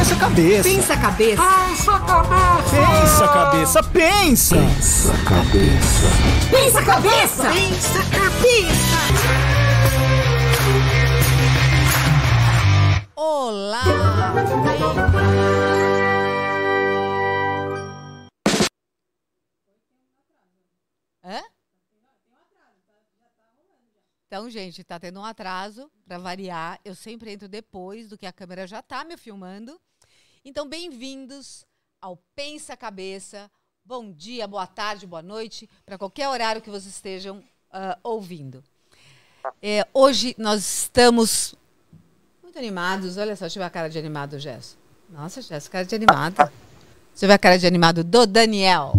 [0.00, 0.62] pensa cabeça.
[0.62, 1.42] Pensa cabeça.
[2.72, 3.82] Pensa cabeça.
[3.82, 4.56] Pensa.
[4.56, 6.08] Pensa cabeça.
[6.50, 7.52] Pensa cabeça.
[7.52, 8.96] Pensa cabeça.
[13.14, 13.84] Olá!
[24.26, 26.80] Então, gente, tá tendo um atraso para variar.
[26.84, 29.78] Eu sempre entro depois do que a câmera já tá me filmando.
[30.42, 31.66] Então, bem-vindos
[32.00, 33.50] ao Pensa Cabeça.
[33.84, 38.64] Bom dia, boa tarde, boa noite, para qualquer horário que vocês estejam ah, ouvindo.
[39.62, 41.54] É, hoje nós estamos
[42.42, 43.18] muito animados.
[43.18, 44.78] Olha só, ver a cara de animado, Gesso.
[45.10, 45.94] Nossa, Gesso, cara de
[47.26, 48.94] eu ver a cara de animado do Daniel.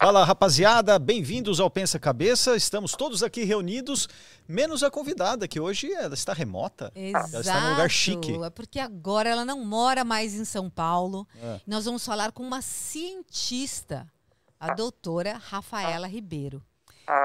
[0.00, 0.96] Fala, rapaziada.
[0.96, 2.54] Bem-vindos ao Pensa Cabeça.
[2.54, 4.08] Estamos todos aqui reunidos,
[4.46, 6.92] menos a convidada, que hoje ela está remota.
[6.94, 7.30] Exato.
[7.32, 8.32] Ela está num lugar chique.
[8.44, 11.26] É porque agora ela não mora mais em São Paulo.
[11.42, 11.60] É.
[11.66, 14.06] Nós vamos falar com uma cientista,
[14.60, 16.62] a doutora Rafaela Ribeiro.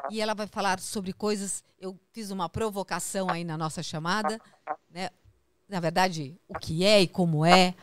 [0.09, 1.63] E ela vai falar sobre coisas.
[1.79, 4.41] Eu fiz uma provocação aí na nossa chamada,
[4.89, 5.11] né?
[5.73, 7.73] Na verdade, o que é e como é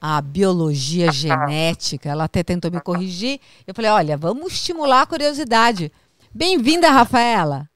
[0.00, 2.08] a biologia genética.
[2.08, 3.40] Ela até tentou me corrigir.
[3.66, 5.90] Eu falei: olha, vamos estimular a curiosidade.
[6.32, 7.68] Bem-vinda, Rafaela.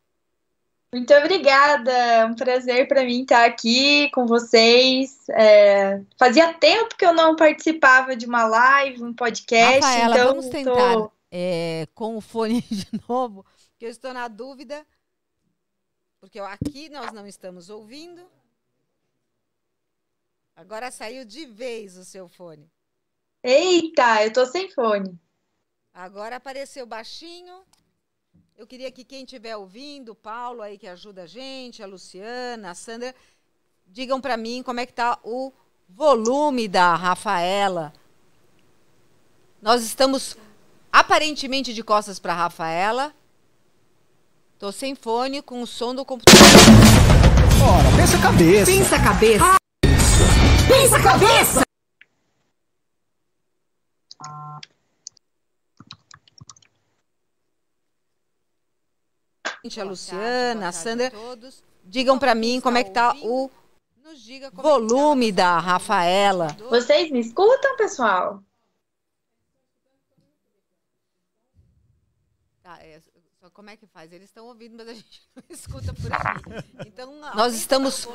[0.92, 5.24] Muito obrigada, é um prazer para mim estar aqui com vocês.
[5.30, 10.46] É, fazia tempo que eu não participava de uma live, um podcast, Rafaela, então vamos
[10.50, 13.44] tentar tô- é, com o fone de novo,
[13.76, 14.86] que eu estou na dúvida,
[16.20, 18.22] porque aqui nós não estamos ouvindo.
[20.56, 22.70] Agora saiu de vez o seu fone.
[23.42, 25.18] Eita, eu tô sem fone.
[25.92, 27.62] Agora apareceu baixinho.
[28.56, 32.70] Eu queria que quem estiver ouvindo, o Paulo aí que ajuda a gente, a Luciana,
[32.70, 33.14] a Sandra,
[33.86, 35.52] digam para mim como é que tá o
[35.88, 37.92] volume da Rafaela.
[39.60, 40.36] Nós estamos
[40.92, 43.12] aparentemente de costas para Rafaela.
[44.56, 46.40] Tô sem fone com o som do computador.
[47.60, 48.70] Ora, pensa cabeça.
[48.70, 49.63] Pensa cabeça.
[50.68, 51.64] Pensa cabeça.
[59.80, 61.10] A Luciana, a Sandra,
[61.84, 63.50] digam para mim como é que tá o
[64.52, 66.48] volume da Rafaela.
[66.68, 68.42] Vocês me escutam, pessoal?
[72.62, 73.00] Tá, é,
[73.54, 74.12] como é que faz?
[74.12, 76.84] Eles estão ouvindo, mas a gente não escuta por aqui.
[76.86, 78.06] Então, nós estamos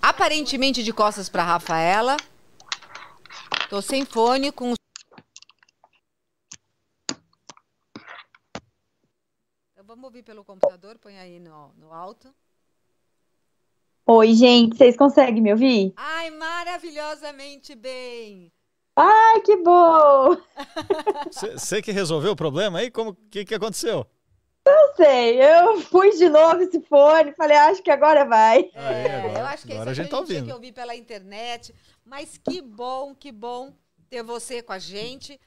[0.00, 2.16] aparentemente de costas para Rafaela.
[3.68, 4.74] Tô sem fone com o
[9.72, 12.34] Então vamos ouvir pelo computador, põe aí no, no alto.
[14.06, 15.92] Oi, gente, vocês conseguem me ouvir?
[15.96, 18.52] Ai, maravilhosamente bem.
[18.96, 20.36] Ai, que bom!
[21.30, 22.90] Você que resolveu o problema aí?
[22.90, 24.06] Como que, que aconteceu?
[24.98, 28.70] Não sei, eu fui de novo esse fone, falei, acho que agora vai.
[28.74, 30.38] Aí, É, agora- eu acho que agora a esse gente aqui tá a gente tinha
[30.38, 30.46] ouvindo.
[30.46, 31.74] que ouvir pela internet.
[32.04, 33.72] Mas que bom, que bom
[34.10, 35.40] ter você com a gente.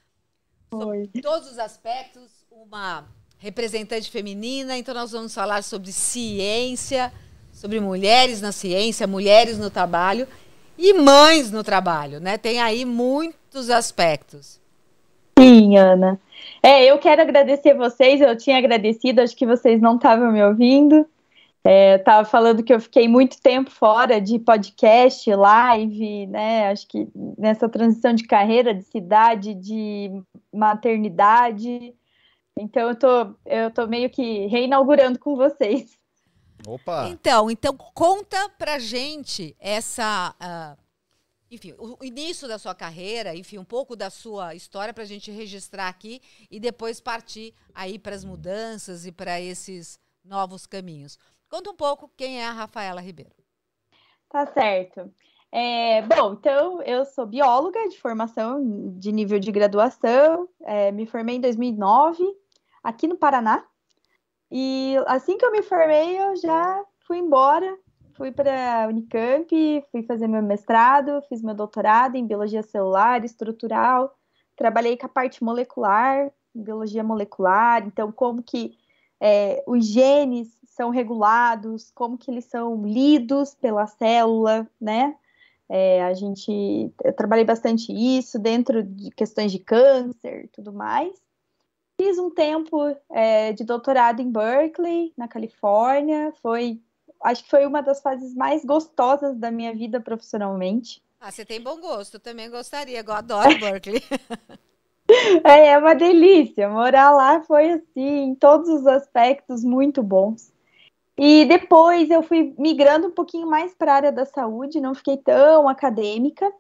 [0.71, 1.09] Oi.
[1.21, 3.05] todos os aspectos, uma
[3.37, 7.13] representante feminina, então nós vamos falar sobre ciência,
[7.53, 10.27] sobre mulheres na ciência, mulheres no trabalho
[10.77, 12.37] e mães no trabalho, né?
[12.37, 14.59] Tem aí muitos aspectos.
[15.39, 16.19] Sim, Ana.
[16.65, 18.19] É, eu quero agradecer vocês.
[18.19, 21.07] Eu tinha agradecido, acho que vocês não estavam me ouvindo.
[21.63, 26.71] É, tava falando que eu fiquei muito tempo fora de podcast, live, né?
[26.71, 30.09] Acho que nessa transição de carreira, de cidade, de
[30.51, 31.93] maternidade.
[32.57, 35.95] Então eu tô, eu tô meio que reinaugurando com vocês.
[36.67, 37.07] Opa!
[37.09, 40.75] Então, então conta pra gente essa, ah,
[41.51, 45.87] enfim, o, início da sua carreira, enfim, um pouco da sua história pra gente registrar
[45.87, 51.17] aqui e depois partir aí para as mudanças e para esses novos caminhos.
[51.49, 53.35] Conta um pouco quem é a Rafaela Ribeiro.
[54.29, 55.13] Tá certo.
[55.51, 61.37] É, bom, então eu sou bióloga de formação de nível de graduação, é, me formei
[61.37, 62.23] em 2009
[62.83, 63.65] aqui no Paraná.
[64.51, 67.77] E assim que eu me formei, eu já fui embora,
[68.15, 69.49] fui para a Unicamp,
[69.91, 74.15] fui fazer meu mestrado, fiz meu doutorado em biologia celular, estrutural,
[74.55, 78.77] trabalhei com a parte molecular, biologia molecular, então como que
[79.19, 85.15] é, os genes são regulados, como que eles são lidos pela célula, né?
[85.67, 91.11] É, a gente, eu trabalhei bastante isso dentro de questões de câncer tudo mais.
[91.99, 96.33] Fiz um tempo é, de doutorado em Berkeley, na Califórnia.
[96.41, 96.79] Foi,
[97.25, 101.01] acho que foi uma das fases mais gostosas da minha vida profissionalmente.
[101.19, 104.01] Ah, você tem bom gosto, eu também gostaria, eu adoro Berkeley.
[105.43, 106.67] É, é uma delícia.
[106.67, 110.51] Morar lá foi assim, em todos os aspectos, muito bons.
[111.17, 115.17] E depois eu fui migrando um pouquinho mais para a área da saúde, não fiquei
[115.17, 116.51] tão acadêmica.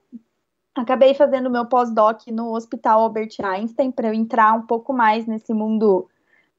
[0.75, 5.53] Acabei fazendo meu pós-doc no Hospital Albert Einstein para eu entrar um pouco mais nesse
[5.53, 6.07] mundo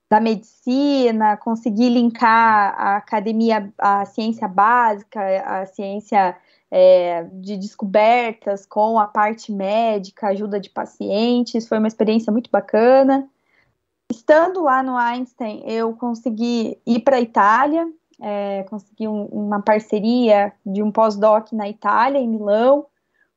[0.08, 6.37] da medicina, conseguir linkar a academia, a ciência básica, a ciência
[6.70, 13.29] é, de descobertas com a parte médica, ajuda de pacientes, foi uma experiência muito bacana.
[14.11, 17.88] Estando lá no Einstein, eu consegui ir para a Itália,
[18.20, 22.87] é, consegui um, uma parceria de um pós-doc na Itália, em Milão.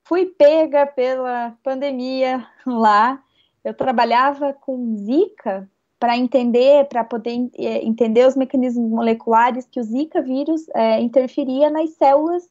[0.03, 3.19] Fui pega pela pandemia lá.
[3.63, 5.67] Eu trabalhava com Zika
[5.99, 11.69] para entender, para poder é, entender os mecanismos moleculares que o Zika vírus é, interferia
[11.69, 12.47] nas células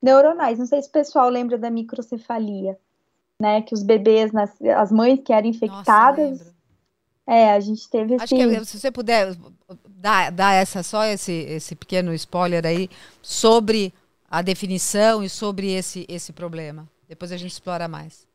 [0.00, 0.58] neuronais.
[0.58, 2.78] Não sei se o pessoal lembra da microcefalia,
[3.40, 3.62] né?
[3.62, 6.38] Que os bebês, nas, as mães que eram infectadas.
[6.38, 6.54] Nossa,
[7.26, 8.14] é, a gente teve.
[8.14, 9.36] Acho que se você puder
[9.88, 12.88] dar, dar essa, só esse, esse pequeno spoiler aí
[13.20, 13.92] sobre
[14.30, 16.88] a definição e sobre esse, esse problema.
[17.08, 18.27] Depois a gente explora mais.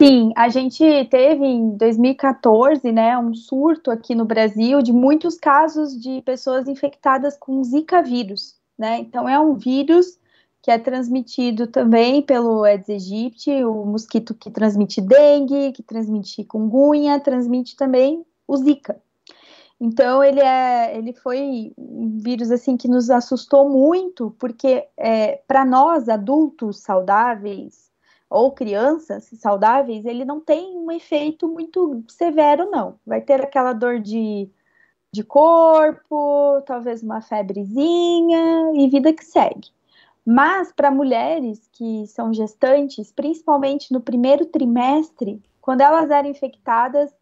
[0.00, 5.98] Sim, a gente teve em 2014, né, um surto aqui no Brasil de muitos casos
[5.98, 8.98] de pessoas infectadas com Zika vírus, né?
[8.98, 10.18] Então é um vírus
[10.60, 17.20] que é transmitido também pelo Aedes aegypti, o mosquito que transmite dengue, que transmite chikungunya,
[17.20, 19.00] transmite também o Zika.
[19.80, 25.64] Então ele é, ele foi um vírus assim que nos assustou muito, porque é, para
[25.64, 27.83] nós adultos saudáveis
[28.34, 32.98] ou crianças saudáveis, ele não tem um efeito muito severo, não.
[33.06, 34.50] Vai ter aquela dor de,
[35.12, 39.68] de corpo, talvez uma febrezinha e vida que segue.
[40.26, 47.14] Mas para mulheres que são gestantes, principalmente no primeiro trimestre, quando elas eram infectadas,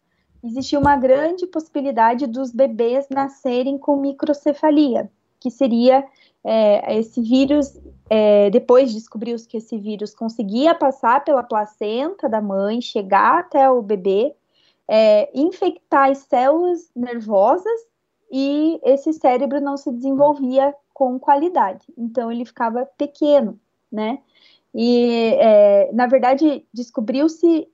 [0.43, 6.03] existia uma grande possibilidade dos bebês nascerem com microcefalia, que seria
[6.43, 7.79] é, esse vírus.
[8.09, 13.81] É, depois descobriu-se que esse vírus conseguia passar pela placenta da mãe, chegar até o
[13.81, 14.35] bebê,
[14.87, 17.79] é, infectar as células nervosas
[18.31, 21.87] e esse cérebro não se desenvolvia com qualidade.
[21.97, 23.59] Então ele ficava pequeno,
[23.91, 24.19] né?
[24.75, 27.67] E é, na verdade descobriu-se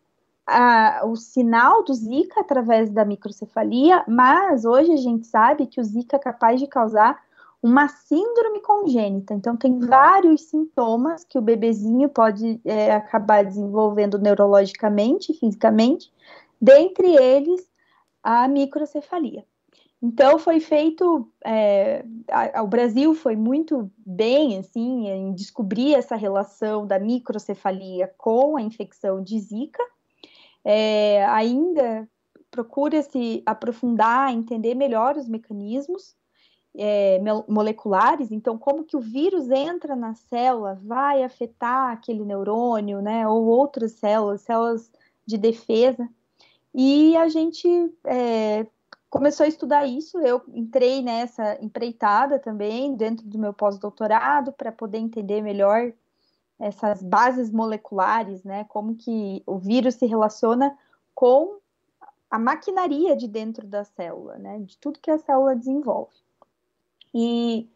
[1.04, 6.16] o sinal do Zika através da microcefalia, mas hoje a gente sabe que o Zika
[6.16, 7.22] é capaz de causar
[7.62, 9.34] uma síndrome congênita.
[9.34, 16.12] Então, tem vários sintomas que o bebezinho pode é, acabar desenvolvendo neurologicamente, fisicamente,
[16.62, 17.70] dentre eles
[18.24, 19.46] a microcefalia.
[20.02, 22.06] Então foi feito, é,
[22.62, 29.22] o Brasil foi muito bem assim em descobrir essa relação da microcefalia com a infecção
[29.22, 29.84] de Zika.
[30.64, 32.08] É, ainda
[32.50, 36.16] procura se aprofundar, entender melhor os mecanismos
[36.76, 38.32] é, moleculares.
[38.32, 43.94] Então, como que o vírus entra na célula, vai afetar aquele neurônio, né, ou outras
[43.94, 44.92] células, células
[45.26, 46.08] de defesa.
[46.74, 47.68] E a gente
[48.06, 48.66] é,
[49.10, 50.20] começou a estudar isso.
[50.20, 55.92] Eu entrei nessa empreitada também, dentro do meu pós-doutorado, para poder entender melhor
[56.60, 58.66] essas bases moleculares, né?
[58.66, 60.78] Como que o vírus se relaciona
[61.16, 61.58] com
[62.30, 64.60] a maquinaria de dentro da célula, né?
[64.60, 66.16] De tudo que a célula desenvolve.
[67.14, 67.70] E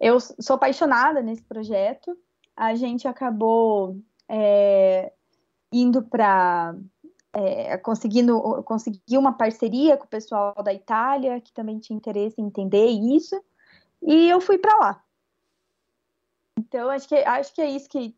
[0.00, 2.16] eu sou apaixonada nesse projeto.
[2.56, 3.96] A gente acabou
[4.28, 5.12] é,
[5.72, 6.74] indo para
[7.32, 12.46] é, conseguindo conseguir uma parceria com o pessoal da Itália, que também tinha interesse em
[12.46, 13.42] entender isso,
[14.02, 15.04] e eu fui para lá.
[16.58, 18.14] Então, acho que, acho que é isso que,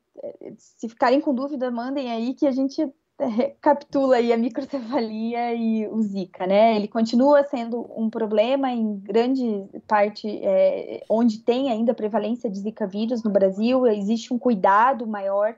[0.58, 5.86] se ficarem com dúvida, mandem aí que a gente é, capitula aí a microcefalia e
[5.88, 6.76] o Zika, né?
[6.76, 12.86] Ele continua sendo um problema em grande parte é, onde tem ainda prevalência de Zika
[12.86, 15.56] vírus no Brasil, existe um cuidado maior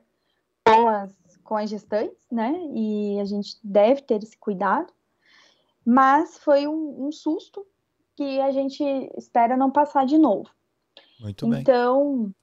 [0.65, 2.53] com as com as gestantes, né?
[2.75, 4.93] E a gente deve ter esse cuidado.
[5.85, 7.65] Mas foi um, um susto
[8.17, 8.83] que a gente
[9.17, 10.51] espera não passar de novo.
[11.21, 11.61] Muito bem.
[11.61, 12.35] Então,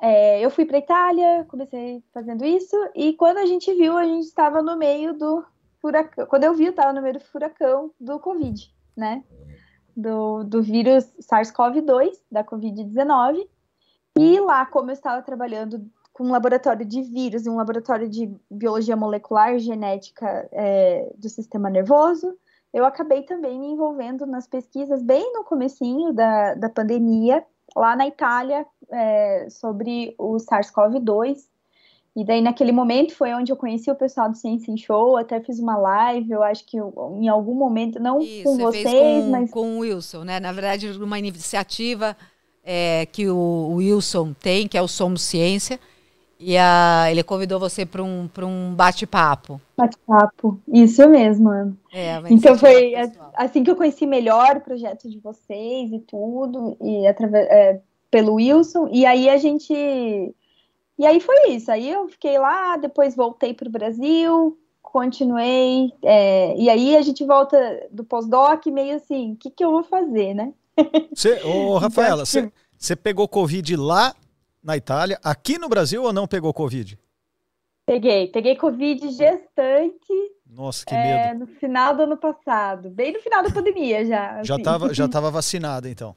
[0.00, 4.24] é, eu fui para Itália, comecei fazendo isso, e quando a gente viu, a gente
[4.24, 5.44] estava no meio do
[5.80, 6.26] furacão.
[6.26, 9.24] Quando eu vi, eu estava no meio do furacão do Covid, né?
[9.96, 13.48] Do, do vírus SARS-CoV-2, da Covid-19.
[14.16, 18.32] E lá, como eu estava trabalhando com um laboratório de vírus e um laboratório de
[18.50, 22.36] biologia molecular genética é, do sistema nervoso,
[22.72, 28.06] eu acabei também me envolvendo nas pesquisas bem no comecinho da, da pandemia, lá na
[28.06, 31.38] Itália, é, sobre o SARS-CoV-2.
[32.16, 35.40] E daí, naquele momento, foi onde eu conheci o pessoal do Ciência em Show, até
[35.40, 39.24] fiz uma live, eu acho que eu, em algum momento, não Isso, com você vocês,
[39.24, 40.40] com, mas com o Wilson, né?
[40.40, 42.16] Na verdade, uma iniciativa
[42.64, 45.78] é, que o, Wilson tem, que é o Somos Ciência,
[46.40, 49.60] e a, ele convidou você para um, pra um bate-papo.
[49.76, 50.60] bate-papo.
[50.66, 51.76] Isso mesmo, Ana.
[51.92, 53.32] É, Então foi pessoal.
[53.36, 58.34] assim que eu conheci melhor o projeto de vocês e tudo, e através é, pelo
[58.34, 59.72] Wilson, e aí a gente.
[59.72, 61.70] E aí foi isso.
[61.70, 67.24] Aí eu fiquei lá, depois voltei para o Brasil, continuei, é, e aí a gente
[67.24, 70.52] volta do pós-doc meio assim, o que, que eu vou fazer, né?
[71.14, 74.14] Você, ô, Rafaela, acho que- você pegou Covid lá
[74.62, 76.98] na Itália, aqui no Brasil ou não pegou Covid?
[77.86, 80.12] Peguei, peguei Covid gestante
[80.46, 81.40] Nossa, que é, medo.
[81.40, 84.42] no final do ano passado, bem no final da pandemia já.
[84.42, 84.62] Já assim.
[84.62, 86.14] estava já tava vacinada, então.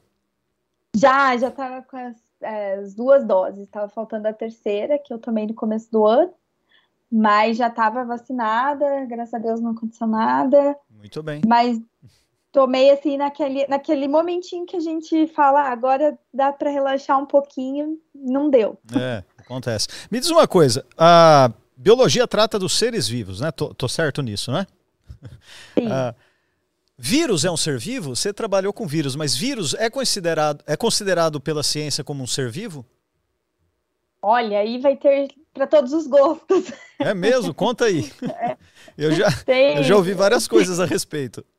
[0.95, 3.67] Já, já tava com as, é, as duas doses.
[3.69, 6.33] Tava faltando a terceira, que eu tomei no começo do ano.
[7.11, 10.77] Mas já tava vacinada, graças a Deus não aconteceu nada.
[10.89, 11.41] Muito bem.
[11.45, 11.79] Mas
[12.51, 17.25] tomei assim naquele, naquele momentinho que a gente fala, "Ah, agora dá para relaxar um
[17.25, 18.77] pouquinho, não deu.
[18.97, 19.87] É, acontece.
[20.09, 23.51] Me diz uma coisa, a biologia trata dos seres vivos, né?
[23.51, 24.65] Tô, tô certo nisso, né?
[25.77, 25.91] Sim.
[25.91, 26.15] Ah,
[27.01, 28.15] vírus é um ser vivo?
[28.15, 32.51] Você trabalhou com vírus, mas vírus é considerado, é considerado pela ciência como um ser
[32.51, 32.85] vivo?
[34.21, 36.71] Olha, aí vai ter para todos os gostos.
[36.99, 37.53] É mesmo?
[37.55, 38.11] Conta aí.
[38.95, 41.43] Eu já, Tem, eu já ouvi várias coisas a respeito.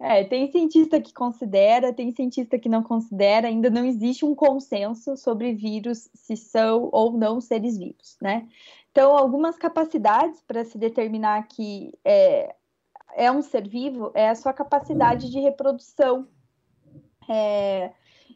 [0.00, 5.16] É, tem cientista que considera, tem cientista que não considera, ainda não existe um consenso
[5.16, 8.48] sobre vírus se são ou não seres vivos, né?
[8.90, 12.56] Então, algumas capacidades para se determinar que é,
[13.14, 16.26] é um ser vivo é a sua capacidade de reprodução.
[17.28, 17.92] É,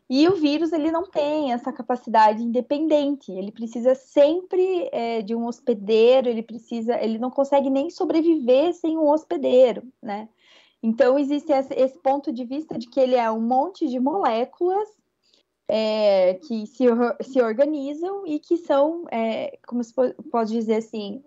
[0.09, 5.47] e o vírus ele não tem essa capacidade independente, ele precisa sempre é, de um
[5.47, 10.29] hospedeiro, ele precisa, ele não consegue nem sobreviver sem um hospedeiro, né?
[10.81, 14.89] Então, existe esse, ponto de vista de que ele é um monte de moléculas
[15.69, 16.85] é, que se,
[17.23, 21.25] se organizam e que são, é, como se po- pode dizer assim,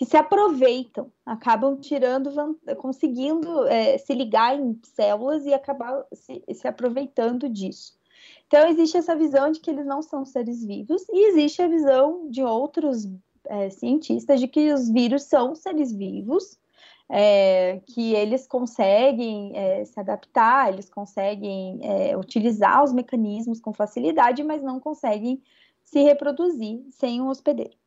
[0.00, 2.32] que se aproveitam, acabam tirando,
[2.78, 7.98] conseguindo é, se ligar em células e acabar se, se aproveitando disso.
[8.46, 12.30] Então, existe essa visão de que eles não são seres vivos, e existe a visão
[12.30, 13.06] de outros
[13.44, 16.58] é, cientistas de que os vírus são seres vivos,
[17.06, 24.42] é, que eles conseguem é, se adaptar, eles conseguem é, utilizar os mecanismos com facilidade,
[24.42, 25.42] mas não conseguem
[25.84, 27.79] se reproduzir sem um hospedeiro.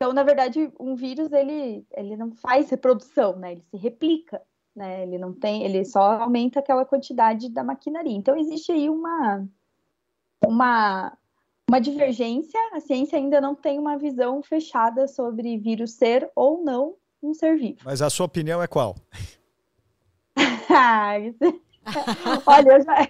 [0.00, 3.52] Então, na verdade, um vírus ele, ele não faz reprodução, né?
[3.52, 4.40] Ele se replica,
[4.74, 5.02] né?
[5.02, 8.16] Ele não tem, ele só aumenta aquela quantidade da maquinaria.
[8.16, 9.44] Então, existe aí uma
[10.46, 11.18] uma
[11.68, 12.58] uma divergência.
[12.72, 17.58] A ciência ainda não tem uma visão fechada sobre vírus ser ou não um ser
[17.58, 17.80] vivo.
[17.84, 18.94] Mas a sua opinião é qual?
[20.70, 21.14] Ah,
[22.46, 23.08] Olha, eu já,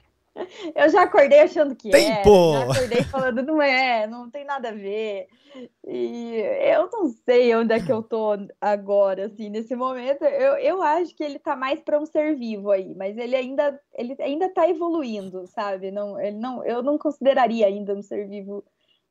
[0.74, 2.30] eu já acordei achando que Tempo!
[2.30, 5.28] é, já acordei falando não é, não tem nada a ver.
[5.86, 6.36] E
[6.72, 10.22] eu não sei onde é que eu tô agora, assim, nesse momento.
[10.24, 13.80] Eu, eu acho que ele tá mais para um ser vivo aí, mas ele ainda
[13.94, 15.90] ele ainda tá evoluindo, sabe?
[15.90, 18.62] Não, ele não, eu não consideraria ainda um ser vivo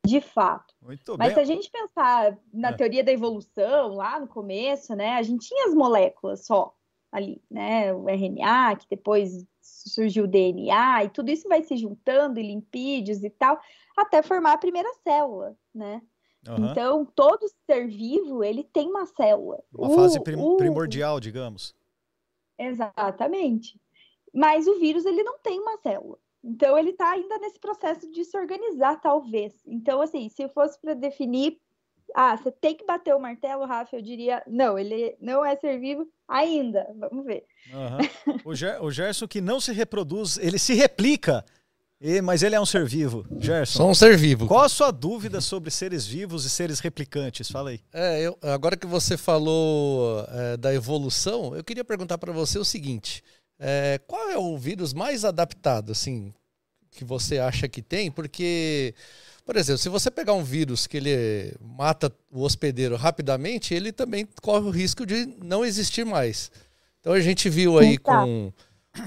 [0.05, 0.73] de fato.
[0.81, 1.43] Muito Mas se bem.
[1.43, 2.73] a gente pensar na É.
[2.73, 6.73] teoria da evolução, lá no começo, né, a gente tinha as moléculas só
[7.11, 12.39] ali, né, o RNA, que depois surgiu o DNA, e tudo isso vai se juntando,
[12.39, 13.59] e lipídios e tal,
[13.95, 16.01] até formar a primeira célula, né?
[16.47, 16.71] Aham.
[16.71, 19.61] Então, todo ser vivo, ele tem uma célula.
[19.73, 21.75] Uma O- fase prim- o- primordial, digamos.
[22.57, 23.79] Exatamente.
[24.33, 26.17] Mas o vírus, ele não tem uma célula.
[26.43, 29.53] Então, ele está ainda nesse processo de se organizar, talvez.
[29.65, 31.59] Então, assim, se fosse para definir,
[32.19, 35.79] ah, você tem que bater o martelo, Rafa, eu diria, não, ele não é ser
[35.79, 36.87] vivo ainda.
[36.99, 37.45] Vamos ver.
[37.71, 37.99] Aham.
[38.43, 41.45] O, Ger- o Gerson que não se reproduz, ele se replica,
[42.01, 43.23] e- mas ele é um ser vivo.
[43.39, 44.47] Gerson, Só um ser vivo.
[44.47, 47.51] qual a sua dúvida sobre seres vivos e seres replicantes?
[47.51, 47.81] Fala aí.
[47.93, 52.65] É, eu- agora que você falou é, da evolução, eu queria perguntar para você o
[52.65, 53.23] seguinte:
[53.59, 56.33] é, qual é o vírus mais adaptado, assim,
[56.91, 58.09] que você acha que tem?
[58.09, 58.95] Porque,
[59.47, 64.27] por exemplo, se você pegar um vírus que ele mata o hospedeiro rapidamente, ele também
[64.41, 66.51] corre o risco de não existir mais.
[66.99, 68.51] Então a gente viu aí com,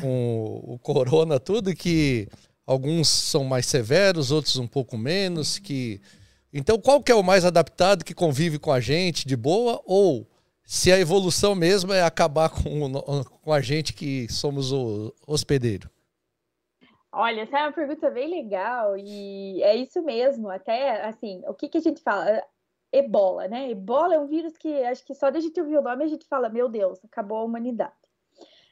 [0.01, 2.27] com o corona tudo que
[2.67, 6.01] alguns são mais severos, outros um pouco menos, que
[6.53, 9.81] então, qual que é o mais adaptado que convive com a gente de boa?
[9.85, 10.29] Ou
[10.65, 15.89] se a evolução mesmo é acabar com, o com a gente que somos o hospedeiro?
[17.13, 20.49] Olha, essa é uma pergunta bem legal e é isso mesmo.
[20.49, 22.43] Até assim, o que, que a gente fala?
[22.93, 23.71] ebola, né?
[23.71, 26.27] Ebola é um vírus que acho que só da gente ouvir o nome a gente
[26.27, 27.93] fala, meu Deus, acabou a humanidade.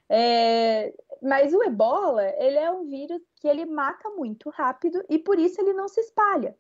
[0.09, 5.39] É, mas o ebola, ele é um vírus que ele mata muito rápido e por
[5.39, 6.57] isso ele não se espalha.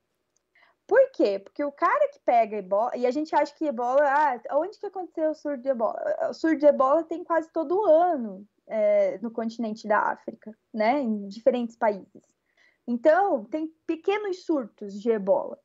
[0.86, 1.38] Por quê?
[1.38, 4.86] Porque o cara que pega ebola, e a gente acha que ebola, ah, onde que
[4.86, 6.00] aconteceu o surto de ebola?
[6.30, 11.00] O surto de ebola tem quase todo ano é, no continente da África, né?
[11.00, 12.22] Em diferentes países.
[12.86, 15.58] Então, tem pequenos surtos de ebola.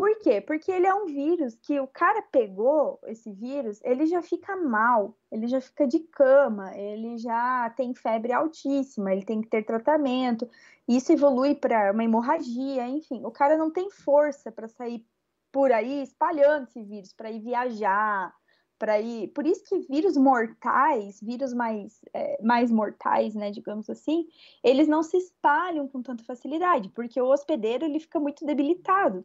[0.00, 0.40] Por quê?
[0.40, 5.14] Porque ele é um vírus que o cara pegou esse vírus, ele já fica mal,
[5.30, 10.48] ele já fica de cama, ele já tem febre altíssima, ele tem que ter tratamento,
[10.88, 15.04] isso evolui para uma hemorragia, enfim, o cara não tem força para sair
[15.52, 18.34] por aí espalhando esse vírus, para ir viajar,
[18.80, 19.28] para ir.
[19.28, 24.26] Por isso que vírus mortais, vírus mais, é, mais mortais, né, digamos assim,
[24.64, 29.22] eles não se espalham com tanta facilidade, porque o hospedeiro ele fica muito debilitado.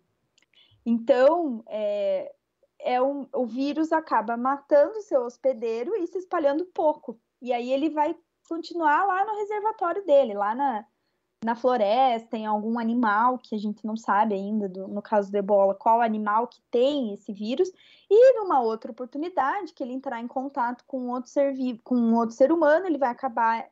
[0.86, 2.36] Então, é,
[2.80, 7.18] é um, o vírus acaba matando o seu hospedeiro e se espalhando pouco.
[7.42, 8.14] E aí ele vai
[8.50, 10.86] continuar lá no reservatório dele, lá na,
[11.44, 15.38] na floresta, em algum animal que a gente não sabe ainda, do, no caso do
[15.38, 17.70] ebola, qual animal que tem esse vírus,
[18.10, 22.16] e numa outra oportunidade que ele entrar em contato com outro ser vivo, com um
[22.16, 23.68] outro ser humano, ele vai acabar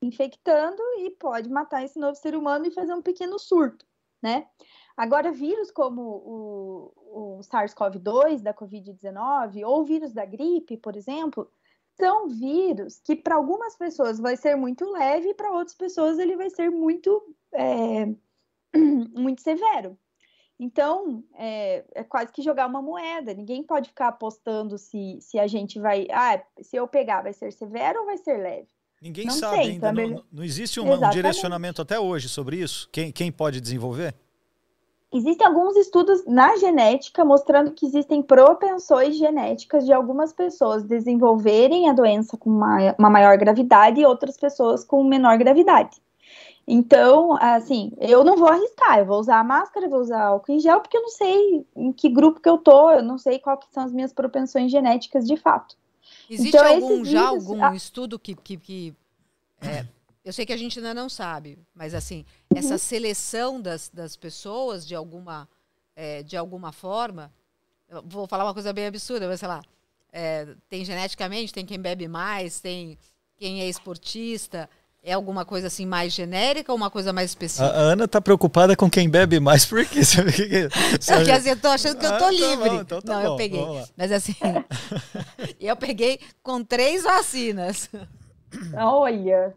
[0.00, 3.86] infectando e pode matar esse novo ser humano e fazer um pequeno surto,
[4.20, 4.48] né?
[4.96, 11.50] Agora, vírus como o, o SARS-CoV-2 da Covid-19 ou vírus da gripe, por exemplo,
[11.96, 16.36] são vírus que para algumas pessoas vai ser muito leve e para outras pessoas ele
[16.36, 17.22] vai ser muito,
[17.52, 18.06] é,
[19.14, 19.98] muito severo.
[20.58, 23.34] Então, é, é, quase que jogar uma moeda.
[23.34, 26.06] Ninguém pode ficar apostando se, se a gente vai.
[26.10, 28.68] Ah, se eu pegar, vai ser severo ou vai ser leve?
[29.00, 29.90] Ninguém não sabe ainda.
[29.90, 32.88] Não, não, existe um, um, direcionamento até hoje sobre isso?
[32.92, 34.14] Quem, quem pode desenvolver?
[35.12, 41.92] Existem alguns estudos na genética mostrando que existem propensões genéticas de algumas pessoas desenvolverem a
[41.92, 46.00] doença com uma, uma maior gravidade e outras pessoas com menor gravidade.
[46.66, 50.60] Então, assim, eu não vou arriscar, eu vou usar a máscara, vou usar álcool em
[50.60, 53.60] gel, porque eu não sei em que grupo que eu tô, eu não sei quais
[53.70, 55.76] são as minhas propensões genéticas de fato.
[56.30, 58.94] Existe então, algum, já algum ah, estudo que, que, que
[59.60, 59.84] é,
[60.24, 62.58] eu sei que a gente ainda não sabe, mas assim, uhum.
[62.58, 65.48] essa seleção das, das pessoas de alguma,
[65.96, 67.32] é, de alguma forma,
[68.04, 69.62] vou falar uma coisa bem absurda, mas sei lá,
[70.12, 72.98] é, tem geneticamente, tem quem bebe mais, tem
[73.36, 74.68] quem é esportista,
[75.02, 77.66] é alguma coisa assim mais genérica ou uma coisa mais específica?
[77.66, 80.04] A Ana tá preocupada com quem bebe mais, por quê?
[80.04, 80.68] Sabe que que...
[81.00, 81.18] Sabe...
[81.18, 82.56] Porque assim, eu tô achando que eu tô ah, livre.
[82.56, 83.66] Tá bom, então tá Não, bom, eu peguei.
[83.96, 84.36] Mas assim,
[85.58, 87.90] eu peguei com três vacinas.
[88.76, 89.54] Olha.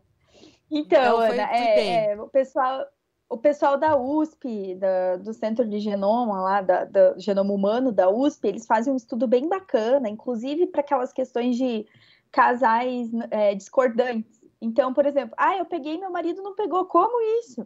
[0.69, 2.85] Então, então Ana, é, é, o pessoal,
[3.29, 8.09] o pessoal da USP, da, do Centro de Genoma, lá, da, do Genoma Humano da
[8.09, 11.85] USP, eles fazem um estudo bem bacana, inclusive para aquelas questões de
[12.31, 14.41] casais é, discordantes.
[14.61, 17.65] Então, por exemplo, ah, eu peguei meu marido não pegou, como isso?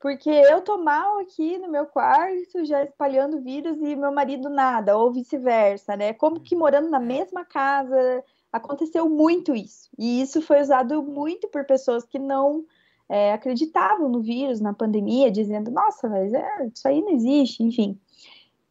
[0.00, 4.96] Porque eu tô mal aqui no meu quarto, já espalhando vírus e meu marido nada,
[4.98, 6.12] ou vice-versa, né?
[6.12, 9.88] Como que morando na mesma casa, aconteceu muito isso.
[9.98, 12.64] E isso foi usado muito por pessoas que não
[13.08, 17.98] é, acreditavam no vírus, na pandemia, dizendo, nossa, mas é, isso aí não existe, enfim.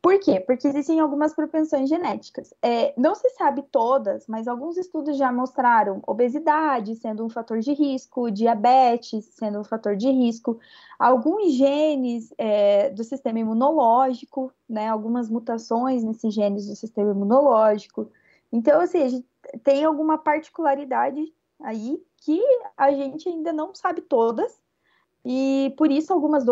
[0.02, 0.40] Por quê?
[0.40, 2.52] Porque existem algumas propensões genéticas.
[2.60, 7.72] É, não se sabe todas, mas alguns estudos já mostraram obesidade sendo um fator de
[7.72, 10.60] risco, diabetes sendo um fator de risco,
[10.98, 18.10] alguns genes é, do sistema imunológico, né, algumas mutações nesses genes do sistema imunológico.
[18.52, 19.28] Então, assim, a gente
[19.64, 22.42] tem alguma particularidade aí que
[22.78, 24.60] a gente ainda não sabe todas.
[25.24, 26.44] E por isso, algumas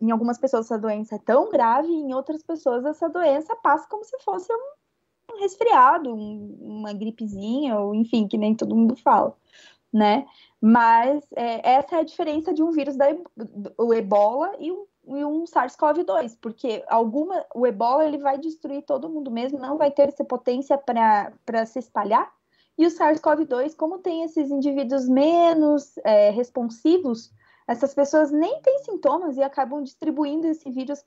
[0.00, 4.04] em algumas pessoas essa doença é tão grave, em outras pessoas essa doença passa como
[4.04, 9.34] se fosse um, resfriado, um, uma gripezinha, ou enfim, que nem todo mundo fala,
[9.92, 10.26] né?
[10.60, 13.06] Mas é, essa é a diferença de um vírus da
[13.78, 19.30] o ebola e um um SARS-CoV-2, porque alguma, o ebola ele vai destruir todo mundo
[19.30, 22.32] mesmo, não vai ter essa potência para se espalhar.
[22.80, 27.30] E o SARS-CoV-2, como tem esses indivíduos menos é, responsivos,
[27.68, 31.04] essas pessoas nem têm sintomas e acabam distribuindo esse vírus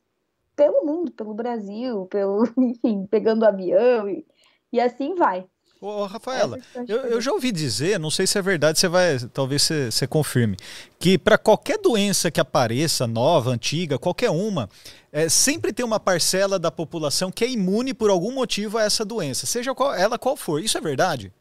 [0.56, 4.24] pelo mundo, pelo Brasil, pelo, enfim, pegando avião e,
[4.72, 5.48] e assim vai.
[5.82, 9.64] Ô, Rafaela, eu, eu, já ouvi dizer, não sei se é verdade, você vai, talvez
[9.64, 10.56] você, você confirme,
[11.00, 14.70] que para qualquer doença que apareça, nova, antiga, qualquer uma,
[15.12, 19.04] é, sempre tem uma parcela da população que é imune por algum motivo a essa
[19.04, 20.62] doença, seja qual, ela qual for.
[20.62, 21.34] Isso é verdade?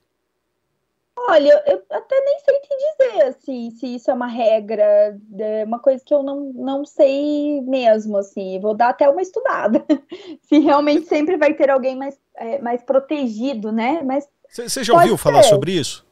[1.29, 5.79] Olha, eu até nem sei te dizer assim, se isso é uma regra, é uma
[5.79, 8.59] coisa que eu não, não sei mesmo, assim.
[8.61, 9.85] Vou dar até uma estudada.
[10.43, 14.03] se realmente sempre vai ter alguém mais, é, mais protegido, né?
[14.03, 15.51] Mas Você já ouviu falar ser.
[15.51, 16.05] sobre isso?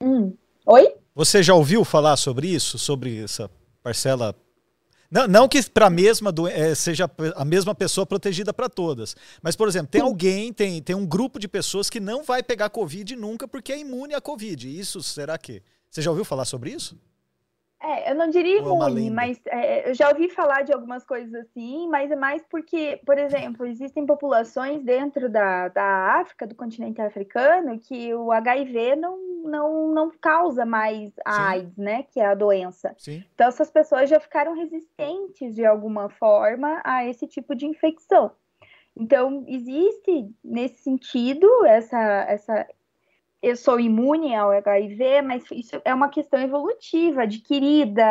[0.00, 0.32] hum.
[0.66, 0.94] Oi?
[1.14, 2.78] Você já ouviu falar sobre isso?
[2.78, 3.50] Sobre essa
[3.82, 4.34] parcela.
[5.12, 9.14] Não, não que para a mesma eh, seja a mesma pessoa protegida para todas.
[9.42, 12.70] Mas, por exemplo, tem alguém, tem, tem um grupo de pessoas que não vai pegar
[12.70, 14.80] Covid nunca porque é imune à Covid.
[14.80, 15.62] Isso será que.
[15.90, 16.98] Você já ouviu falar sobre isso?
[17.82, 19.14] É, eu não diria Ou é imune, lenda?
[19.16, 23.18] mas é, eu já ouvi falar de algumas coisas assim, mas é mais porque, por
[23.18, 29.88] exemplo, existem populações dentro da, da África, do continente africano, que o HIV não, não,
[29.88, 31.42] não causa mais a Sim.
[31.42, 32.02] AIDS, né?
[32.04, 32.94] Que é a doença.
[32.96, 33.24] Sim.
[33.34, 38.30] Então, essas pessoas já ficaram resistentes de alguma forma a esse tipo de infecção.
[38.96, 42.66] Então, existe nesse sentido essa, essa
[43.42, 48.04] eu sou imune ao HIV, mas isso é uma questão evolutiva, adquirida,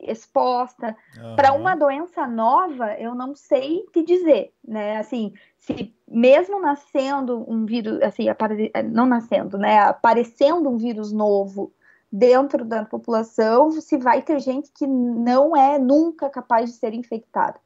[0.00, 0.94] exposta.
[1.34, 1.60] Para Aham.
[1.60, 4.98] uma doença nova, eu não sei te dizer, né?
[4.98, 9.78] Assim, se mesmo nascendo um vírus, assim, apare- não nascendo, né?
[9.78, 11.72] Aparecendo um vírus novo
[12.12, 17.58] dentro da população, se vai ter gente que não é nunca capaz de ser infectada.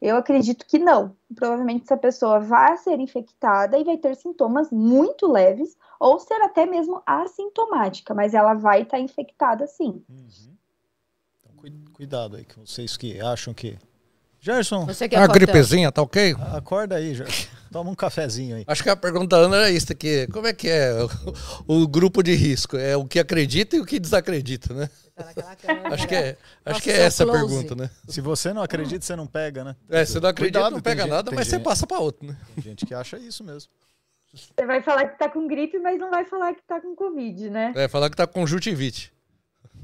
[0.00, 1.14] Eu acredito que não.
[1.34, 6.64] Provavelmente essa pessoa vai ser infectada e vai ter sintomas muito leves, ou ser até
[6.64, 10.02] mesmo assintomática, mas ela vai estar infectada sim.
[10.08, 10.56] Uhum.
[11.40, 13.76] Então, cui- cuidado aí, com vocês que acham que.
[14.42, 16.34] Gerson, Você que A gripezinha, tá ok?
[16.54, 17.46] acorda aí, Gerson.
[17.70, 18.64] Toma um cafezinho aí.
[18.66, 20.26] Acho que a pergunta da Ana era isso aqui.
[20.32, 20.92] Como é que é
[21.68, 22.76] o, o grupo de risco?
[22.78, 24.88] É o que acredita e o que desacredita, né?
[25.20, 25.94] Tá naquela câmera.
[25.94, 27.90] Acho que é, acho Nossa, que é seu essa a pergunta, né?
[28.08, 29.76] Se você não acredita, você não pega, né?
[29.88, 32.26] É, você não acredita, Cuidado, não pega gente- nada, mas você gente- passa para outro,
[32.26, 32.36] né?
[32.54, 33.70] Tem gente que acha isso mesmo.
[34.32, 37.50] Você vai falar que tá com gripe, mas não vai falar que tá com Covid,
[37.50, 37.72] né?
[37.76, 39.12] É, falar que tá com conjuntivite.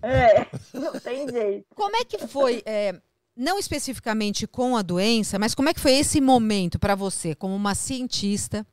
[0.02, 1.66] É, não tem jeito.
[1.74, 2.94] Como é que foi, é,
[3.36, 7.56] não especificamente com a doença, mas como é que foi esse momento para você, como
[7.56, 8.64] uma cientista,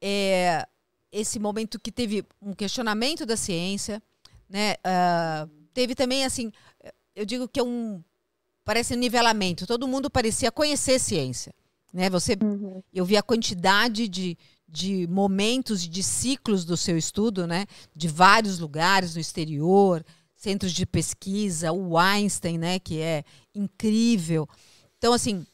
[0.00, 0.66] é,
[1.12, 4.02] esse momento que teve um questionamento da ciência,
[4.48, 4.76] né?
[4.84, 5.46] ah,
[5.76, 6.50] teve também, assim,
[7.14, 8.02] eu digo que é um,
[8.64, 11.54] parece um nivelamento, todo mundo parecia conhecer ciência,
[11.92, 12.08] né?
[12.08, 12.82] Você Uhum.
[12.94, 17.66] eu vi a quantidade de, de momentos, de ciclos do seu estudo, né?
[17.94, 20.02] De vários lugares no exterior,
[20.34, 22.78] centros de pesquisa, o Einstein, né?
[22.78, 23.22] Que é
[23.54, 24.48] incrível.
[24.96, 25.46] Então, assim,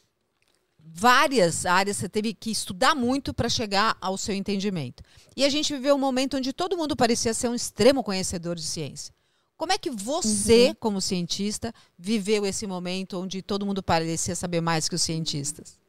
[0.79, 5.03] várias áreas você teve que estudar muito para chegar ao seu entendimento.
[5.35, 8.63] E a gente viveu um momento onde todo mundo parecia ser um extremo conhecedor de
[8.63, 9.13] ciência.
[9.57, 14.89] Como é que você, como cientista, viveu esse momento onde todo mundo parecia saber mais
[14.89, 15.79] que os cientistas?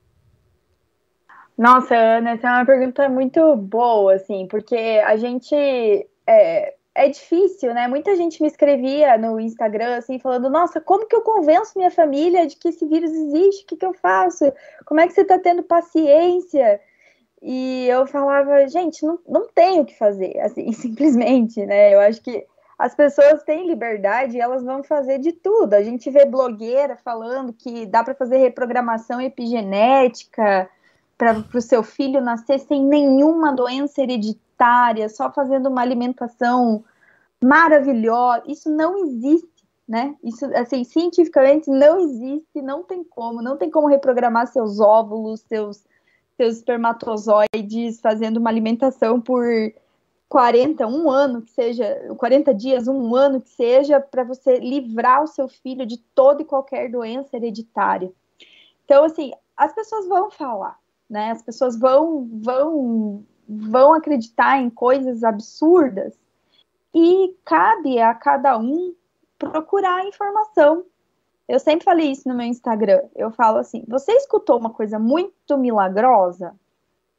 [1.57, 5.55] Nossa, Ana, essa é uma pergunta muito boa, assim, porque a gente
[6.27, 7.88] é, é difícil, né?
[7.88, 12.46] Muita gente me escrevia no Instagram, assim, falando: Nossa, como que eu convenço minha família
[12.46, 13.64] de que esse vírus existe?
[13.64, 14.53] O que que eu faço?
[14.85, 16.81] Como é que você tá tendo paciência?
[17.40, 21.94] E eu falava: Gente, não, não tenho o que fazer, assim, simplesmente, né?
[21.94, 22.46] Eu acho que
[22.79, 25.75] as pessoas têm liberdade e elas vão fazer de tudo.
[25.75, 30.69] A gente vê blogueira falando que dá para fazer reprogramação epigenética
[31.17, 36.85] para o seu filho nascer sem nenhuma doença hereditária, só fazendo uma alimentação
[37.43, 38.43] maravilhosa.
[38.47, 40.17] Isso não existe, né?
[40.25, 45.85] Isso, assim, cientificamente não existe, não tem como, não tem como reprogramar seus óvulos, seus,
[46.37, 49.47] seus espermatozoides, fazendo uma alimentação por
[50.35, 55.29] 40, um ano que seja, 40 dias, um ano que seja, para você livrar o
[55.29, 58.12] seu filho de toda e qualquer doença hereditária.
[58.85, 60.77] Então, assim, as pessoas vão falar,
[61.09, 61.31] né?
[61.31, 66.18] As pessoas vão, vão, vão acreditar em coisas absurdas
[66.92, 68.92] e cabe a cada um
[69.38, 70.85] procurar informação.
[71.47, 73.03] Eu sempre falei isso no meu Instagram.
[73.14, 76.57] Eu falo assim: você escutou uma coisa muito milagrosa?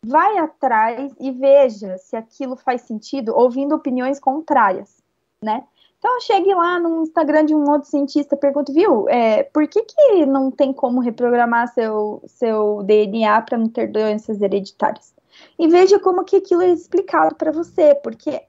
[0.08, 5.04] Vai atrás e veja se aquilo faz sentido, ouvindo opiniões contrárias,
[5.41, 5.63] né?
[5.98, 10.26] Então chegue lá no Instagram de um outro cientista, pergunta, viu, é, por que, que
[10.26, 15.15] não tem como reprogramar seu, seu DNA para não ter doenças hereditárias?
[15.58, 18.41] E veja como que aquilo é explicado para você, porque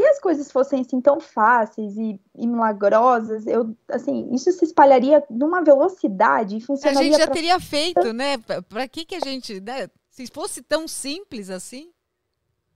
[0.00, 5.24] se as coisas fossem assim tão fáceis e, e milagrosas, eu, assim, isso se espalharia
[5.30, 8.38] numa velocidade e A funcionaria gente já pra teria feito, né?
[8.68, 9.88] Pra que que a gente, né?
[10.16, 11.92] Se fosse tão simples assim?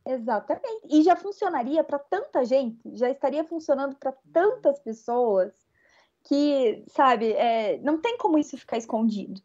[0.05, 0.83] Exatamente.
[0.91, 5.51] E já funcionaria para tanta gente, já estaria funcionando para tantas pessoas
[6.23, 9.41] que, sabe, é, não tem como isso ficar escondido.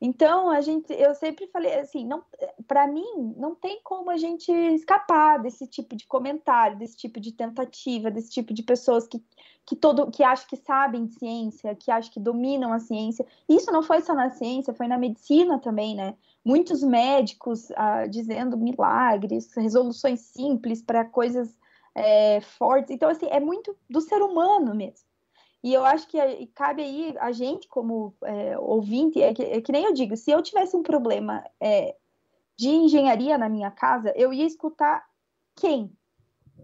[0.00, 2.22] Então, a gente, eu sempre falei assim, não,
[2.68, 7.32] para mim, não tem como a gente escapar desse tipo de comentário, desse tipo de
[7.32, 9.20] tentativa, desse tipo de pessoas que,
[9.66, 13.26] que todo, que acham que sabem ciência, que acham que dominam a ciência.
[13.48, 16.16] Isso não foi só na ciência, foi na medicina também, né?
[16.44, 21.56] Muitos médicos ah, dizendo milagres, resoluções simples para coisas
[21.94, 22.90] é, fortes.
[22.90, 25.06] Então, assim, é muito do ser humano mesmo.
[25.62, 26.18] E eu acho que
[26.54, 30.30] cabe aí a gente, como é, ouvinte, é que, é que, nem eu digo, se
[30.30, 31.94] eu tivesse um problema é,
[32.56, 35.04] de engenharia na minha casa, eu ia escutar
[35.54, 35.92] quem?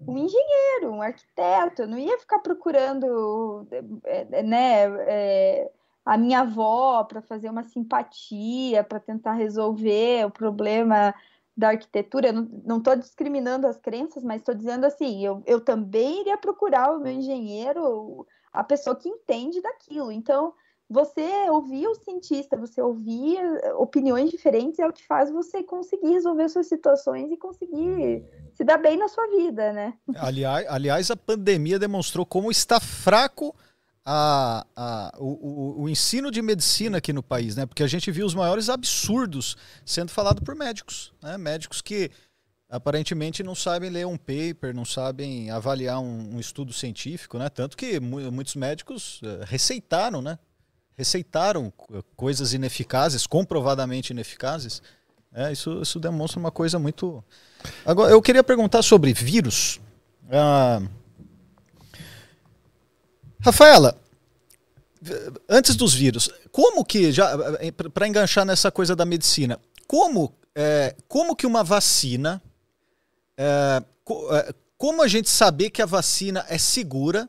[0.07, 3.67] Um engenheiro, um arquiteto, eu não ia ficar procurando
[4.05, 5.69] é, é, né,
[6.09, 11.15] a minha avó para fazer uma simpatia, para tentar resolver o problema
[11.55, 12.33] da arquitetura.
[12.33, 17.01] Não estou discriminando as crenças, mas estou dizendo assim, eu, eu também iria procurar o
[17.01, 20.11] meu engenheiro a pessoa que entende daquilo.
[20.11, 20.55] Então,
[20.89, 26.13] você ouvir o cientista, você ouvir eh, opiniões diferentes é o que faz você conseguir
[26.13, 29.93] resolver suas situações e conseguir se dar bem na sua vida, né?
[30.17, 33.55] Aliás, aliás a pandemia demonstrou como está fraco
[34.11, 37.67] a, a, o, o, ensino de medicina aqui no país, né?
[37.67, 41.37] Porque a gente viu os maiores absurdos sendo falado por médicos, né?
[41.37, 42.11] Médicos que
[42.71, 47.51] aparentemente não sabem ler um paper, não sabem avaliar um, um estudo científico, né?
[47.51, 50.39] Tanto que muitos médicos uh, receitaram, né?
[50.97, 51.71] Receitaram
[52.17, 54.81] coisas ineficazes, comprovadamente ineficazes.
[55.35, 57.23] É, isso, isso demonstra uma coisa muito.
[57.85, 59.79] Agora, eu queria perguntar sobre vírus.
[60.25, 60.98] Uh...
[63.41, 63.99] Rafaela,
[65.49, 67.37] antes dos vírus, como que já
[67.95, 72.43] para enganchar nessa coisa da medicina, como é, como que uma vacina
[73.37, 73.83] é,
[74.33, 77.29] é, como a gente saber que a vacina é segura?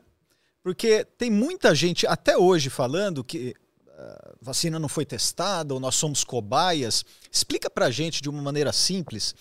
[0.62, 3.54] Porque tem muita gente até hoje falando que
[3.96, 7.04] a é, vacina não foi testada ou nós somos cobaias.
[7.30, 9.34] Explica para a gente de uma maneira simples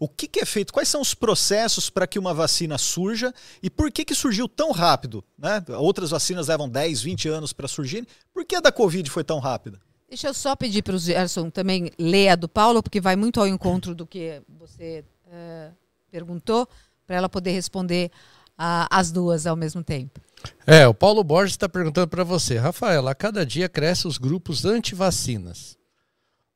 [0.00, 3.68] o que, que, é feito, quais são os processos para que uma vacina surja e
[3.68, 5.22] por que, que surgiu tão rápido?
[5.38, 5.62] Né?
[5.76, 8.08] Outras vacinas levam 10, 20 anos para surgir.
[8.32, 9.78] Por que a da Covid foi tão rápida?
[10.08, 13.38] Deixa eu só pedir para o Gerson também ler a do Paulo, porque vai muito
[13.40, 15.76] ao encontro do que você uh,
[16.10, 16.66] perguntou,
[17.06, 18.10] para ela poder responder
[18.52, 20.18] uh, as duas ao mesmo tempo.
[20.66, 24.64] É, o Paulo Borges está perguntando para você, Rafael, a cada dia crescem os grupos
[24.64, 25.76] anti-vacinas.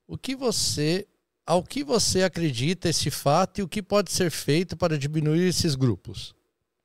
[0.08, 1.06] O que você,
[1.46, 5.74] ao que você acredita esse fato e o que pode ser feito para diminuir esses
[5.74, 6.34] grupos?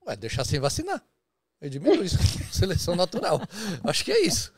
[0.06, 1.04] Ué, deixar sem vacinar.
[1.62, 2.18] Eu diminuo isso.
[2.52, 3.42] Seleção natural.
[3.84, 4.54] Acho que é isso.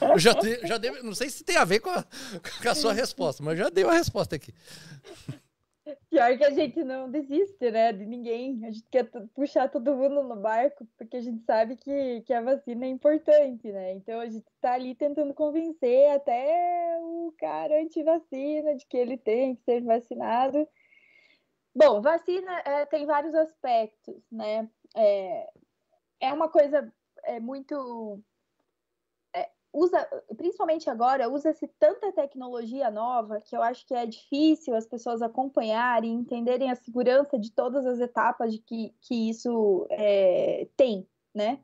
[0.00, 0.32] Eu já,
[0.64, 2.02] já dei, não sei se tem a ver com a,
[2.62, 4.52] com a sua resposta, mas já dei uma resposta aqui.
[6.10, 8.64] Pior que a gente não desiste, né, de ninguém.
[8.64, 12.40] A gente quer puxar todo mundo no barco, porque a gente sabe que, que a
[12.40, 13.92] vacina é importante, né?
[13.92, 19.56] Então a gente tá ali tentando convencer até o cara anti-vacina de que ele tem
[19.56, 20.68] que ser vacinado.
[21.74, 24.68] Bom, vacina é, tem vários aspectos, né?
[24.96, 25.48] É,
[26.20, 26.92] é uma coisa
[27.24, 28.22] é, muito
[29.72, 35.22] usa, principalmente agora, usa-se tanta tecnologia nova que eu acho que é difícil as pessoas
[35.22, 41.60] acompanharem, entenderem a segurança de todas as etapas de que, que isso é, tem, né?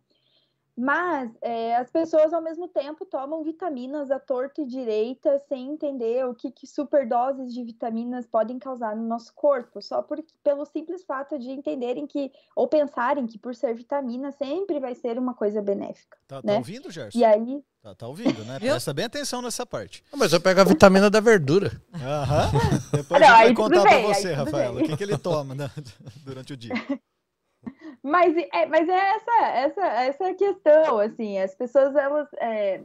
[0.76, 6.26] Mas é, as pessoas, ao mesmo tempo, tomam vitaminas à torta e direita sem entender
[6.26, 11.04] o que, que superdoses de vitaminas podem causar no nosso corpo, só por, pelo simples
[11.04, 15.62] fato de entenderem que, ou pensarem que por ser vitamina sempre vai ser uma coisa
[15.62, 16.18] benéfica.
[16.26, 16.54] Tá, né?
[16.54, 17.18] tá ouvindo, Gerson?
[17.18, 17.62] E aí.
[17.84, 18.58] Tá, tá ouvindo, né?
[18.58, 20.02] Presta bem atenção nessa parte.
[20.16, 21.70] Mas eu pego a vitamina da verdura.
[21.92, 22.50] Aham.
[22.90, 25.70] Depois Não, a gente vai contar para você, Rafaela, o que, que ele toma né,
[26.24, 26.72] durante o dia.
[28.02, 32.82] Mas é, mas é essa, essa, essa é questão, assim, as pessoas, elas, é,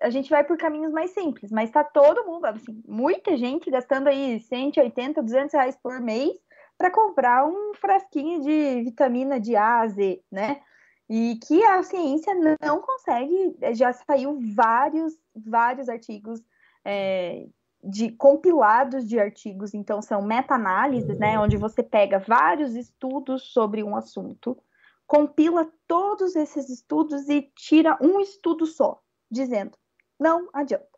[0.00, 4.06] a gente vai por caminhos mais simples, mas tá todo mundo, assim, muita gente gastando
[4.06, 6.30] aí 180, 200 reais por mês
[6.76, 10.60] para comprar um frasquinho de vitamina de A a Z, né?
[11.08, 16.42] E que a ciência não consegue, já saiu vários, vários artigos
[16.84, 17.46] é,
[17.82, 23.96] de compilados de artigos, então são meta-análises, né, onde você pega vários estudos sobre um
[23.96, 24.58] assunto,
[25.06, 29.78] compila todos esses estudos e tira um estudo só, dizendo
[30.18, 30.88] não adianta.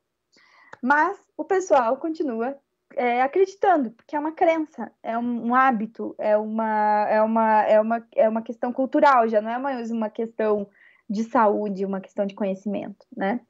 [0.83, 2.57] Mas o pessoal continua
[2.97, 7.81] é, acreditando, porque é uma crença, é um, um, hábito, é uma, é, uma, é,
[7.81, 10.69] uma, é uma questão cultural, já não é mais uma questão
[11.09, 13.41] de saúde, uma questão de conhecimento, né?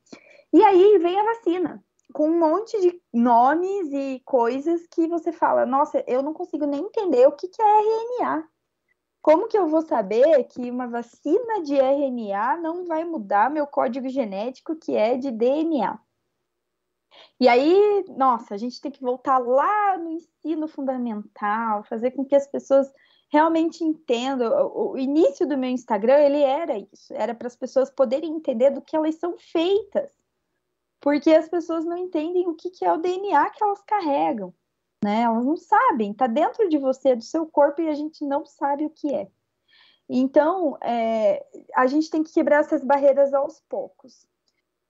[0.53, 5.65] E aí vem a vacina com um monte de nomes e coisas que você fala,
[5.65, 8.45] nossa, eu não consigo nem entender o que, que é RNA.
[9.23, 14.09] Como que eu vou saber que uma vacina de RNA não vai mudar meu código
[14.09, 15.99] genético que é de DNA?
[17.41, 22.35] E aí, nossa, a gente tem que voltar lá no ensino fundamental, fazer com que
[22.35, 22.93] as pessoas
[23.33, 24.71] realmente entendam.
[24.75, 28.83] O, início do meu Instagram, ele era isso, era para as pessoas poderem entender do
[28.83, 30.13] que elas são feitas.
[31.01, 34.53] Porque as pessoas não entendem o que, que é o DNA que elas carregam,
[35.03, 35.23] né?
[35.23, 38.85] Elas não sabem, está dentro de você, do seu corpo, e a gente não sabe
[38.85, 39.27] o que é.
[40.07, 44.29] Então, é, a gente tem que quebrar essas barreiras aos poucos.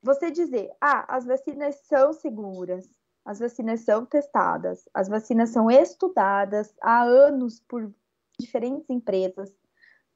[0.02, 2.88] Você dizer, ah, as vacinas são seguras,
[3.24, 7.92] as vacinas são testadas, as vacinas são estudadas há anos por
[8.38, 9.52] diferentes empresas,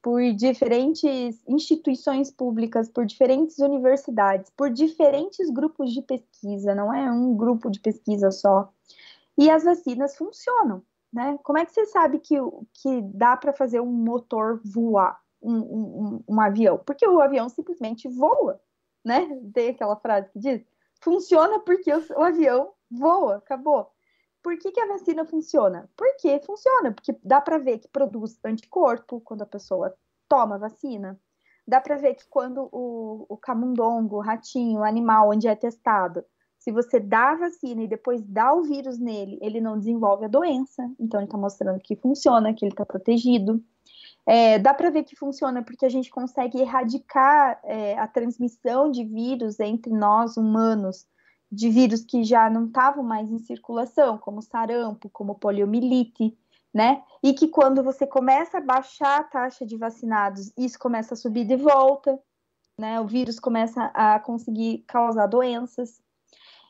[0.02, 7.36] por diferentes instituições públicas, por diferentes universidades, por diferentes grupos de pesquisa, não é um
[7.36, 8.70] grupo de pesquisa só.
[9.36, 11.38] E as vacinas funcionam, né?
[11.42, 12.36] Como é que você sabe que,
[12.74, 16.78] que dá para fazer um motor voar, um, um, um, avião?
[16.84, 18.60] Porque o avião simplesmente voa,
[19.04, 19.28] né?
[19.52, 20.64] Tem aquela frase que diz:
[21.00, 23.90] funciona porque o, avião voa, acabou.
[24.42, 25.88] Por que, que a vacina funciona?
[25.96, 29.94] Porque funciona, porque dá para ver que produz anticorpo quando a pessoa
[30.28, 31.18] toma vacina.
[31.66, 36.22] Dá para ver que quando o, o camundongo, o ratinho, o animal onde é testado,
[36.64, 40.28] se você dá a vacina e depois dá o vírus nele, ele não desenvolve a
[40.28, 40.90] doença.
[40.98, 43.62] Então, ele está mostrando que funciona, que ele está protegido.
[44.26, 49.04] É, dá para ver que funciona porque a gente consegue erradicar é, a transmissão de
[49.04, 51.06] vírus entre nós humanos
[51.54, 56.36] de vírus que já não estavam mais em circulação, como sarampo, como poliomielite,
[56.72, 57.02] né?
[57.22, 61.46] E que quando você começa a baixar a taxa de vacinados, isso começa a subir
[61.46, 62.18] de volta,
[62.78, 63.00] né?
[63.00, 66.00] O vírus começa a conseguir causar doenças.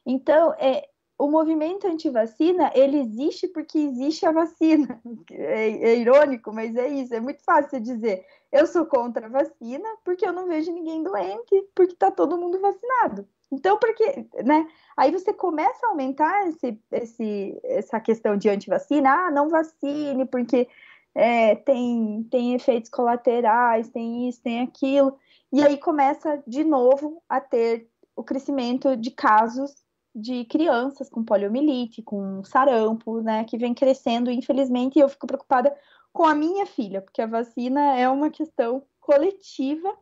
[0.05, 5.01] Então, é, o movimento anti-vacina, ele existe porque existe a vacina.
[5.31, 7.15] É, é, irônico, mas é isso.
[7.15, 11.69] É muito fácil dizer, eu sou contra a vacina porque eu não vejo ninguém doente,
[11.75, 13.27] porque está todo mundo vacinado.
[13.51, 14.67] Então, porque, né?
[14.97, 20.69] Aí você começa a aumentar esse, esse, essa questão de antivacina, ah, não vacine, porque
[21.15, 25.17] é, tem, tem efeitos colaterais, tem isso, tem aquilo.
[25.53, 29.84] E aí começa de novo a ter o crescimento de casos
[30.15, 35.75] de crianças com poliomielite, com sarampo, né, que vem crescendo, infelizmente, e eu fico preocupada
[36.13, 39.93] com a minha filha, porque a vacina é uma questão coletiva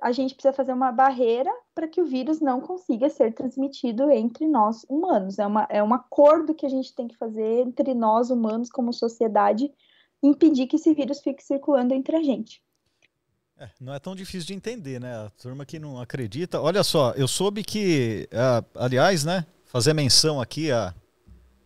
[0.00, 4.46] a gente precisa fazer uma barreira para que o vírus não consiga ser transmitido entre
[4.46, 5.38] nós humanos.
[5.38, 8.92] É, uma, é um acordo que a gente tem que fazer entre nós humanos, como
[8.92, 9.72] sociedade,
[10.22, 12.62] impedir que esse vírus fique circulando entre a gente.
[13.60, 15.12] É, não é tão difícil de entender, né?
[15.12, 16.60] A turma que não acredita.
[16.60, 19.44] Olha só, eu soube que, é, aliás, né?
[19.66, 20.94] Fazer menção aqui a,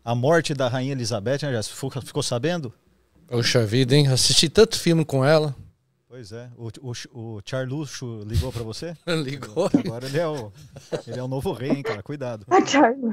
[0.03, 1.53] a morte da Rainha Elizabeth, né?
[1.53, 2.73] Já ficou, ficou sabendo?
[3.27, 4.09] Poxa vida, hein?
[4.09, 5.55] Assisti tanto filme com ela.
[6.09, 6.51] Pois é.
[6.57, 8.97] O, o, o Charluxo ligou para você?
[9.23, 9.71] ligou.
[9.85, 10.51] Agora ele é, o,
[11.07, 12.03] ele é o novo rei, hein, cara?
[12.03, 12.47] Cuidado.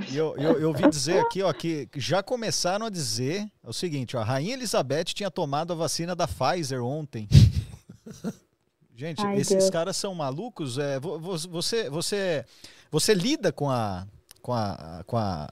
[0.10, 4.16] E eu, eu, eu ouvi dizer aqui, ó, que já começaram a dizer o seguinte,
[4.16, 7.28] ó, a Rainha Elizabeth tinha tomado a vacina da Pfizer ontem.
[9.00, 9.70] Gente, Ai, esses Deus.
[9.70, 10.78] caras são malucos.
[10.78, 12.46] É, você, você,
[12.92, 14.06] você lida com a,
[14.42, 15.50] com a, com a,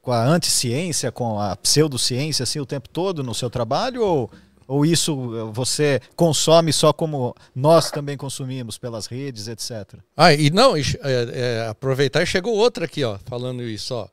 [0.00, 4.30] com a anticiência, com a pseudociência assim o tempo todo no seu trabalho ou
[4.66, 10.00] ou isso você consome só como nós também consumimos pelas redes, etc.
[10.16, 14.08] Ah, e não, é, é, aproveitar e chegou outra aqui, ó, falando isso, ó.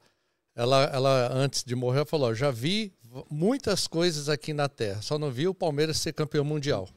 [0.54, 2.92] Ela, ela antes de morrer, falou: já vi
[3.30, 6.90] muitas coisas aqui na Terra, só não vi o Palmeiras ser campeão mundial.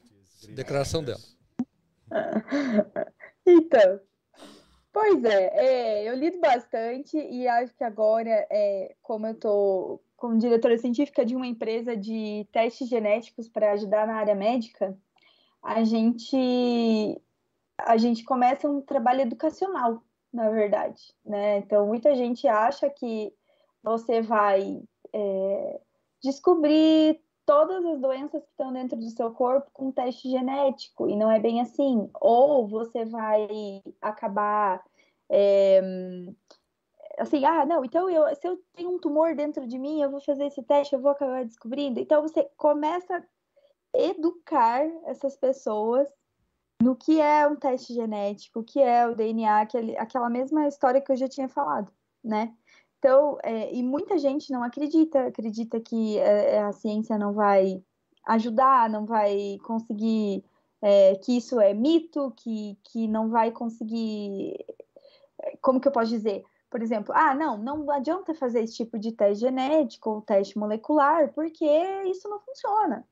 [0.49, 1.21] Declaração dela.
[3.47, 3.99] Então,
[4.91, 10.39] pois é, é, eu lido bastante e acho que agora, é, como eu tô como
[10.39, 14.97] diretora científica de uma empresa de testes genéticos para ajudar na área médica,
[15.61, 17.21] a gente
[17.77, 20.01] a gente começa um trabalho educacional,
[20.33, 21.57] na verdade, né?
[21.57, 23.33] Então muita gente acha que
[23.83, 24.81] você vai
[25.13, 25.81] é,
[26.23, 31.31] descobrir todas as doenças que estão dentro do seu corpo com teste genético e não
[31.31, 32.09] é bem assim.
[32.19, 34.83] Ou você vai acabar
[35.29, 35.81] é,
[37.17, 40.21] assim, ah, não, então eu, se eu tenho um tumor dentro de mim, eu vou
[40.21, 41.99] fazer esse teste, eu vou acabar descobrindo.
[41.99, 43.23] Então você começa a
[43.97, 46.07] educar essas pessoas
[46.81, 51.01] no que é um teste genético, o que é o DNA, aquele, aquela mesma história
[51.01, 51.91] que eu já tinha falado,
[52.23, 52.53] né?
[53.05, 57.79] Então, é, e muita gente não acredita, acredita que é, a ciência não vai
[58.25, 60.43] ajudar, não vai conseguir,
[60.81, 64.57] é, que isso é mito, que, que não vai conseguir,
[65.61, 66.43] como que eu posso dizer?
[66.67, 71.31] por exemplo, ah, não, não adianta fazer esse tipo de teste genético ou teste molecular,
[71.31, 71.63] porque
[72.07, 73.07] isso não funciona.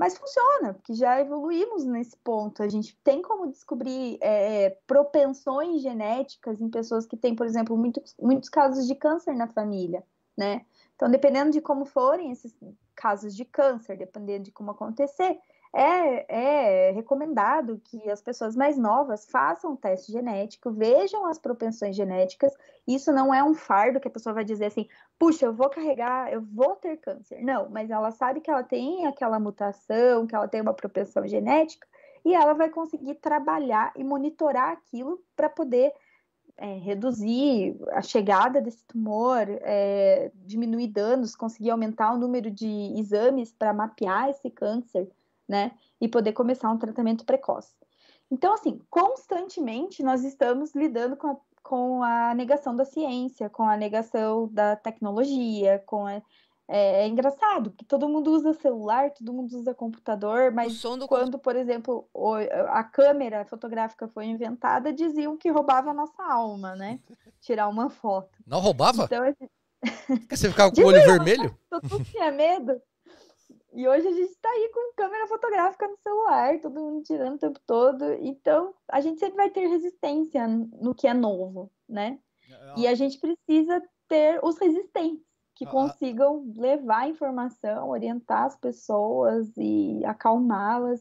[0.00, 2.62] Mas funciona, porque já evoluímos nesse ponto.
[2.62, 8.16] A gente tem como descobrir é, propensões genéticas em pessoas que têm, por exemplo, muitos,
[8.18, 10.02] muitos casos de câncer na família,
[10.34, 10.64] né?
[10.96, 12.56] Então, dependendo de como forem esses
[12.94, 15.38] casos de câncer, dependendo de como acontecer,
[15.72, 21.94] é, é, recomendado que as pessoas mais novas façam um teste genético, vejam as propensões
[21.94, 22.52] genéticas.
[22.86, 26.32] Isso não é um fardo que a pessoa vai dizer assim, puxa, eu vou carregar,
[26.32, 27.40] eu vou ter câncer.
[27.42, 31.86] Não, mas ela sabe que ela tem aquela mutação, que ela tem uma propensão genética,
[32.24, 35.92] e ela vai conseguir trabalhar e monitorar aquilo para poder
[36.56, 43.52] é, reduzir a chegada desse tumor, é, diminuir danos, conseguir aumentar o número de exames
[43.52, 45.08] para mapear esse câncer
[45.50, 45.72] né?
[46.00, 47.74] E poder começar um tratamento precoce.
[48.30, 53.76] Então, assim, constantemente nós estamos lidando com a, com a negação da ciência, com a
[53.76, 56.22] negação da tecnologia, com a,
[56.68, 61.56] é, é, engraçado que todo mundo usa celular, todo mundo usa computador, mas quando, por
[61.56, 62.34] exemplo, o,
[62.68, 67.00] a câmera fotográfica foi inventada, diziam que roubava a nossa alma, né?
[67.40, 68.38] Tirar uma foto.
[68.46, 69.06] Não roubava?
[69.06, 69.24] Então,
[70.30, 71.58] Você ficava com o olho vermelho?
[71.68, 72.80] Todo mundo tinha medo.
[73.72, 77.38] E hoje a gente está aí com câmera fotográfica no celular, todo mundo tirando o
[77.38, 78.04] tempo todo.
[78.14, 82.18] Então, a gente sempre vai ter resistência no que é novo, né?
[82.76, 89.52] E a gente precisa ter os resistentes que consigam levar a informação, orientar as pessoas
[89.56, 91.00] e acalmá-las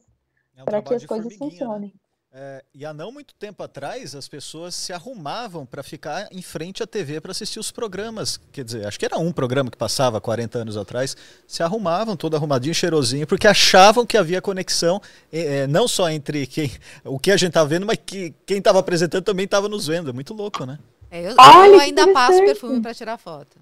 [0.55, 1.38] é um para que as coisas né?
[1.38, 1.89] funcionem.
[1.93, 1.99] Né?
[2.32, 6.84] É, e há não muito tempo atrás, as pessoas se arrumavam para ficar em frente
[6.84, 8.39] à TV para assistir os programas.
[8.51, 11.17] Quer dizer, acho que era um programa que passava 40 anos atrás.
[11.47, 15.01] Se arrumavam, todo arrumadinho, cheirosinho, porque achavam que havia conexão,
[15.32, 16.71] é, não só entre quem,
[17.03, 20.11] o que a gente estava vendo, mas que quem estava apresentando também estava nos vendo.
[20.11, 20.77] É muito louco, né?
[21.09, 23.57] É, eu, eu ainda passo perfume para tirar foto.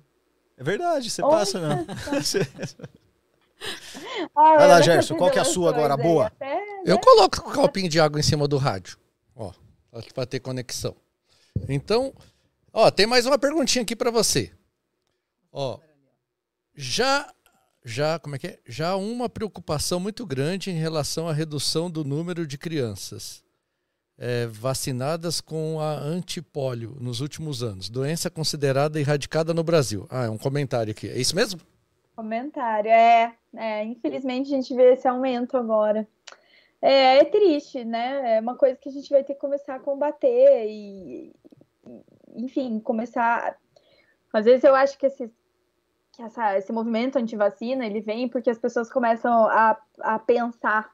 [0.57, 1.37] É verdade, você Olha.
[1.37, 1.85] passa mesmo.
[4.35, 5.97] Ah, Vai lá, Gerson, qual que é a sua agora?
[5.97, 6.27] Boa.
[6.27, 7.01] Até, Eu né?
[7.03, 8.97] coloco um copinho de água em cima do rádio.
[9.35, 9.51] Ó,
[10.13, 10.95] para ter conexão.
[11.67, 12.13] Então,
[12.71, 14.51] ó, tem mais uma perguntinha aqui para você.
[15.51, 15.79] Ó,
[16.75, 17.31] já
[17.83, 18.59] já, como é que é?
[18.65, 23.41] Já uma preocupação muito grande em relação à redução do número de crianças
[24.17, 27.89] é, vacinadas com a antipólio nos últimos anos.
[27.89, 30.05] Doença considerada erradicada no Brasil.
[30.09, 31.07] Ah, é um comentário aqui.
[31.07, 31.61] É isso mesmo?
[32.17, 36.07] Comentário, é, é, infelizmente a gente vê esse aumento agora.
[36.81, 38.37] É, é, triste, né?
[38.37, 41.31] É uma coisa que a gente vai ter que começar a combater e,
[42.35, 43.55] enfim, começar.
[44.33, 45.31] Às vezes eu acho que esse,
[46.11, 50.91] que essa, esse movimento anti-vacina ele vem porque as pessoas começam a, a pensar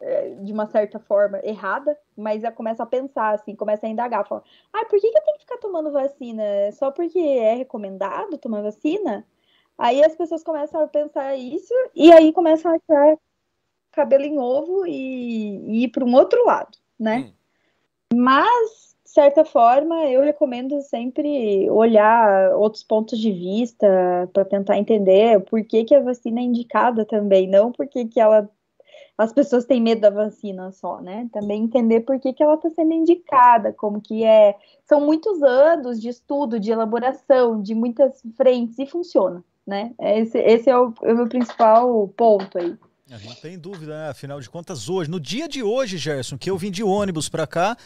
[0.00, 4.24] é, de uma certa forma errada, mas já começam a pensar assim, começa a indagar,
[4.24, 6.44] falam, ah, por que, que eu tenho que ficar tomando vacina?
[6.74, 9.26] Só porque é recomendado tomar vacina?
[9.80, 13.18] Aí as pessoas começam a pensar isso e aí começam a achar
[13.92, 17.32] cabelo em ovo e, e ir para um outro lado, né?
[18.12, 18.20] Hum.
[18.22, 25.40] Mas, de certa forma, eu recomendo sempre olhar outros pontos de vista para tentar entender
[25.46, 28.50] por que, que a vacina é indicada também, não porque que ela
[29.16, 31.28] as pessoas têm medo da vacina só, né?
[31.32, 34.56] Também entender por que, que ela está sendo indicada, como que é.
[34.84, 39.92] São muitos anos de estudo, de elaboração, de muitas frentes e funciona né?
[40.00, 42.76] Esse, esse é, o, é o meu principal ponto aí.
[43.08, 44.08] Não tem dúvida, né?
[44.10, 47.46] afinal de contas, hoje, no dia de hoje, Gerson, que eu vim de ônibus para
[47.46, 47.76] cá,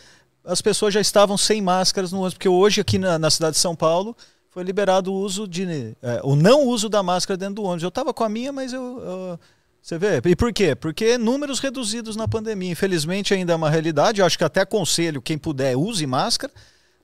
[0.45, 3.61] as pessoas já estavam sem máscaras no ônibus, porque hoje aqui na, na cidade de
[3.61, 4.15] São Paulo
[4.51, 7.83] foi liberado o uso de é, o não uso da máscara dentro do ônibus.
[7.83, 9.41] Eu estava com a minha, mas eu, eu,
[9.81, 10.21] você vê.
[10.25, 10.75] E por quê?
[10.75, 12.71] Porque números reduzidos na pandemia.
[12.71, 14.21] Infelizmente ainda é uma realidade.
[14.21, 16.53] Eu acho que até aconselho quem puder use máscara,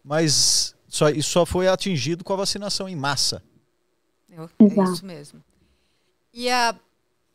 [0.05, 3.43] mas só, isso só foi atingido com a vacinação em massa.
[4.59, 5.43] É isso mesmo.
[6.32, 6.74] E a,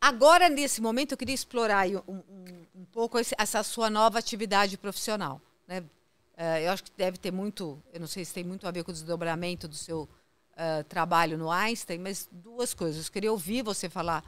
[0.00, 2.22] agora, nesse momento, eu queria explorar um, um,
[2.74, 5.40] um pouco esse, essa sua nova atividade profissional.
[5.68, 5.80] Né?
[5.80, 8.84] Uh, eu acho que deve ter muito, eu não sei se tem muito a ver
[8.84, 13.06] com o desdobramento do seu uh, trabalho no Einstein, mas duas coisas.
[13.06, 14.24] Eu queria ouvir você falar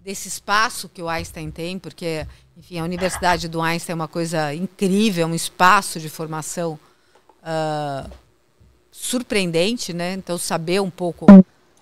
[0.00, 4.54] desse espaço que o Einstein tem, porque, enfim, a Universidade do Einstein é uma coisa
[4.54, 6.78] incrível, é um espaço de formação
[7.40, 8.10] uh,
[8.90, 10.12] surpreendente, né?
[10.12, 11.26] Então, saber um pouco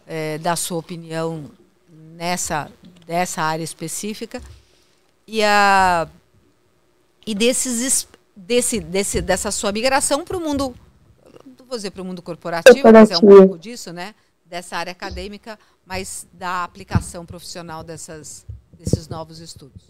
[0.07, 1.51] é, da sua opinião
[1.89, 2.71] nessa
[3.07, 4.41] dessa área específica
[5.27, 6.09] e a
[7.27, 10.75] e desses desse, desse dessa sua migração para o mundo
[11.73, 14.15] vou dizer para o mundo corporativo, corporativo, mas é um pouco disso, né?
[14.45, 18.45] Dessa área acadêmica, mas da aplicação profissional dessas
[18.75, 19.83] desses novos estudos.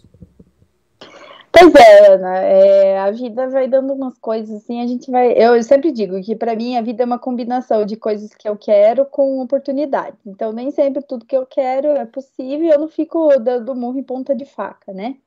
[1.55, 5.33] Pois é, Ana, é, a vida vai dando umas coisas assim, a gente vai.
[5.33, 8.57] Eu, sempre digo que para mim a vida é uma combinação de coisas que eu
[8.57, 10.19] quero com oportunidades.
[10.25, 14.03] Então, nem sempre tudo que eu quero é possível eu não fico dando murro em
[14.03, 15.17] ponta de faca, né?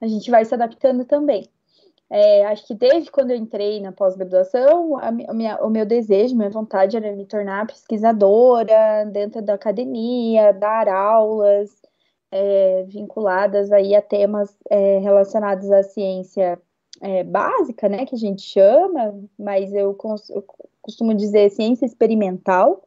[0.00, 1.48] A gente vai se adaptando também.
[2.10, 4.92] É, acho que desde quando eu entrei na pós-graduação,
[5.62, 11.70] o meu desejo, minha vontade era me tornar pesquisadora dentro da academia, dar aulas
[12.30, 16.60] é, vinculadas aí a temas é, relacionados à ciência
[17.00, 19.96] é, básica, né, que a gente chama, mas eu,
[20.30, 20.44] eu
[20.82, 22.82] costumo dizer ciência experimental,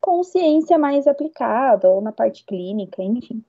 [0.00, 3.44] com ciência mais aplicada, ou na parte clínica, enfim.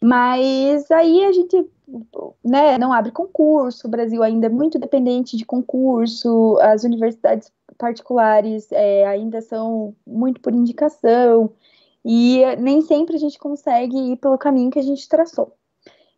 [0.00, 1.66] Mas aí a gente
[2.44, 8.70] né, não abre concurso, o Brasil ainda é muito dependente de concurso, as universidades particulares
[8.70, 11.50] é, ainda são muito por indicação,
[12.04, 15.52] e nem sempre a gente consegue ir pelo caminho que a gente traçou.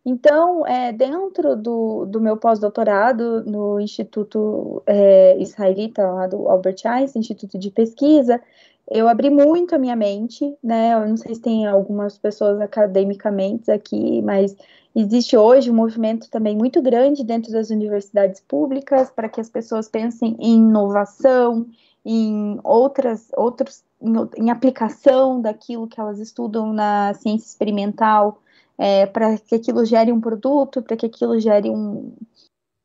[0.03, 7.19] Então, é, dentro do, do meu pós-doutorado no Instituto é, Israelita, lá do Albert Einstein,
[7.19, 8.41] Instituto de Pesquisa,
[8.89, 10.93] eu abri muito a minha mente, né?
[10.93, 14.55] Eu não sei se tem algumas pessoas academicamente aqui, mas
[14.95, 19.87] existe hoje um movimento também muito grande dentro das universidades públicas para que as pessoas
[19.87, 21.67] pensem em inovação,
[22.05, 28.39] em outras, outros, em, em aplicação daquilo que elas estudam na ciência experimental,
[28.77, 32.13] é, para que aquilo gere um produto, para que aquilo gere um,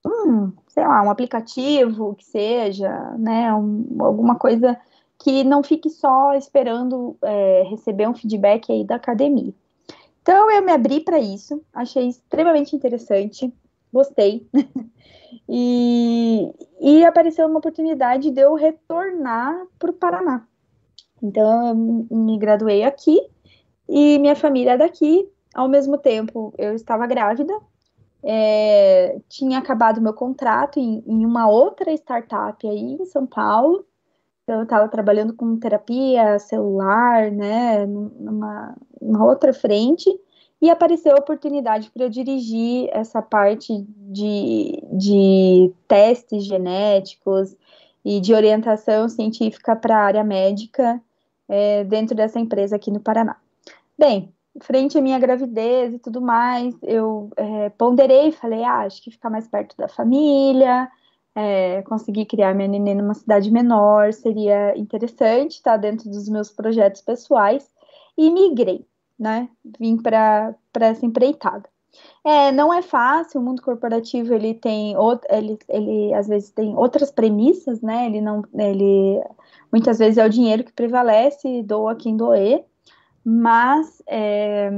[0.04, 4.78] um, sei lá, um aplicativo que seja, né, um, alguma coisa
[5.18, 9.54] que não fique só esperando é, receber um feedback aí da academia.
[10.20, 13.52] Então eu me abri para isso, achei extremamente interessante,
[13.96, 14.46] gostei.
[15.48, 20.46] E, e apareceu uma oportunidade de eu retornar para o Paraná.
[21.22, 21.74] Então, eu
[22.18, 23.20] me graduei aqui
[23.88, 25.28] e minha família é daqui.
[25.54, 27.54] Ao mesmo tempo, eu estava grávida,
[28.22, 33.86] é, tinha acabado meu contrato em, em, uma outra startup aí em São Paulo.
[34.42, 40.10] Então, eu estava trabalhando com terapia celular, né, numa, numa outra frente
[40.60, 47.54] e apareceu a oportunidade para eu dirigir essa parte de, de testes genéticos
[48.04, 51.00] e de orientação científica para a área médica
[51.48, 53.36] é, dentro dessa empresa aqui no Paraná.
[53.98, 59.02] Bem, frente à minha gravidez e tudo mais, eu é, ponderei e falei, ah, acho
[59.02, 60.88] que ficar mais perto da família,
[61.34, 67.02] é, conseguir criar minha neném numa cidade menor seria interessante, tá dentro dos meus projetos
[67.02, 67.70] pessoais,
[68.16, 68.86] e migrei
[69.18, 69.48] né?
[69.78, 71.68] Vim para essa empreitada.
[72.24, 74.94] É, não é fácil, o mundo corporativo ele tem
[75.30, 78.06] ele, ele às vezes tem outras premissas, né?
[78.06, 79.22] Ele não ele
[79.72, 82.64] muitas vezes é o dinheiro que prevalece, doa quem doer,
[83.24, 84.70] mas é,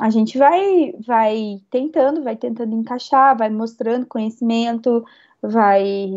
[0.00, 5.04] a gente vai vai tentando, vai tentando encaixar, vai mostrando conhecimento,
[5.42, 6.10] vai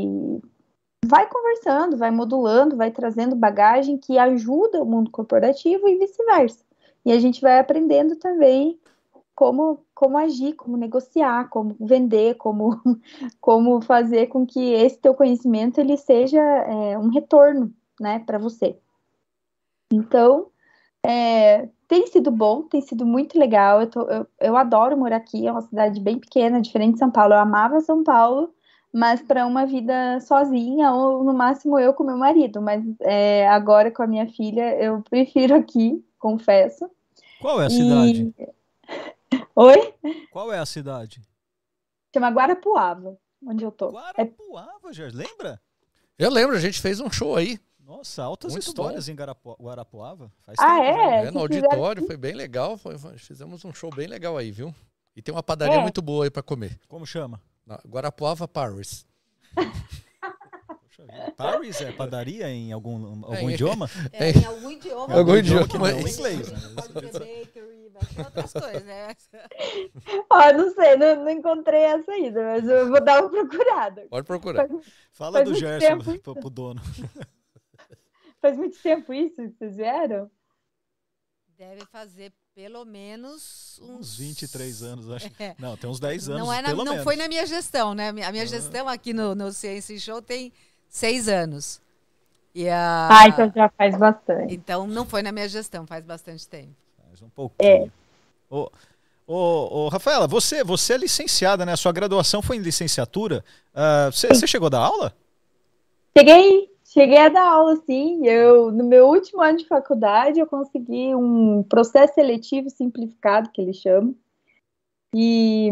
[1.06, 6.67] vai conversando, vai modulando, vai trazendo bagagem que ajuda o mundo corporativo e vice-versa.
[7.08, 8.78] E a gente vai aprendendo também
[9.34, 12.82] como, como agir, como negociar, como vender, como,
[13.40, 18.78] como fazer com que esse teu conhecimento ele seja é, um retorno, né, para você.
[19.90, 20.48] Então,
[21.02, 23.80] é, tem sido bom, tem sido muito legal.
[23.80, 27.10] Eu, tô, eu, eu, adoro morar aqui, é uma cidade bem pequena, diferente de São
[27.10, 27.34] Paulo.
[27.36, 28.54] Eu amava São Paulo,
[28.94, 32.62] mas para uma vida sozinha, ou no máximo eu com meu marido.
[32.62, 36.97] Mas é, agora com a minha filha, eu prefiro aqui, confesso.
[37.40, 38.34] Qual é a cidade?
[38.38, 39.46] E...
[39.56, 39.94] Oi?
[40.32, 41.22] Qual é a cidade?
[42.14, 43.92] Chama Guarapuava, onde eu tô.
[43.92, 44.94] Guarapuava, é...
[44.94, 45.62] já lembra?
[46.18, 47.60] Eu lembro, a gente fez um show aí.
[47.80, 49.14] Nossa, altas Muito histórias bom.
[49.14, 50.32] em Garapu Guarapuava.
[50.42, 51.26] Faz ah, tempo, é?
[51.26, 51.32] é?
[51.32, 52.78] No auditório, foi bem legal.
[52.78, 54.76] Foi, fizemos um show bem legal aí, viu?
[55.16, 55.82] E tem uma padaria é.
[55.82, 56.80] muito boa aí para comer.
[56.88, 57.42] Como chama?
[57.88, 59.06] Guarapuava Paris.
[61.36, 63.90] Paris é padaria em algum, algum é, idioma?
[64.12, 65.14] É, em algum idioma.
[65.14, 66.52] Algum idioma, que não é inglês.
[66.52, 66.60] Né?
[66.94, 69.16] bakery, outras coisas, né?
[70.30, 74.08] Ó, não sei, não, não, encontrei essa ainda, mas eu vou dar uma procurada.
[74.10, 74.68] Pode procurar.
[74.68, 74.82] Faz,
[75.12, 76.82] Fala faz do Gerson pro, pro dono.
[78.40, 80.30] Faz muito tempo isso que vocês vieram?
[81.58, 84.00] Deve fazer pelo menos uns...
[84.00, 85.28] uns 23 anos, acho.
[85.40, 85.56] É.
[85.58, 87.04] Não, tem uns 10 anos, não, é na, não menos.
[87.04, 88.10] foi na minha gestão, né?
[88.10, 90.54] A minha gestão aqui no, no Ciência Show tem
[90.90, 91.82] seis anos.
[92.54, 93.08] E a...
[93.12, 94.54] Ah, então já faz bastante.
[94.54, 96.74] Então não foi na minha gestão, faz bastante tempo.
[97.08, 97.70] Faz um pouquinho.
[97.70, 97.90] É.
[98.50, 98.70] Ô,
[99.28, 101.74] ô, ô, Rafaela, você, você é licenciada, né?
[101.74, 103.44] A sua graduação foi em licenciatura.
[103.76, 105.14] Uh, você, você chegou a dar aula?
[106.18, 108.26] Cheguei, cheguei a dar aula, sim.
[108.26, 113.78] Eu, no meu último ano de faculdade, eu consegui um processo seletivo simplificado, que eles
[113.78, 114.16] chamam.
[115.14, 115.70] E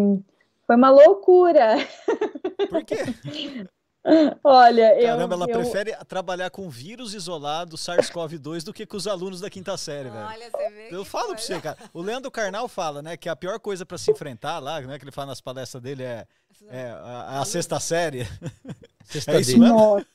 [0.68, 1.78] Foi uma loucura.
[2.70, 2.98] Por quê?
[4.44, 9.08] Olha, Caramba, eu, ela eu, prefere trabalhar com vírus isolado, SARS-CoV-2, do que com os
[9.08, 10.28] alunos da quinta série, velho.
[10.28, 11.56] Olha, você vê Eu falo pra coisa.
[11.56, 11.78] você, cara.
[11.92, 15.04] O Leandro Carnal fala, né, que a pior coisa pra se enfrentar lá, né, que
[15.04, 16.28] ele fala nas palestras dele é,
[16.70, 18.28] é a, a sexta série.
[19.06, 20.06] Sexta É isso mesmo?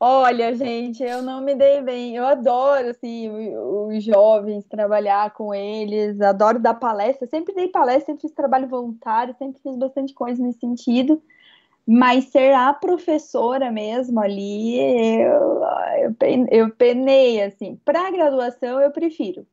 [0.00, 2.16] Olha, gente, eu não me dei bem.
[2.16, 7.26] Eu adoro assim os jovens, trabalhar com eles, adoro dar palestra.
[7.26, 11.22] Sempre dei palestra, sempre fiz trabalho voluntário, sempre fiz bastante coisa nesse sentido.
[11.86, 14.76] Mas ser a professora mesmo ali,
[15.20, 15.62] eu,
[16.02, 17.76] eu, eu penei assim.
[17.84, 19.46] Para graduação eu prefiro,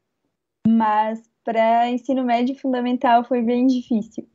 [0.68, 4.28] mas para ensino médio fundamental foi bem difícil.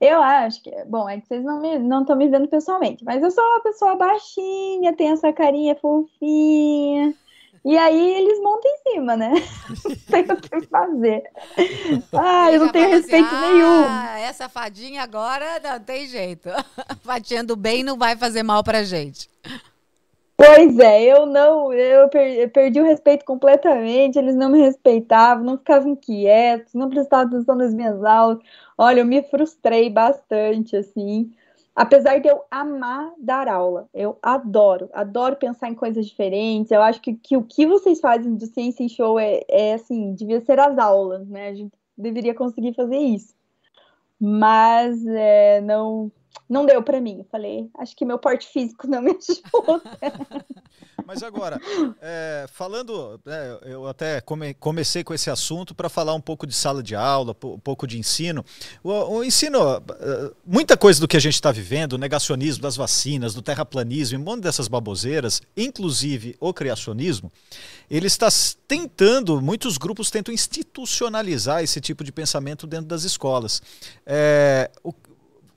[0.00, 3.22] Eu acho que, bom, é que vocês não me, não estão me vendo pessoalmente, mas
[3.22, 7.14] eu sou uma pessoa baixinha, tenho essa carinha fofinha.
[7.64, 9.30] E aí eles montam em cima, né?
[9.84, 11.22] Não sei o que fazer.
[12.12, 13.84] Ah, eu não tenho assim, respeito nenhum.
[13.88, 16.50] Ah, essa fadinha agora não tem jeito.
[17.02, 19.30] Fadinha do bem não vai fazer mal pra gente.
[20.36, 22.08] Pois é, eu não, eu
[22.52, 27.72] perdi o respeito completamente, eles não me respeitavam, não ficavam quietos, não prestavam atenção nas
[27.72, 28.38] minhas aulas.
[28.76, 31.32] Olha, eu me frustrei bastante, assim,
[31.74, 37.00] apesar de eu amar dar aula, eu adoro, adoro pensar em coisas diferentes, eu acho
[37.00, 40.58] que, que o que vocês fazem do Ciência em Show é, é, assim, devia ser
[40.60, 43.34] as aulas, né, a gente deveria conseguir fazer isso.
[44.20, 46.10] Mas é, não,
[46.54, 47.18] não deu pra mim.
[47.18, 49.82] Eu falei, acho que meu porte físico não me ajuda.
[51.06, 51.60] Mas agora,
[52.00, 56.54] é, falando, é, eu até come- comecei com esse assunto para falar um pouco de
[56.54, 58.42] sala de aula, um pouco de ensino.
[58.82, 62.76] O, o ensino, eh, muita coisa do que a gente está vivendo, o negacionismo das
[62.76, 67.30] vacinas, do terraplanismo, um monte dessas baboseiras, inclusive o criacionismo,
[67.90, 68.28] ele está
[68.66, 73.60] tentando, muitos grupos tentam institucionalizar esse tipo de pensamento dentro das escolas.
[74.06, 74.94] É, o-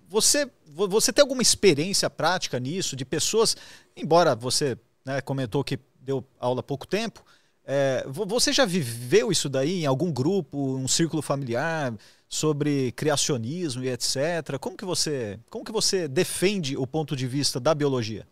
[0.09, 0.51] você, vo-
[0.89, 3.55] você tem alguma experiência prática nisso, de pessoas,
[3.95, 7.23] embora você né, comentou que deu aula há pouco tempo,
[7.65, 11.93] é, vo- você já viveu isso daí em algum grupo, um círculo familiar,
[12.29, 14.57] sobre criacionismo e etc?
[14.59, 18.27] Como que você, como que você defende o ponto de vista da biologia?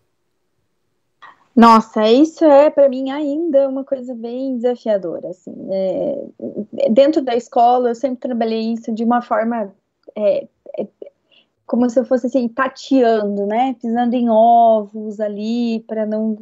[1.56, 5.56] Nossa, isso é para mim ainda uma coisa bem desafiadora, assim.
[5.72, 9.74] É, dentro da escola eu sempre trabalhei isso de uma forma
[10.18, 10.48] é,
[11.66, 16.38] como se eu fosse assim tateando, né, pisando em ovos ali para não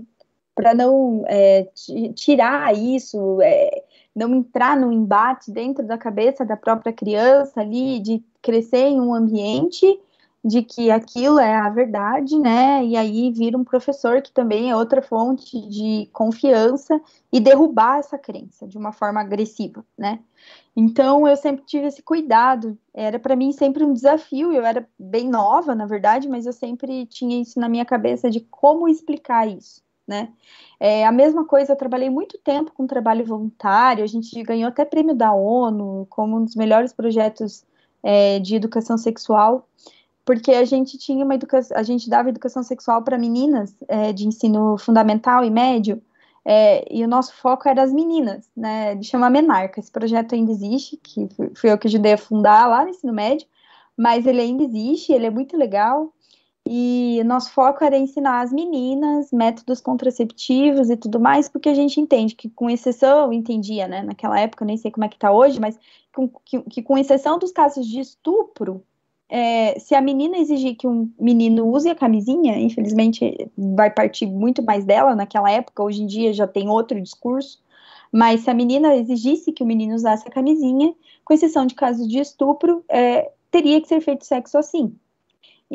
[0.56, 3.84] para não é, ti- tirar isso, é,
[4.16, 9.16] não entrar no embate dentro da cabeça da própria criança ali de crescer em um
[9.16, 10.00] ambiente
[10.44, 12.84] de que aquilo é a verdade, né?
[12.84, 17.00] E aí vira um professor que também é outra fonte de confiança
[17.32, 20.20] e derrubar essa crença de uma forma agressiva, né?
[20.76, 22.78] Então eu sempre tive esse cuidado.
[22.94, 24.52] Era para mim sempre um desafio.
[24.52, 28.42] Eu era bem nova, na verdade, mas eu sempre tinha isso na minha cabeça de
[28.42, 30.34] como explicar isso, né?
[30.78, 34.04] É, a mesma coisa, eu trabalhei muito tempo com trabalho voluntário.
[34.04, 37.64] A gente ganhou até prêmio da ONU como um dos melhores projetos
[38.04, 39.70] é, de educação sexual
[40.26, 44.28] porque a gente tinha uma educação, a gente dava educação sexual para meninas é, de
[44.28, 46.02] ensino fundamental e médio,
[46.46, 48.92] é, e o nosso foco era as meninas, né?
[48.92, 49.80] Ele chama Menarca.
[49.80, 53.48] Esse projeto ainda existe, que fui eu que ajudei a fundar lá no ensino médio,
[53.98, 56.14] mas ele ainda existe, ele é muito legal.
[56.66, 62.00] E nosso foco era ensinar as meninas métodos contraceptivos e tudo mais, porque a gente
[62.00, 64.02] entende que, com exceção, entendia, né?
[64.02, 65.78] Naquela época, nem sei como é que tá hoje, mas
[66.46, 68.84] que, que com exceção dos casos de estupro,
[69.30, 74.62] é, se a menina exigir que um menino use a camisinha, infelizmente vai partir muito
[74.62, 77.62] mais dela naquela época, hoje em dia já tem outro discurso,
[78.12, 80.94] mas se a menina exigisse que o menino usasse a camisinha,
[81.26, 84.96] com exceção de casos de estupro, é, teria que ser feito sexo assim.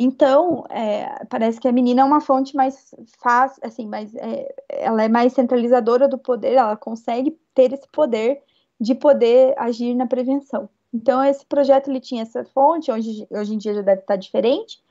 [0.01, 5.03] Então, é, parece que a menina é uma fonte mais fácil, assim, mais, é, ela
[5.03, 8.41] é mais centralizadora do poder, ela consegue ter esse poder
[8.79, 10.69] de poder agir na prevenção.
[10.93, 14.81] Então, esse projeto ele tinha essa fonte, hoje, hoje em dia já deve estar diferente,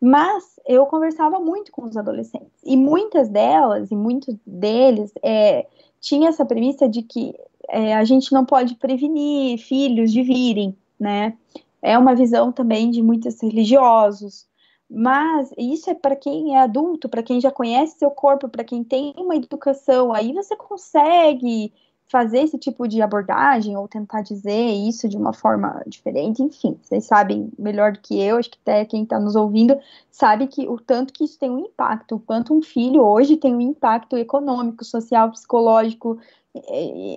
[0.00, 5.66] mas eu conversava muito com os adolescentes, e muitas delas, e muitos deles, é,
[6.00, 7.34] tinha essa premissa de que
[7.68, 11.36] é, a gente não pode prevenir filhos de virem, né?
[11.82, 14.46] É uma visão também de muitos religiosos,
[14.88, 18.84] mas isso é para quem é adulto, para quem já conhece seu corpo, para quem
[18.84, 21.72] tem uma educação, aí você consegue
[22.08, 27.04] fazer esse tipo de abordagem ou tentar dizer isso de uma forma diferente, enfim, vocês
[27.04, 29.76] sabem melhor do que eu, acho que até quem está nos ouvindo
[30.10, 33.54] sabe que o tanto que isso tem um impacto, o quanto um filho hoje tem
[33.54, 36.18] um impacto econômico, social, psicológico,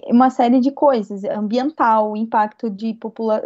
[0.07, 2.97] uma série de coisas, ambiental, o impacto de,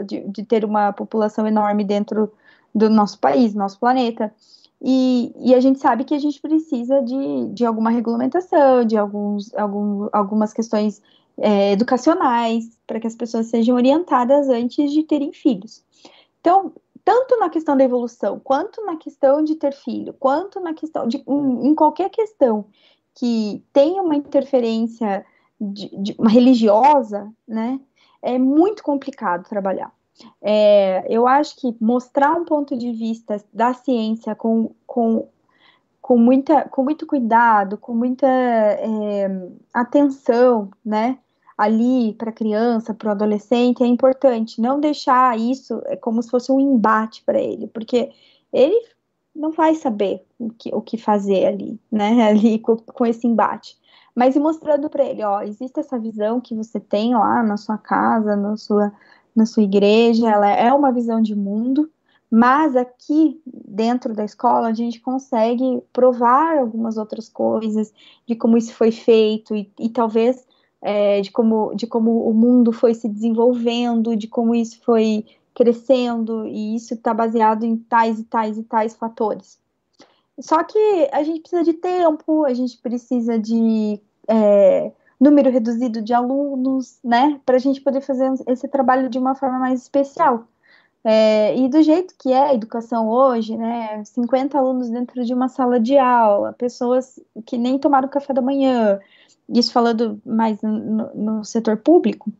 [0.05, 2.31] de, de ter uma população enorme dentro
[2.73, 4.33] do nosso país, nosso planeta.
[4.81, 9.53] E, e, a gente sabe que a gente precisa de, de alguma regulamentação, de alguns,
[9.55, 11.01] algum, algumas questões
[11.37, 15.83] é, educacionais, para que as pessoas sejam orientadas antes de terem filhos.
[16.39, 16.73] Então,
[17.03, 21.23] tanto na questão da evolução, quanto na questão de ter filho, quanto na questão de
[21.27, 22.65] em, em qualquer questão
[23.15, 25.25] que tenha uma interferência
[25.59, 27.79] de, de, uma religiosa, né,
[28.21, 29.91] é muito complicado trabalhar.
[30.41, 35.27] É, eu acho que mostrar um ponto de vista da ciência com, com,
[36.01, 41.17] com, muita, com muito cuidado, com muita é, atenção, né,
[41.57, 44.61] ali para a criança, para o adolescente, é importante.
[44.61, 48.11] Não deixar isso é como se fosse um embate para ele, porque
[48.51, 48.79] ele
[49.35, 53.77] não vai saber o que, o que fazer ali, né, ali com, com esse embate
[54.15, 58.35] mas mostrando para ele, ó, existe essa visão que você tem lá na sua casa,
[58.35, 58.93] na sua,
[59.35, 61.89] na sua igreja, ela é uma visão de mundo,
[62.29, 67.91] mas aqui dentro da escola a gente consegue provar algumas outras coisas
[68.27, 70.45] de como isso foi feito e, e talvez
[70.83, 75.25] é, de, como, de como o mundo foi se desenvolvendo, de como isso foi
[75.55, 79.57] crescendo e isso está baseado em tais e tais e tais fatores.
[80.39, 86.13] Só que a gente precisa de tempo, a gente precisa de é, número reduzido de
[86.13, 90.47] alunos, né, para a gente poder fazer esse trabalho de uma forma mais especial.
[91.05, 95.47] É, e do jeito que é a educação hoje, né, 50 alunos dentro de uma
[95.49, 98.99] sala de aula, pessoas que nem tomaram café da manhã,
[99.49, 102.31] isso falando mais no, no setor público,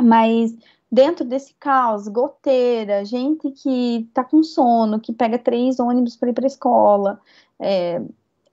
[0.00, 0.56] mas
[0.90, 6.32] dentro desse caos, goteira, gente que tá com sono, que pega três ônibus para ir
[6.32, 7.20] para escola,
[7.58, 8.00] é,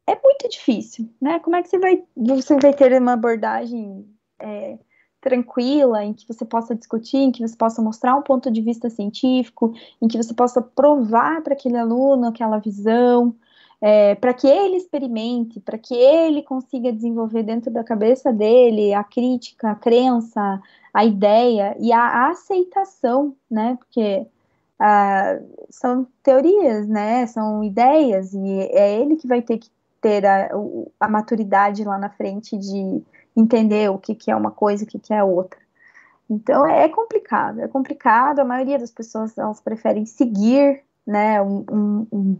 [0.07, 1.39] é, muito difícil, né?
[1.39, 4.05] Como é que você vai, você vai ter uma abordagem
[4.39, 4.77] é,
[5.21, 8.89] tranquila, em que você possa discutir, em que você possa mostrar um ponto de vista
[8.89, 13.35] científico, em que você possa provar para aquele aluno aquela visão,
[13.87, 19.03] é, para que ele experimente, para que ele consiga desenvolver dentro da cabeça dele a
[19.03, 20.59] crítica, a crença,
[20.91, 23.77] a ideia e a aceitação, né?
[23.77, 24.25] Porque
[24.79, 25.37] ah,
[25.69, 27.27] são teorias, né?
[27.27, 29.69] São ideias e é ele que vai ter que
[30.01, 30.49] ter a,
[30.99, 33.03] a maturidade lá na frente de
[33.37, 35.59] entender o que, que é uma coisa o que, que é outra.
[36.27, 38.39] Então é complicado, é complicado.
[38.39, 41.39] A maioria das pessoas elas preferem seguir, né?
[41.39, 42.37] um, um, um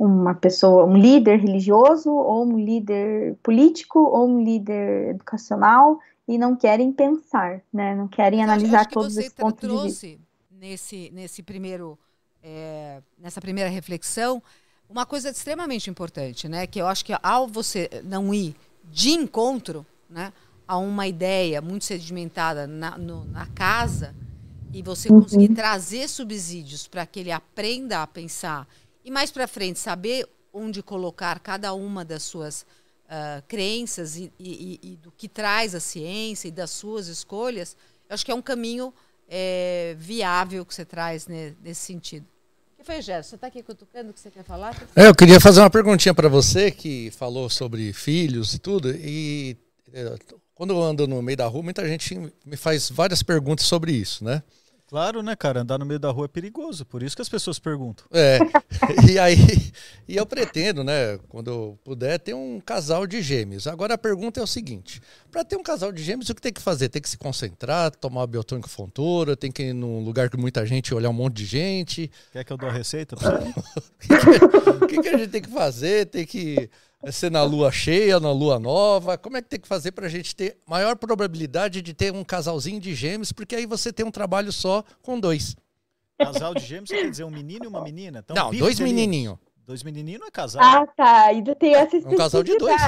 [0.00, 6.56] uma pessoa, um líder religioso, ou um líder político, ou um líder educacional, e não
[6.56, 7.94] querem pensar, né?
[7.94, 10.22] Não querem analisar todos os pontos de vista.
[10.58, 11.98] Nesse, nesse primeiro,
[12.42, 14.42] é, nessa primeira reflexão,
[14.88, 16.66] uma coisa extremamente importante, né?
[16.66, 20.32] Que eu acho que ao você não ir de encontro, né,
[20.66, 24.14] a uma ideia muito sedimentada na, no, na casa
[24.72, 25.20] e você uhum.
[25.20, 28.66] conseguir trazer subsídios para que ele aprenda a pensar
[29.04, 32.62] e mais para frente, saber onde colocar cada uma das suas
[33.06, 37.76] uh, crenças e, e, e, do que traz a ciência e das suas escolhas,
[38.08, 38.92] eu acho que é um caminho
[39.28, 42.26] é, viável que você traz né, nesse sentido.
[42.74, 43.30] O que foi, Gerson?
[43.30, 44.74] Você está aqui cutucando o que você quer falar?
[44.96, 48.90] É, eu queria fazer uma perguntinha para você que falou sobre filhos e tudo.
[48.90, 49.56] E
[49.92, 50.16] é,
[50.54, 54.24] quando eu ando no meio da rua, muita gente me faz várias perguntas sobre isso,
[54.24, 54.42] né?
[54.90, 55.60] Claro, né, cara?
[55.60, 58.04] Andar no meio da rua é perigoso, por isso que as pessoas perguntam.
[58.10, 58.38] É.
[59.08, 59.36] E aí,
[60.08, 63.66] e eu pretendo, né, quando eu puder, ter um casal de gêmeos.
[63.66, 66.52] Agora a pergunta é o seguinte: para ter um casal de gêmeos, o que tem
[66.52, 66.88] que fazer?
[66.88, 70.94] Tem que se concentrar, tomar biotônico fontura, tem que ir num lugar com muita gente,
[70.94, 72.10] olhar um monte de gente.
[72.32, 73.16] Quer que eu dou a receita
[74.80, 76.06] o que, que a gente tem que fazer?
[76.06, 76.70] Tem que
[77.02, 79.16] Vai ser na lua cheia, na lua nova?
[79.16, 82.22] Como é que tem que fazer para a gente ter maior probabilidade de ter um
[82.22, 83.32] casalzinho de gêmeos?
[83.32, 85.56] Porque aí você tem um trabalho só com dois.
[86.18, 88.18] Casal de gêmeos quer dizer um menino e uma menina?
[88.18, 89.38] Então, não, dois menininhos.
[89.66, 90.62] Dois menininhos é casal.
[90.62, 91.26] Ah, tá.
[91.26, 92.14] Ainda tem essa especificidade.
[92.14, 92.82] Um casal de dois.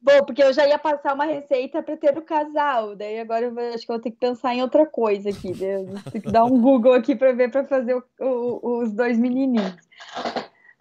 [0.00, 3.58] Bom, porque eu já ia passar uma receita para ter o casal, daí agora eu
[3.72, 5.52] acho que eu vou ter que pensar em outra coisa aqui.
[5.54, 6.02] Né?
[6.10, 9.76] Tem que dar um Google aqui para ver para fazer o, o, os dois menininhos.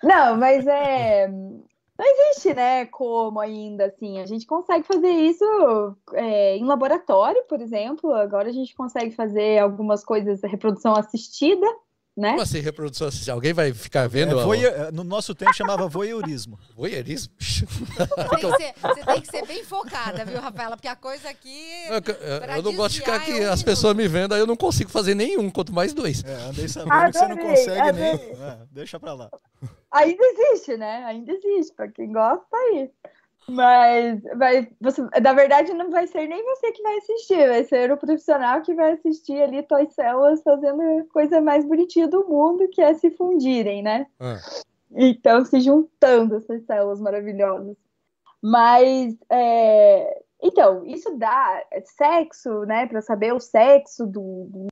[0.03, 1.27] Não, mas é.
[1.27, 4.19] Não existe, né, como ainda, assim.
[4.19, 5.45] A gente consegue fazer isso
[6.13, 8.11] é, em laboratório, por exemplo.
[8.13, 11.67] Agora a gente consegue fazer algumas coisas, reprodução assistida,
[12.17, 12.31] né?
[12.31, 13.33] Como assim, reprodução assistida?
[13.33, 14.35] Alguém vai ficar vendo?
[14.39, 16.57] É, a- voyeur- no nosso tempo chamava voyeurismo.
[16.75, 17.31] Voyeurismo?
[17.37, 20.75] Tem que ser- você tem que ser bem focada, viu, Rafaela?
[20.75, 21.67] Porque a coisa aqui.
[21.87, 23.65] Eu, eu não gosto de ficar desviar aqui, é um as minuto.
[23.65, 26.23] pessoas me vendo, aí eu não consigo fazer nenhum, quanto mais dois.
[26.23, 28.11] É, andei sabendo que você não Adorei, consegue nem.
[28.13, 28.31] adorei.
[28.31, 29.29] É, deixa pra lá.
[29.91, 31.03] Ainda existe, né?
[31.05, 31.75] Ainda existe.
[31.75, 32.89] Pra quem gosta, tá aí.
[33.49, 37.91] Mas vai, você, na verdade, não vai ser nem você que vai assistir, vai ser
[37.91, 42.69] o profissional que vai assistir ali tuas células fazendo a coisa mais bonitinha do mundo,
[42.69, 44.05] que é se fundirem, né?
[44.19, 44.37] Ah.
[44.91, 47.75] Então, se juntando essas células maravilhosas.
[48.41, 52.87] Mas, é, então, isso dá sexo, né?
[52.87, 54.67] Para saber o sexo do-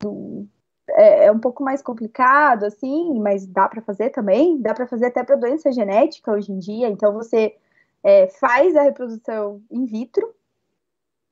[0.00, 0.46] do-
[0.92, 4.60] é, é um pouco mais complicado, assim, mas dá para fazer também.
[4.60, 6.88] Dá para fazer até para doença genética hoje em dia.
[6.88, 7.56] Então, você
[8.02, 10.34] é, faz a reprodução in vitro.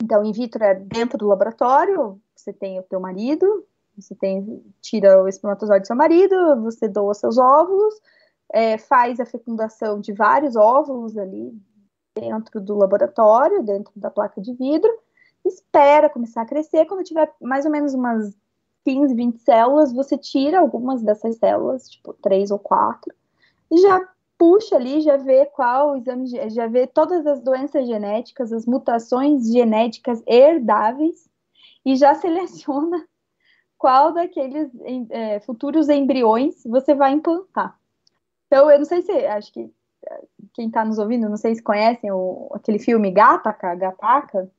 [0.03, 2.21] Então, in vitro é dentro do laboratório.
[2.35, 7.13] Você tem o teu marido, você tem tira o espermatozoide do seu marido, você doa
[7.15, 7.95] seus óvulos
[8.53, 11.53] é, faz a fecundação de vários óvulos ali
[12.15, 14.91] dentro do laboratório, dentro da placa de vidro,
[15.45, 16.85] espera começar a crescer.
[16.87, 18.37] Quando tiver mais ou menos umas
[18.85, 23.15] 15, 20 células, você tira algumas dessas células, tipo três ou quatro,
[23.71, 24.09] e já
[24.39, 30.23] puxa ali, já vê qual exame, já vê todas as doenças genéticas, as mutações genéticas
[30.27, 31.29] herdáveis,
[31.85, 33.07] e já seleciona
[33.77, 34.71] qual daqueles
[35.11, 37.79] é, futuros embriões você vai implantar.
[38.47, 39.71] Então, eu não sei se, acho que
[40.55, 44.51] quem está nos ouvindo, não sei se conhecem o, aquele filme Gataca, Gataca.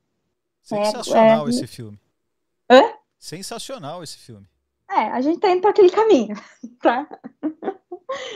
[0.61, 1.49] Sensacional é.
[1.49, 1.99] esse filme.
[2.69, 2.82] Hã?
[3.22, 4.47] Sensacional esse filme.
[4.89, 6.36] É, a gente tá indo para aquele caminho,
[6.82, 7.07] tá?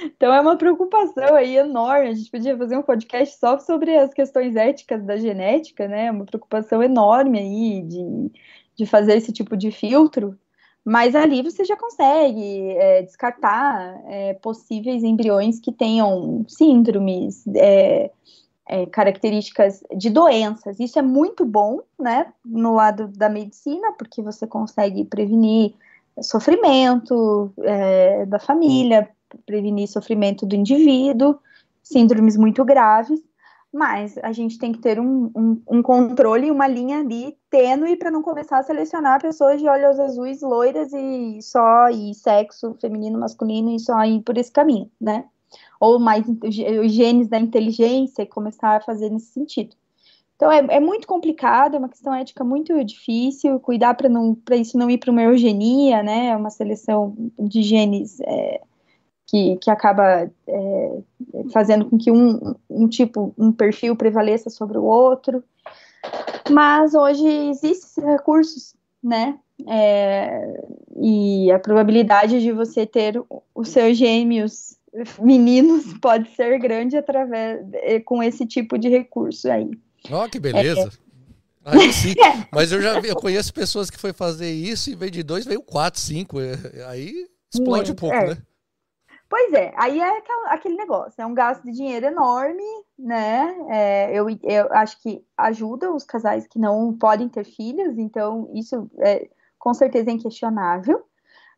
[0.06, 2.10] Então é uma preocupação aí enorme.
[2.10, 6.12] A gente podia fazer um podcast só sobre as questões éticas da genética, né?
[6.12, 8.32] Uma preocupação enorme aí de,
[8.76, 10.38] de fazer esse tipo de filtro.
[10.86, 18.12] Mas ali você já consegue é, descartar é, possíveis embriões que tenham síndromes, é,
[18.68, 20.80] é, características de doenças.
[20.80, 22.32] Isso é muito bom, né?
[22.44, 25.74] No lado da medicina, porque você consegue prevenir
[26.22, 29.10] sofrimento é, da família,
[29.46, 31.38] prevenir sofrimento do indivíduo,
[31.84, 33.22] síndromes muito graves,
[33.72, 38.10] mas a gente tem que ter um, um, um controle, uma linha ali tênue para
[38.10, 43.70] não começar a selecionar pessoas de olhos azuis, loiras e só, e sexo feminino, masculino
[43.72, 45.26] e só ir por esse caminho, né?
[45.80, 49.76] Ou mais os genes da inteligência e começar a fazer nesse sentido.
[50.36, 54.58] Então é, é muito complicado, é uma questão ética muito difícil, cuidar para não para
[54.58, 56.36] isso não ir para uma eugenia, né?
[56.36, 58.60] Uma seleção de genes é,
[59.28, 60.98] que, que acaba é,
[61.52, 65.44] fazendo com que um, um tipo, um perfil prevaleça sobre o outro.
[66.50, 69.40] Mas hoje existem recursos, né?
[69.68, 70.64] É,
[71.02, 73.22] e a probabilidade de você ter
[73.54, 74.78] os seus gêmeos
[75.20, 79.70] meninos pode ser grande através é, com esse tipo de recurso aí.
[80.12, 80.92] Ó, que beleza.
[81.64, 82.14] Aí sim.
[82.52, 85.24] Mas eu já vi, eu conheço pessoas que foi fazer isso e em vez de
[85.24, 86.40] dois veio quatro, cinco.
[86.40, 86.56] é,
[86.88, 88.28] Aí explode um Muito, pouco, é.
[88.30, 88.38] né?
[89.28, 92.64] Pois é, aí é aquele negócio, é um gasto de dinheiro enorme,
[92.98, 93.56] né?
[93.70, 98.90] É, eu, eu acho que ajuda os casais que não podem ter filhos, então isso
[99.00, 99.28] é,
[99.58, 101.04] com certeza é inquestionável.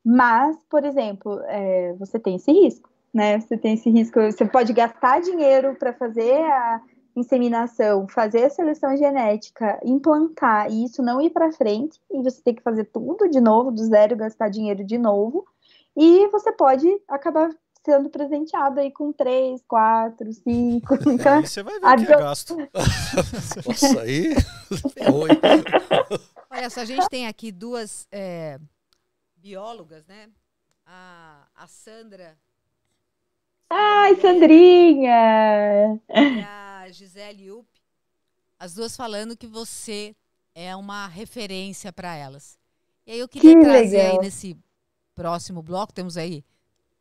[0.04, 3.40] Mas, por exemplo, é, você tem esse risco, né?
[3.40, 6.82] Você tem esse risco, você pode gastar dinheiro para fazer a
[7.16, 12.54] inseminação, fazer a seleção genética, implantar e isso não ir para frente, e você tem
[12.54, 15.46] que fazer tudo de novo, do zero, gastar dinheiro de novo.
[15.96, 17.50] E você pode acabar
[17.84, 20.94] sendo presenteado aí com três, quatro, cinco.
[21.10, 22.56] Então, Aí você vai ver o que é gasto.
[23.66, 24.36] Nossa, aí.
[24.94, 25.40] ferrou, hein?
[26.52, 28.60] Olha só, a gente tem aqui duas é,
[29.36, 30.30] biólogas, né?
[30.86, 32.38] A, a Sandra
[33.70, 36.00] ai, Sandrinha!
[36.10, 37.68] e a Gisele Up.
[38.60, 40.16] As duas falando que você
[40.56, 42.58] é uma referência para elas.
[43.06, 44.22] E aí eu queria Que trazer aí legal.
[44.22, 44.58] nesse
[45.14, 46.44] próximo bloco, temos aí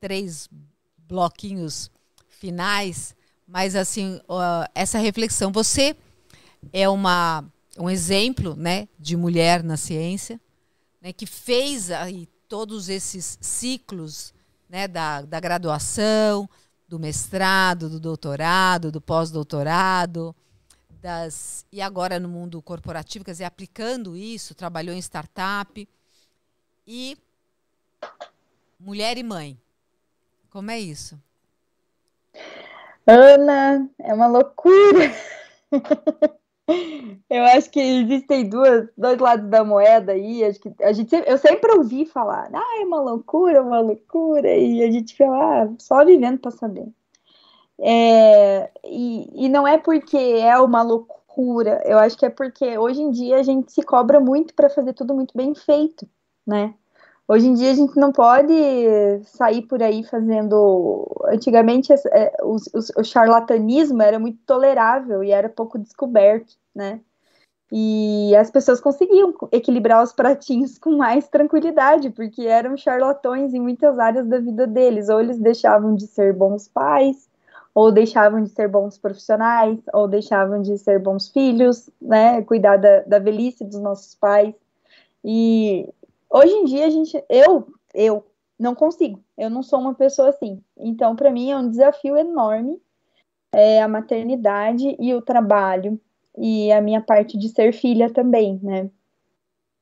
[0.01, 0.49] três
[0.97, 1.91] bloquinhos
[2.29, 3.15] finais,
[3.47, 4.21] mas assim,
[4.75, 5.97] essa reflexão, você
[6.73, 7.45] é uma
[7.79, 10.41] um exemplo, né, de mulher na ciência,
[10.99, 14.33] né, que fez aí todos esses ciclos,
[14.69, 16.49] né, da, da graduação,
[16.89, 20.35] do mestrado, do doutorado, do pós-doutorado,
[21.01, 25.89] das e agora no mundo corporativo, quer dizer, aplicando isso, trabalhou em startup
[26.87, 27.17] e
[28.79, 29.61] mulher e mãe.
[30.51, 31.21] Como é isso?
[33.07, 35.13] Ana, é uma loucura.
[37.31, 40.45] Eu acho que existem duas, dois lados da moeda aí.
[40.45, 44.83] Acho que a gente, eu sempre ouvi falar, ah, é uma loucura, uma loucura, e
[44.83, 46.89] a gente fala, ah, só vivendo para saber.
[47.79, 53.03] É, e, e não é porque é uma loucura, eu acho que é porque hoje
[53.03, 56.09] em dia a gente se cobra muito para fazer tudo muito bem feito,
[56.47, 56.75] né?
[57.29, 58.55] Hoje em dia a gente não pode
[59.25, 61.07] sair por aí fazendo.
[61.27, 67.01] Antigamente é, o, o, o, charlatanismo era muito tolerável e era pouco descoberto, né?
[67.71, 73.99] E as pessoas conseguiam equilibrar os pratinhos com mais tranquilidade, porque eram charlatões em muitas
[73.99, 75.09] áreas da vida deles.
[75.09, 77.29] Ou eles deixavam de ser bons pais,
[77.75, 82.41] ou deixavam de ser bons profissionais, ou deixavam de ser bons filhos, né?
[82.43, 84.55] Cuidar da, da velhice dos nossos pais.
[85.25, 85.89] E,
[86.37, 88.27] Hoje em dia, a gente, eu, eu
[88.59, 89.25] não consigo.
[89.39, 90.63] Eu não sou uma pessoa assim.
[90.77, 92.79] Então, para mim, é um desafio enorme
[93.51, 95.99] é, a maternidade e o trabalho
[96.37, 98.91] e a minha parte de ser filha também, né?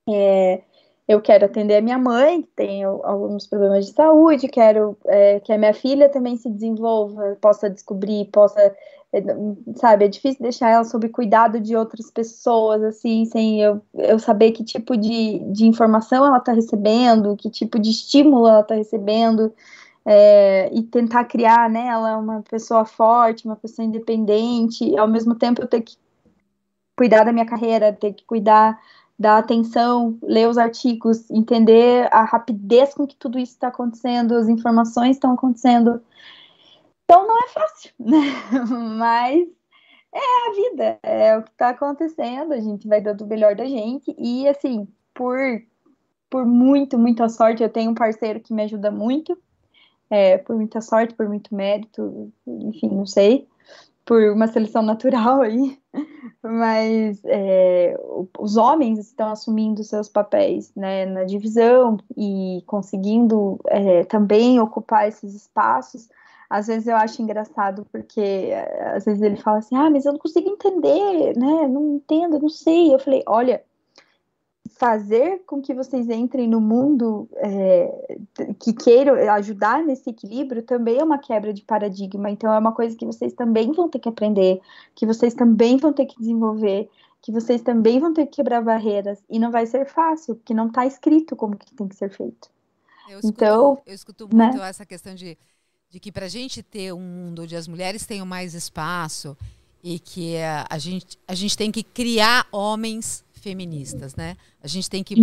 [0.09, 0.62] É,
[1.09, 5.52] eu quero atender a minha mãe, que tem alguns problemas de saúde, quero é, que
[5.52, 8.72] a minha filha também se desenvolva, possa descobrir, possa
[9.77, 14.53] sabe, é difícil deixar ela sob cuidado de outras pessoas, assim, sem eu, eu saber
[14.53, 19.53] que tipo de, de informação ela está recebendo, que tipo de estímulo ela está recebendo,
[20.05, 25.69] é, e tentar criar nela uma pessoa forte, uma pessoa independente, ao mesmo tempo eu
[25.69, 25.97] ter que
[26.97, 28.79] cuidar da minha carreira, ter que cuidar
[29.19, 34.49] da atenção, ler os artigos, entender a rapidez com que tudo isso está acontecendo, as
[34.49, 36.03] informações estão acontecendo,
[37.05, 38.20] então não é fácil, né?
[38.98, 39.48] Mas
[40.12, 43.66] é a vida, é o que está acontecendo, a gente vai dando o melhor da
[43.66, 44.14] gente.
[44.18, 45.38] E assim, por,
[46.30, 49.36] por muito, muita sorte, eu tenho um parceiro que me ajuda muito.
[50.11, 53.48] É, por muita sorte, por muito mérito, enfim, não sei,
[54.05, 55.78] por uma seleção natural aí,
[56.42, 57.98] mas é,
[58.38, 65.34] os homens estão assumindo seus papéis né, na divisão e conseguindo é, também ocupar esses
[65.34, 66.09] espaços
[66.55, 70.12] às vezes eu acho engraçado porque eh, às vezes ele fala assim, ah, mas eu
[70.12, 71.66] não consigo entender, né?
[71.66, 72.94] Não entendo, não sei.
[72.94, 73.61] Eu falei, olha,
[74.70, 78.16] fazer com que vocês entrem no mundo é,
[78.61, 82.30] que queiram ajudar nesse equilíbrio também é uma quebra de paradigma.
[82.30, 84.61] Então é uma coisa que vocês também vão ter que aprender,
[84.94, 86.88] que vocês também vão ter que desenvolver,
[87.20, 89.18] que vocês também vão ter que quebrar barreiras.
[89.28, 92.48] E não vai ser fácil, porque não está escrito como que tem que ser feito.
[93.09, 94.44] Eu escuto, então, eu escuto né?
[94.46, 94.68] muito né?
[94.68, 95.36] essa questão de
[95.95, 99.36] de que para a gente ter um mundo onde as mulheres tenham mais espaço
[99.80, 104.36] e que a, a, gente, a gente tem que criar homens feministas, né?
[104.61, 105.14] A gente tem que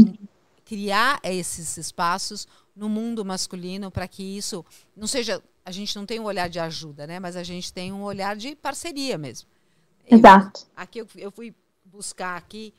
[0.64, 4.64] criar esses espaços no mundo masculino para que isso
[4.96, 7.20] não seja a gente não tem um olhar de ajuda, né?
[7.20, 9.50] Mas a gente tem um olhar de parceria mesmo.
[10.10, 10.62] Exato.
[10.62, 11.54] Eu, aqui eu, eu, fui
[11.84, 12.74] buscar aqui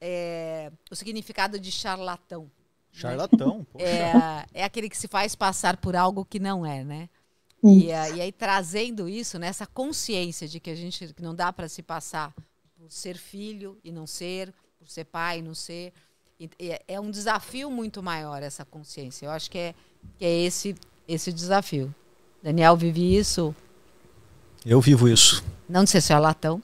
[0.00, 2.42] é, o significado de charlatão.
[2.42, 2.50] Né?
[2.90, 3.84] Charlatão, né?
[3.84, 7.08] é, é aquele que se faz passar por algo que não é, né?
[7.62, 11.34] E, eh, e, aí trazendo isso, né, essa consciência de que a gente que não
[11.34, 12.34] dá para se passar
[12.78, 15.92] por ser filho e não ser, por ser pai e não ser,
[16.38, 19.26] e, e é um desafio muito maior essa consciência.
[19.26, 19.74] Eu acho que é,
[20.18, 20.76] que é esse
[21.08, 21.94] esse desafio.
[22.42, 23.54] Daniel vive isso?
[24.64, 25.44] Eu vivo isso.
[25.68, 26.62] Não de ser charlatão,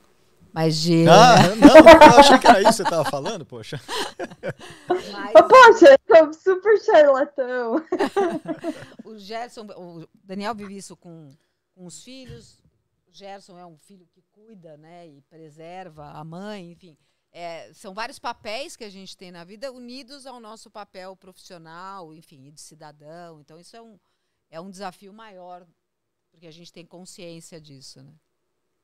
[0.53, 1.07] mas de.
[1.09, 3.81] Ah, não, eu achei que era isso que você estava falando, poxa.
[4.89, 5.33] Mas...
[5.33, 7.77] Poxa, eu super charlatão.
[9.05, 11.31] o Gerson, o Daniel vive isso com,
[11.75, 12.61] com os filhos.
[13.07, 16.97] O Gerson é um filho que cuida, né, e preserva a mãe, enfim.
[17.31, 22.13] É, são vários papéis que a gente tem na vida unidos ao nosso papel profissional,
[22.13, 23.41] enfim, de cidadão.
[23.41, 23.99] Então, isso é um,
[24.51, 25.67] é um desafio maior,
[26.31, 28.13] porque a gente tem consciência disso, né?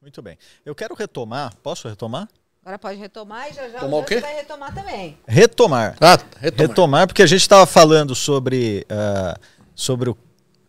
[0.01, 0.39] Muito bem.
[0.65, 1.55] Eu quero retomar.
[1.63, 2.29] Posso retomar?
[2.63, 4.21] Agora pode retomar e já já Tomar o quê?
[4.21, 5.19] vai retomar também.
[5.27, 5.97] Retomar.
[6.01, 6.69] Ah, retomar.
[6.69, 9.41] retomar porque a gente estava falando sobre, uh,
[9.75, 10.17] sobre o,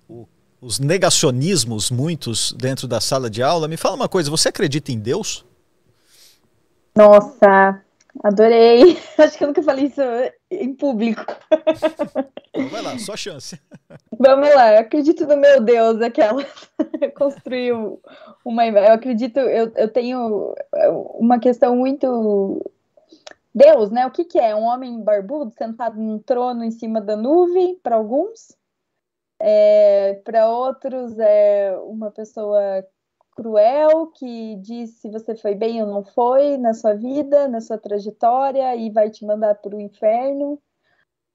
[0.08, 0.28] o,
[0.60, 3.68] os negacionismos, muitos, dentro da sala de aula.
[3.68, 5.46] Me fala uma coisa, você acredita em Deus?
[6.96, 7.82] Nossa,
[8.24, 8.98] Adorei.
[9.18, 10.02] Acho que eu nunca falei isso
[10.52, 11.24] em público.
[12.50, 13.60] Então vai lá, sua chance.
[14.18, 16.44] Vamos lá, eu acredito no meu Deus, aquela.
[17.16, 18.02] Construiu
[18.44, 18.66] uma.
[18.66, 20.54] Eu acredito, eu, eu tenho
[21.16, 22.62] uma questão muito.
[23.54, 24.06] Deus, né?
[24.06, 24.56] O que, que é?
[24.56, 28.56] Um homem barbudo sentado num trono em cima da nuvem, para alguns.
[29.42, 32.86] É, para outros, é uma pessoa
[33.40, 37.78] cruel que diz se você foi bem ou não foi na sua vida, na sua
[37.78, 40.60] trajetória e vai te mandar para o inferno.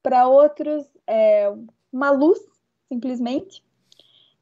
[0.03, 1.51] Para outros, é
[1.91, 2.39] uma luz,
[2.87, 3.63] simplesmente.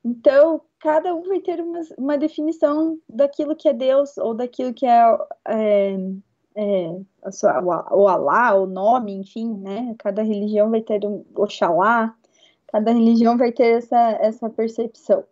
[0.03, 4.85] Então, cada um vai ter uma, uma definição daquilo que é Deus ou daquilo que
[4.85, 5.97] é, é
[6.55, 7.61] é, a sua,
[7.91, 9.95] o Alá, o nome, enfim, né?
[9.97, 12.15] Cada religião vai ter um Oxalá,
[12.67, 15.23] cada religião vai ter essa, essa percepção.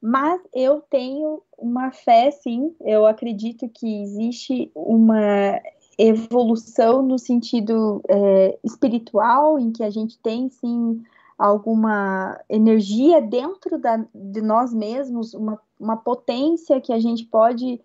[0.00, 5.60] Mas eu tenho uma fé, sim, eu acredito que existe uma
[5.98, 11.02] evolução no sentido é, espiritual, em que a gente tem, sim,
[11.38, 17.80] alguma energia dentro da, de nós mesmos, uma, uma potência que a gente pode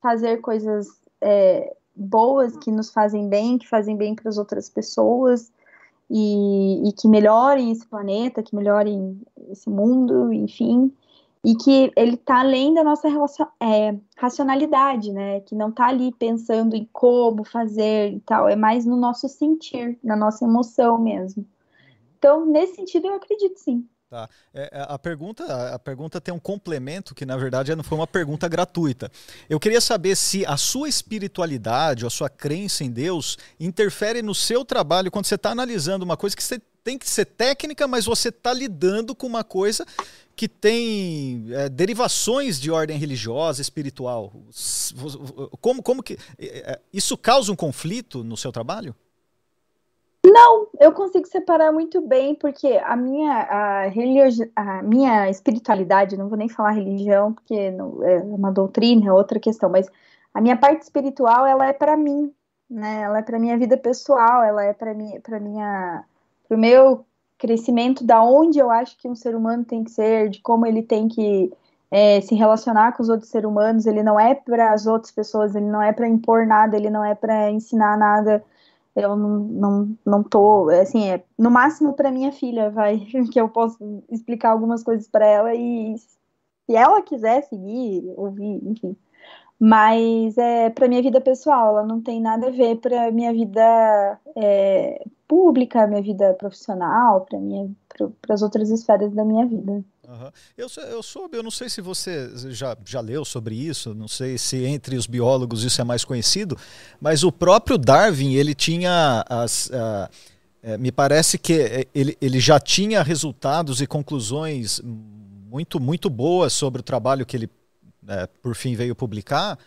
[0.00, 0.88] fazer coisas
[1.20, 5.50] é, boas que nos fazem bem, que fazem bem para as outras pessoas
[6.10, 9.20] e, e, que melhorem esse planeta, que melhorem
[9.50, 10.92] esse mundo, enfim,
[11.48, 13.08] e que ele está além da nossa
[13.58, 15.40] é, racionalidade, né?
[15.40, 19.98] Que não está ali pensando em como fazer e tal, é mais no nosso sentir,
[20.04, 21.48] na nossa emoção mesmo.
[22.18, 23.88] Então, nesse sentido, eu acredito sim.
[24.10, 24.28] Tá.
[24.52, 28.06] É, é, a, pergunta, a pergunta tem um complemento que, na verdade, não foi uma
[28.06, 29.10] pergunta gratuita.
[29.48, 34.66] Eu queria saber se a sua espiritualidade, a sua crença em Deus, interfere no seu
[34.66, 38.30] trabalho quando você está analisando uma coisa que você tem que ser técnica, mas você
[38.30, 39.84] está lidando com uma coisa
[40.34, 44.32] que tem é, derivações de ordem religiosa, espiritual.
[45.60, 46.16] Como, como que.
[46.38, 48.94] É, é, isso causa um conflito no seu trabalho?
[50.24, 56.28] Não, eu consigo separar muito bem, porque a minha, a, religi a minha espiritualidade, não
[56.28, 59.86] vou nem falar religião, porque não, é uma doutrina, é outra questão, mas
[60.32, 62.32] a minha parte espiritual, ela é para mim,
[62.70, 63.02] né?
[63.02, 66.04] Ela é para minha vida pessoal, ela é para mim, para minha,
[66.48, 67.04] pro meu
[67.38, 70.82] crescimento, da onde eu acho que um ser humano tem que ser, de como ele
[70.82, 71.52] tem que
[71.90, 73.86] é, se relacionar com os outros seres humanos.
[73.86, 77.04] Ele não é para as outras pessoas, ele não é para impor nada, ele não
[77.04, 78.42] é para ensinar nada
[79.00, 82.98] eu não, não, não tô, assim, é no máximo para minha filha, vai,
[83.32, 88.96] que eu posso explicar algumas coisas para ela e se ela quiser seguir, ouvir, enfim.
[89.60, 94.18] Mas é para minha vida pessoal, ela não tem nada a ver para minha vida
[94.36, 97.68] é, pública, minha vida profissional, para minha
[98.22, 99.72] para as outras esferas da minha vida.
[99.72, 100.30] Uhum.
[100.56, 104.38] Eu, eu soube, eu não sei se você já, já leu sobre isso, não sei
[104.38, 106.56] se entre os biólogos isso é mais conhecido,
[107.00, 109.70] mas o próprio Darwin, ele tinha as.
[110.60, 116.52] É, me parece que é, ele, ele já tinha resultados e conclusões muito, muito boas
[116.52, 117.50] sobre o trabalho que ele,
[118.06, 119.58] é, por fim, veio publicar,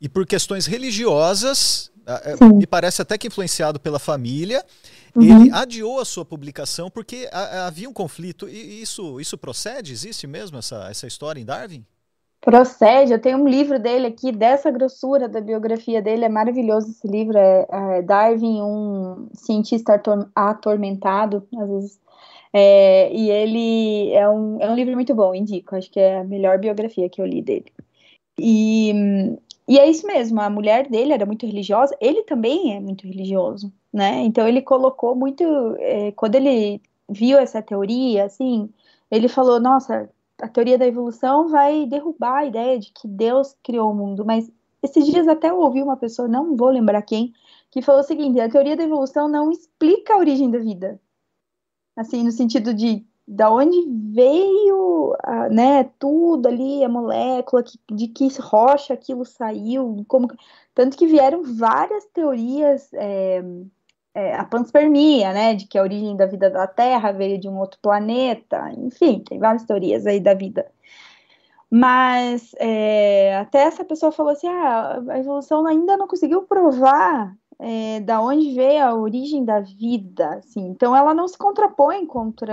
[0.00, 1.90] e por questões religiosas,
[2.56, 4.64] me parece até que influenciado pela família,
[5.14, 5.22] Uhum.
[5.22, 8.48] Ele adiou a sua publicação porque havia um conflito.
[8.48, 9.92] E isso, isso procede?
[9.92, 11.84] Existe mesmo essa, essa história em Darwin?
[12.40, 17.06] Procede, eu tenho um livro dele aqui, dessa grossura da biografia dele, é maravilhoso esse
[17.06, 22.00] livro, é, é Darwin, um cientista ator, atormentado, às vezes,
[22.52, 26.24] é, e ele é um, é um livro muito bom, indico, acho que é a
[26.24, 27.72] melhor biografia que eu li dele.
[28.38, 28.92] E,
[29.68, 33.72] e é isso mesmo, a mulher dele era muito religiosa, ele também é muito religioso,
[33.92, 34.20] né?
[34.22, 35.44] Então ele colocou muito,
[35.78, 38.70] é, quando ele viu essa teoria, assim,
[39.10, 43.90] ele falou, nossa, a teoria da evolução vai derrubar a ideia de que Deus criou
[43.90, 44.50] o mundo, mas
[44.82, 47.32] esses dias até eu ouvi uma pessoa, não vou lembrar quem,
[47.70, 51.00] que falou o seguinte, a teoria da evolução não explica a origem da vida.
[51.96, 53.76] Assim, no sentido de da onde
[54.12, 60.28] veio, a, né, tudo ali, a molécula, que, de que rocha aquilo saiu, como
[60.74, 63.42] tanto que vieram várias teorias é,
[64.14, 67.58] é, a panspermia, né, de que a origem da vida da Terra veio de um
[67.58, 70.70] outro planeta, enfim, tem várias teorias aí da vida.
[71.70, 78.00] Mas é, até essa pessoa falou assim: ah, a evolução ainda não conseguiu provar é,
[78.00, 80.66] da onde veio a origem da vida, assim.
[80.66, 82.52] Então ela não se contrapõe contra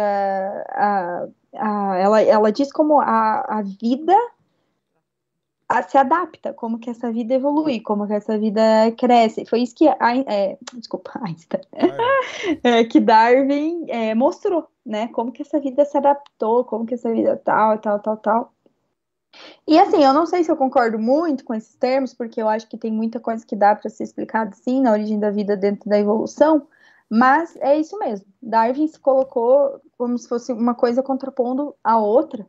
[0.69, 4.15] a, a ela, ela diz como a, a vida
[5.67, 8.61] a, se adapta, como que essa vida evolui, como que essa vida
[8.99, 9.45] cresce.
[9.45, 11.61] Foi isso que, a, é, desculpa, Einstein,
[12.63, 15.07] é, que Darwin é, mostrou, né?
[15.07, 18.53] Como que essa vida se adaptou, como que essa vida tal, tal, tal, tal.
[19.67, 22.67] E assim, eu não sei se eu concordo muito com esses termos, porque eu acho
[22.67, 25.89] que tem muita coisa que dá para ser explicada sim na origem da vida dentro
[25.89, 26.67] da evolução,
[27.09, 28.25] mas é isso mesmo.
[28.41, 32.47] Darwin se colocou como se fosse uma coisa contrapondo a outra,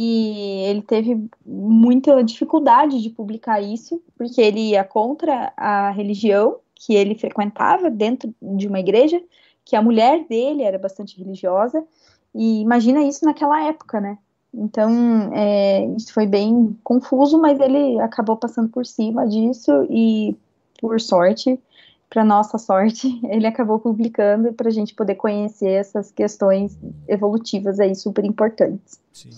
[0.00, 6.94] e ele teve muita dificuldade de publicar isso, porque ele ia contra a religião que
[6.94, 9.20] ele frequentava dentro de uma igreja,
[9.64, 11.84] que a mulher dele era bastante religiosa,
[12.32, 14.18] e imagina isso naquela época, né?
[14.52, 20.34] Então, é, isso foi bem confuso, mas ele acabou passando por cima disso e,
[20.80, 21.60] por sorte,
[22.08, 26.76] para nossa sorte, ele acabou publicando para a gente poder conhecer essas questões
[27.06, 28.98] evolutivas aí super importantes.
[29.12, 29.30] Sim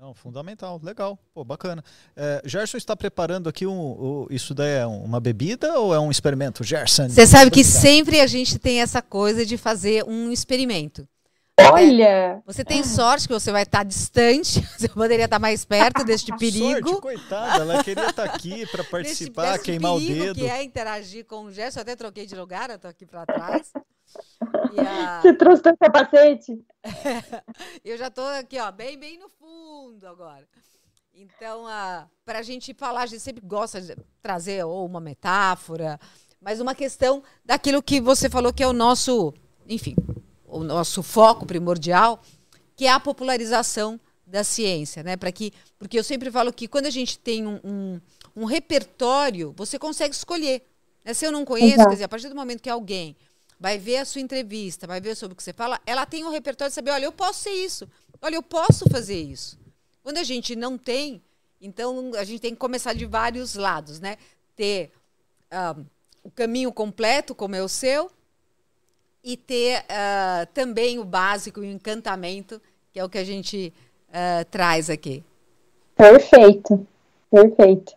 [0.00, 1.84] Não, fundamental, legal, pô, bacana.
[2.16, 6.10] É, Gerson está preparando aqui um, um- isso daí é uma bebida ou é um
[6.10, 6.64] experimento?
[6.64, 7.08] Gerson.
[7.08, 11.06] Você sabe que sempre a gente tem essa coisa de fazer um experimento.
[11.60, 16.34] Olha, Você tem sorte que você vai estar distante, você poderia estar mais perto deste
[16.36, 16.88] perigo.
[16.88, 20.34] Sorte, coitada, ela queria estar aqui para participar, desse queimar o dedo.
[20.34, 21.80] que é interagir com o Gerson.
[21.80, 23.70] Eu até troquei de lugar, eu tô aqui para trás.
[24.72, 26.64] E a- você trouxe teu capacete?
[27.84, 30.46] eu já tô aqui, ó, bem, bem no fundo agora.
[31.14, 31.64] Então,
[32.24, 36.00] para a gente falar, a gente sempre gosta de trazer ou uma metáfora,
[36.40, 39.32] mas uma questão daquilo que você falou que é o nosso,
[39.68, 39.94] enfim,
[40.52, 42.22] o nosso foco primordial,
[42.76, 45.16] que é a popularização da ciência, né?
[45.16, 48.00] Para que, porque eu sempre falo que quando a gente tem um, um,
[48.36, 50.62] um repertório, você consegue escolher.
[51.04, 51.14] né?
[51.14, 51.88] Se eu não conheço, Exato.
[51.88, 53.16] quer dizer, a partir do momento que alguém
[53.58, 56.30] vai ver a sua entrevista, vai ver sobre o que você fala, ela tem o
[56.30, 57.88] repertório de saber, olha, eu posso ser isso,
[58.20, 59.58] olha, eu posso fazer isso.
[60.02, 61.22] Quando a gente não tem,
[61.60, 64.16] então a gente tem que começar de vários lados, né?
[64.56, 64.90] Ter
[65.50, 65.76] ah,
[66.24, 68.10] o caminho completo, como é o seu,
[69.22, 72.60] e ter ah, também o básico, o encantamento,
[72.92, 73.72] que é o que a gente
[74.12, 75.24] ah, traz aqui.
[75.96, 76.86] Perfeito,
[77.30, 77.94] perfeito.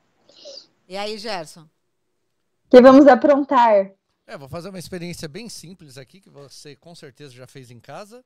[0.88, 1.62] E aí, Gerson?
[1.62, 3.92] O que vamos aprontar?
[4.28, 7.80] É, vou fazer uma experiência bem simples aqui, que você com certeza já fez em
[7.80, 8.24] casa.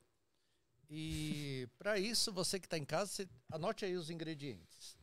[0.90, 4.98] E para isso, você que está em casa, você anote aí os ingredientes.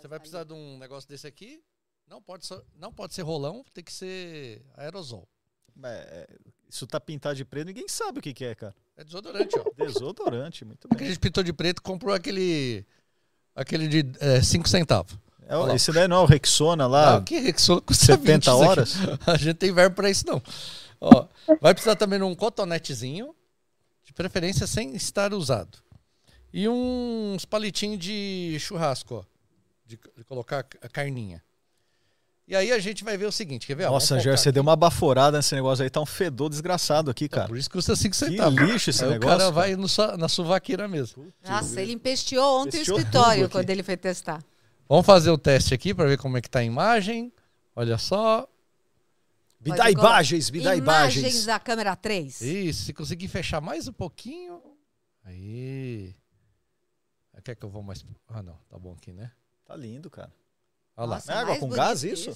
[0.00, 1.62] Você vai precisar de um negócio desse aqui.
[2.06, 5.28] Não pode, não pode ser rolão, tem que ser aerosol.
[5.84, 6.28] É,
[6.74, 8.74] isso tá pintado de preto, ninguém sabe o que, que é, cara.
[8.96, 9.84] É desodorante, ó.
[9.84, 11.08] Desodorante, muito Que a bem.
[11.08, 12.84] gente pintou de preto, comprou aquele
[13.54, 14.04] aquele de
[14.42, 15.16] 5 centavos.
[15.46, 15.74] É, Olha lá.
[15.76, 18.64] esse daí não é o Rexona lá, Ah, que Rexona custa 70 20 isso aqui.
[18.64, 18.94] horas?
[19.28, 20.40] A gente tem verbo pra isso, não.
[21.00, 21.26] Ó,
[21.60, 23.34] vai precisar também de um cotonetezinho,
[24.04, 25.78] de preferência sem estar usado.
[26.54, 29.24] E uns palitinhos de churrasco, ó.
[29.84, 31.42] De, de colocar a carninha.
[32.46, 33.86] E aí a gente vai ver o seguinte, quer ver?
[33.88, 34.54] Nossa, colocar você aqui.
[34.54, 37.46] deu uma baforada nesse negócio aí, tá um fedor desgraçado aqui, cara.
[37.48, 38.58] Por isso que custa 5 Que centavos.
[38.60, 39.28] lixo esse Aí negócio.
[39.28, 39.50] o cara cara.
[39.52, 41.32] vai no sua- na suvaqueira mesmo.
[41.44, 44.42] Nossa, ele empesteou ontem Empesteou o escritório quando ele foi testar.
[44.88, 47.32] Vamos fazer o teste aqui para ver como é que tá a imagem.
[47.76, 48.46] Olha só.
[49.60, 50.08] Me Pode dá colocar.
[50.08, 51.44] imagens, me dá imagens.
[51.46, 52.40] da câmera 3.
[52.40, 54.60] Isso, se conseguir fechar mais um pouquinho.
[55.24, 56.14] Aí.
[57.44, 58.04] Quer que eu vou mais.
[58.28, 59.30] Ah, não, tá bom aqui, né?
[59.64, 60.32] Tá lindo, cara.
[60.96, 61.14] Olha lá.
[61.16, 62.30] Nossa, É água com gás, que isso?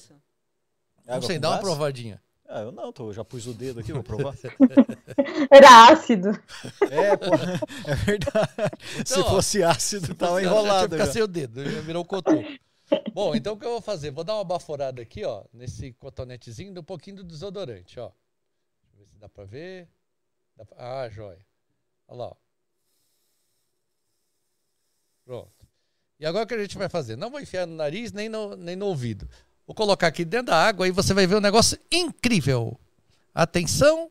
[1.07, 2.21] É sem dar uma provadinha.
[2.49, 4.35] Ah, eu não, tô, já pus o dedo aqui, vou provar.
[5.51, 6.29] Era ácido.
[6.91, 7.27] é, pô,
[7.91, 8.53] é verdade.
[9.05, 10.95] Se Então, ó, fosse ácido, tava Já tinha enrolado.
[10.95, 11.13] ficar já.
[11.13, 12.45] sem o dedo, já virou cotoco.
[13.13, 14.13] Bom, então o que eu vou fazer?
[14.13, 18.11] Vou dar uma baforada aqui, ó, nesse cotonetezinho, de um pouquinho do desodorante, ó.
[18.83, 19.89] Deixa eu ver se dá pra ver.
[20.57, 21.45] Dá pra- Ah, joia.
[22.07, 22.37] Olha lá, ó.
[25.25, 25.56] Pronto.
[26.19, 27.17] E agora o que a gente vai fazer?
[27.17, 29.29] Não vou enfiar no nariz nem no, nem no ouvido.
[29.67, 32.79] Vou colocar aqui dentro da água e você vai ver um negócio incrível.
[33.35, 34.11] Atenção.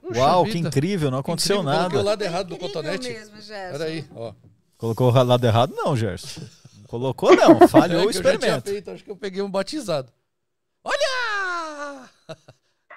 [0.00, 0.68] Puxa Uau, que vida.
[0.68, 2.10] incrível, não aconteceu Incrível, Coloquei o nada.
[2.10, 3.08] lado errado do cotonete.
[3.08, 3.78] mesmo, Gerson.
[3.78, 4.34] Peraí, ó.
[4.76, 6.40] Colocou o lado errado, não, Gerson.
[6.78, 7.66] Não Colocou, não.
[7.68, 8.70] Falhou É o que eu já tinha experimento.
[8.70, 10.12] feito, acho que eu peguei um batizado.
[10.82, 12.08] Olha!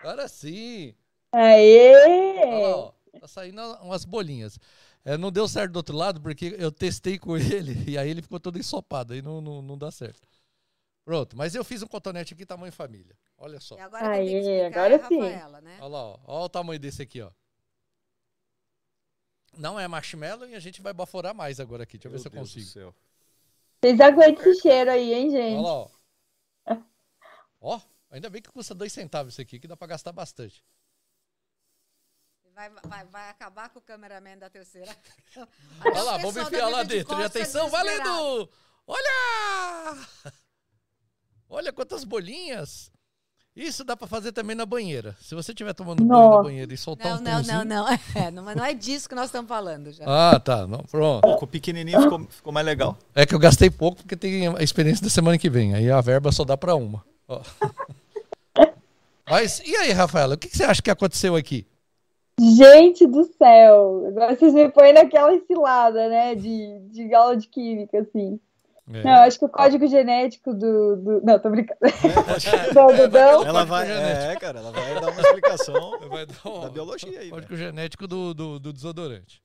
[0.02, 0.94] Agora sim.
[1.32, 2.40] Aê!
[2.46, 2.92] Olha lá, ó.
[3.22, 4.60] Tá saindo umas bolinhas.
[5.08, 8.22] É, não deu certo do outro lado, porque eu testei com ele e aí ele
[8.22, 9.14] ficou todo ensopado.
[9.14, 10.28] Aí não, não, não dá certo.
[11.06, 13.16] Pronto, mas eu fiz um cotonete aqui tamanho família.
[13.38, 13.78] Olha só.
[13.78, 15.22] E agora tem que explicar agora a sim.
[15.22, 15.78] Rafaela, né?
[15.80, 16.20] Olha lá, ó.
[16.26, 17.32] Olha o tamanho desse aqui, ó.
[19.58, 21.98] Não é marshmallow e a gente vai baforar mais agora aqui.
[21.98, 22.94] Deixa eu ver se eu Deus consigo.
[23.82, 25.64] Vocês aguentam esse cheiro aí, hein, Olha gente?
[25.64, 25.90] lá, ó.
[27.62, 27.82] Ó,
[28.12, 30.62] ainda bem que custa dois centavos isso aqui, que dá pra gastar bastante.
[32.58, 34.90] Vai, vai, vai acabar com o cameraman da terceira.
[35.86, 37.20] Olha lá, vamos enfiar lá dentro.
[37.22, 38.50] E atenção, valendo!
[38.88, 39.96] Olha!
[41.48, 42.92] Olha quantas bolinhas!
[43.56, 45.16] Isso dá pra fazer também na banheira.
[45.22, 46.44] Se você estiver tomando banho na Nossa.
[46.44, 47.88] banheira e soltar Não, um não, não, pãozinho- não.
[48.26, 50.04] É, não, mas não é disso que nós estamos falando já.
[50.08, 50.66] Ah, tá.
[50.66, 51.32] Não, pronto.
[51.34, 52.98] Ficou pequenininho, ficou, ficou mais legal.
[53.14, 55.76] É que eu gastei pouco porque tem a experiência da semana que vem.
[55.76, 57.06] Aí a verba só dá pra uma.
[57.28, 57.40] Ó.
[59.30, 61.68] Mas e aí, Rafaela, o que que você acha que aconteceu aqui?
[62.40, 64.06] Gente do céu!
[64.10, 66.36] Agora vocês me põem naquela cilada, né?
[66.36, 68.40] De, de aula de química, assim.
[68.94, 69.04] É.
[69.04, 70.96] Não, acho que o código genético do.
[70.98, 71.22] do...
[71.26, 71.80] Não, tô brincando.
[71.82, 73.44] Do É, algodão.
[73.44, 77.30] Ela vai, é, cara, ela vai dar uma explicação Vai dar um- da biologia aí.
[77.30, 77.68] Código velho.
[77.70, 79.42] genético do, do, do desodorante.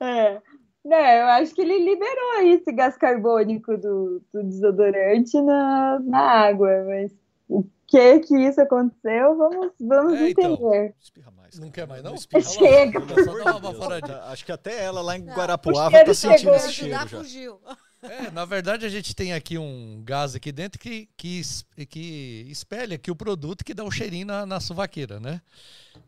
[0.00, 0.40] É.
[0.84, 6.20] Não, eu acho que ele liberou aí esse gás carbônico do, do desodorante na, na
[6.20, 7.12] água, mas
[7.48, 10.58] o que que isso aconteceu, vamos, vamos É, então.
[11.52, 11.58] Mais.
[11.58, 12.14] Não quer mais, não?
[12.14, 12.42] espirra.
[12.42, 13.00] Chega.
[13.00, 14.18] Baforadinha.
[14.18, 15.34] tá- Acho que até ela lá em Não.
[15.34, 17.06] Guarapuava tá sentindo esse cheiro já.
[17.06, 17.60] fugiu.
[18.02, 21.40] É, na verdade, a gente tem aqui um gás aqui dentro que, que,
[21.88, 25.40] que espelha aqui o produto que dá o cheirinho na, na suvaqueira, né?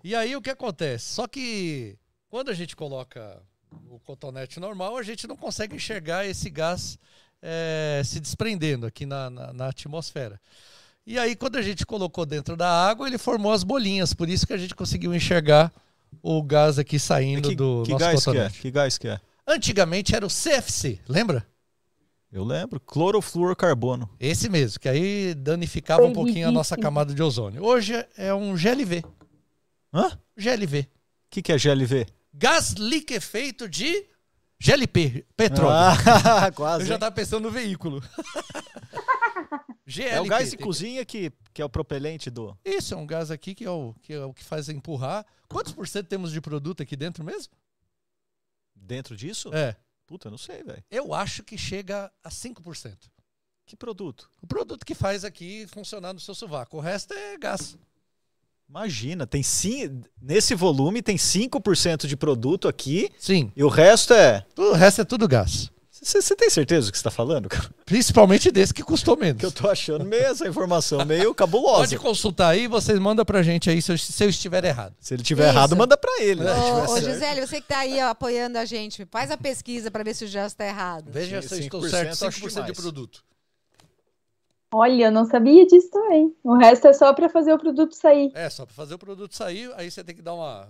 [0.02, 1.04] E aí o que acontece?
[1.04, 1.96] Só que
[2.28, 3.40] quando a gente coloca
[3.88, 6.98] o cotonete normal, a gente não consegue enxergar esse gás
[7.40, 10.40] é, se desprendendo aqui na, na, na atmosfera.
[11.06, 14.46] E aí, quando a gente colocou dentro da água, ele formou as bolinhas, por isso
[14.46, 15.70] que a gente conseguiu enxergar
[16.22, 18.32] o gás aqui saindo Que, do que nosso gás que é?
[18.32, 18.60] cotonete.
[18.60, 19.20] Que gás que é?
[19.46, 21.46] Antigamente era o CFC, lembra?
[22.32, 22.80] Eu lembro.
[22.80, 24.08] Clorofluorcarbono.
[24.18, 27.62] Esse mesmo, que aí danificava um pouquinho a nossa camada de ozônio.
[27.62, 29.04] Hoje é um GLV.
[29.92, 30.18] Hã?
[30.36, 30.88] O GLV.
[31.30, 32.06] que, que é GLV?
[32.32, 34.06] Gás liquefeito de
[34.58, 35.76] GLP, petróleo.
[35.76, 36.84] Ah, quase.
[36.84, 37.00] Eu já hein?
[37.00, 38.02] tava pensando no veículo.
[39.86, 40.14] GLP.
[40.14, 42.56] É o gás de cozinha que, que é o propelente do.
[42.64, 45.26] Isso, é um gás aqui que é, o, que é o que faz empurrar.
[45.48, 47.52] Quantos por cento temos de produto aqui dentro mesmo?
[48.74, 49.54] Dentro disso?
[49.54, 49.76] É.
[50.06, 50.84] Puta, eu não sei, velho.
[50.90, 52.96] Eu acho que chega a 5%.
[53.66, 54.28] Que produto?
[54.42, 56.76] O produto que faz aqui funcionar no seu sovaco.
[56.76, 57.76] O resto é gás.
[58.68, 63.52] Imagina, tem sim, nesse volume tem 5% de produto aqui Sim.
[63.54, 64.44] e o resto é.
[64.56, 65.70] O resto é tudo gás.
[66.04, 67.68] Você tem certeza do que você tá falando, cara?
[67.86, 69.40] Principalmente desse que custou menos.
[69.40, 71.98] Que eu tô achando meio essa informação meio Pode cabulosa.
[71.98, 74.94] consultar aí, vocês mandam pra gente aí se eu, se eu estiver errado.
[75.00, 75.56] Se ele tiver Isso.
[75.56, 76.42] errado, manda pra ele.
[76.44, 76.52] né?
[76.88, 77.00] Ô.
[77.00, 80.24] Gisele, você que tá aí ó, apoiando a gente, faz a pesquisa pra ver se
[80.24, 81.10] o Gelson tá errado.
[81.10, 83.24] Veja se eu estou 5% certo, acho 5% de produto.
[84.72, 86.34] Olha, eu não sabia disso também.
[86.42, 88.32] O resto é só para fazer o produto sair.
[88.34, 90.68] É, só pra fazer o produto sair, aí você tem que dar uma...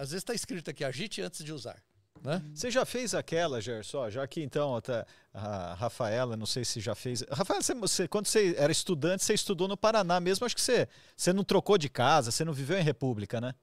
[0.00, 1.76] Às vezes tá escrito aqui, agite antes de usar.
[2.20, 2.40] Né?
[2.54, 4.08] Você já fez aquela, Gerson?
[4.10, 7.24] Já que então até a Rafaela, não sei se já fez.
[7.30, 10.46] Rafaela, você, você- quando você era estudante, você estudou no Paraná mesmo.
[10.46, 10.86] Acho que você,
[11.16, 13.54] você não trocou de casa, você não viveu em República, né?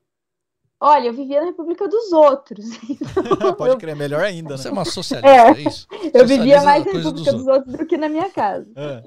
[0.81, 2.65] Olha, eu vivia na República dos outros.
[3.57, 4.77] Pode crer, melhor ainda, Você é né?
[4.77, 5.51] uma socialista, É.
[5.51, 5.87] é, isso?
[6.13, 8.65] Eu vivia Socializa mais na República dos dos outros do que na minha casa.
[8.75, 9.03] É.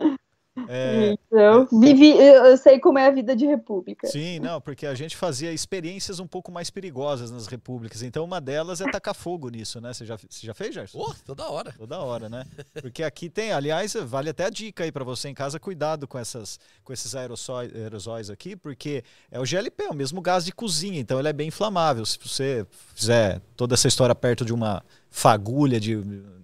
[0.69, 4.07] É, Então, vivi, eu eu sei como é a vida de República.
[4.07, 8.03] sim, não, porque a gente fazia experiências um pouco mais perigosas nas repúblicas.
[8.03, 9.93] Então, uma delas é tacar fogo nisso, né?
[9.95, 10.99] Você já, você já fez, Gerson?
[10.99, 11.73] Oh, toda hora.
[11.73, 12.45] Toda hora, né?
[12.81, 16.19] Porque aqui tem, aliás, vale até a dica aí para você em casa, cuidado com
[16.19, 20.53] essas com esses aerossóis, aerosóis aqui, porque é o GLP, é o mesmo gás de
[20.53, 22.05] cozinha, então ele é bem inflamável.
[22.05, 25.97] Se você fizer toda essa história perto de uma fagulha de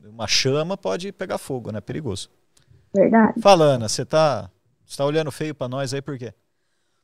[0.05, 1.81] uma chama, pode pegar fogo, né?
[1.81, 2.31] Perigoso.
[2.95, 3.41] Verdade.
[3.41, 4.51] Fala, Ana, você tá,
[4.85, 6.33] você tá olhando feio para nós aí por quê?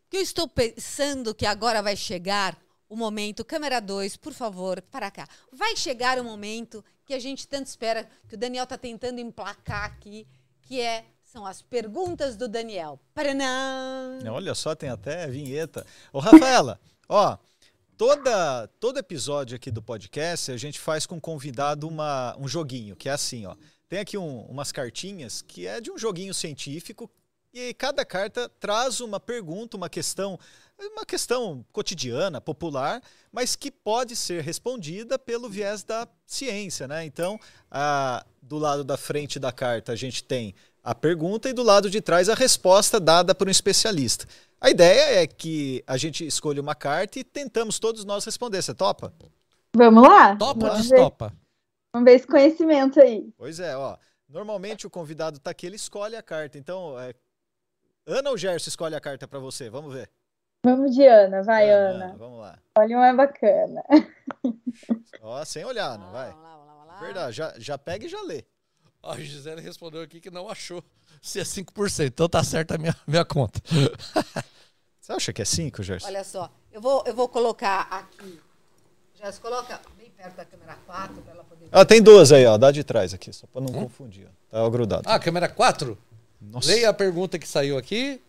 [0.03, 2.57] Porque eu estou pensando que agora vai chegar
[2.89, 5.27] o momento, câmera 2, por favor, para cá.
[5.53, 9.85] Vai chegar o momento que a gente tanto espera, que o Daniel tá tentando emplacar
[9.85, 10.27] aqui,
[10.63, 11.05] que é
[11.35, 13.01] são as perguntas do Daniel.
[13.13, 14.21] Paranã!
[14.31, 15.85] Olha só, tem até vinheta.
[16.13, 16.79] Ô, Rafaela,
[17.09, 17.37] ó,
[17.97, 22.95] toda, todo episódio aqui do podcast a gente faz com o convidado uma, um joguinho,
[22.95, 23.57] que é assim, ó.
[23.89, 27.11] Tem aqui um- umas cartinhas que é de um joguinho científico
[27.53, 30.39] e cada carta traz uma pergunta, uma questão,
[30.79, 33.01] uma questão cotidiana, popular,
[33.31, 37.05] mas que pode ser respondida pelo viés da ciência, né?
[37.05, 37.39] Então,
[37.71, 41.89] a- do lado da frente da carta a gente tem a pergunta e do lado
[41.89, 44.27] de trás a resposta dada por um especialista.
[44.61, 48.61] A ideia é que a gente escolha uma carta e tentamos todos nós responder.
[48.63, 49.13] Você topa?
[49.75, 50.37] Vamos lá?
[50.37, 51.33] Topa ou destopa?
[51.95, 53.33] Vamos ver esse conhecimento aí.
[53.39, 53.97] Pois é, ó.
[54.29, 56.59] Normalmente o convidado tá aqui, ele escolhe a carta.
[56.59, 57.15] Então, é...
[58.05, 59.71] Ana ou Gerson escolhe a carta para você?
[59.71, 60.11] Vamos ver.
[60.65, 62.17] Vamos de Ana, vai, Ana.
[62.19, 62.59] Vamos lá.
[62.77, 63.85] Olha uma bacana.
[65.23, 66.35] Ó, sem olhar, não vai?
[67.01, 68.45] Verdade, já, já pega e já lê.
[69.03, 70.83] A Gisele respondeu aqui que não achou
[71.21, 72.07] se é 5%.
[72.07, 73.61] Então tá certa a minha, minha conta.
[74.99, 76.07] Você acha que é 5, Gerson?
[76.07, 78.41] Olha só, eu vou, eu vou colocar aqui.
[79.33, 81.71] Se coloca bem perto da câmera 4 para ela poder ver.
[81.73, 82.57] Ah, tem duas aí, ó.
[82.59, 84.27] Dá de trás aqui, só para não confundir.
[84.53, 84.63] Ó.
[84.63, 85.03] Tá grudado.
[85.07, 85.97] Ah, câmera 4?
[86.41, 86.69] Nossa.
[86.69, 88.21] Leia a pergunta que saiu aqui.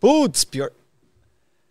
[0.00, 0.70] Putz, pior.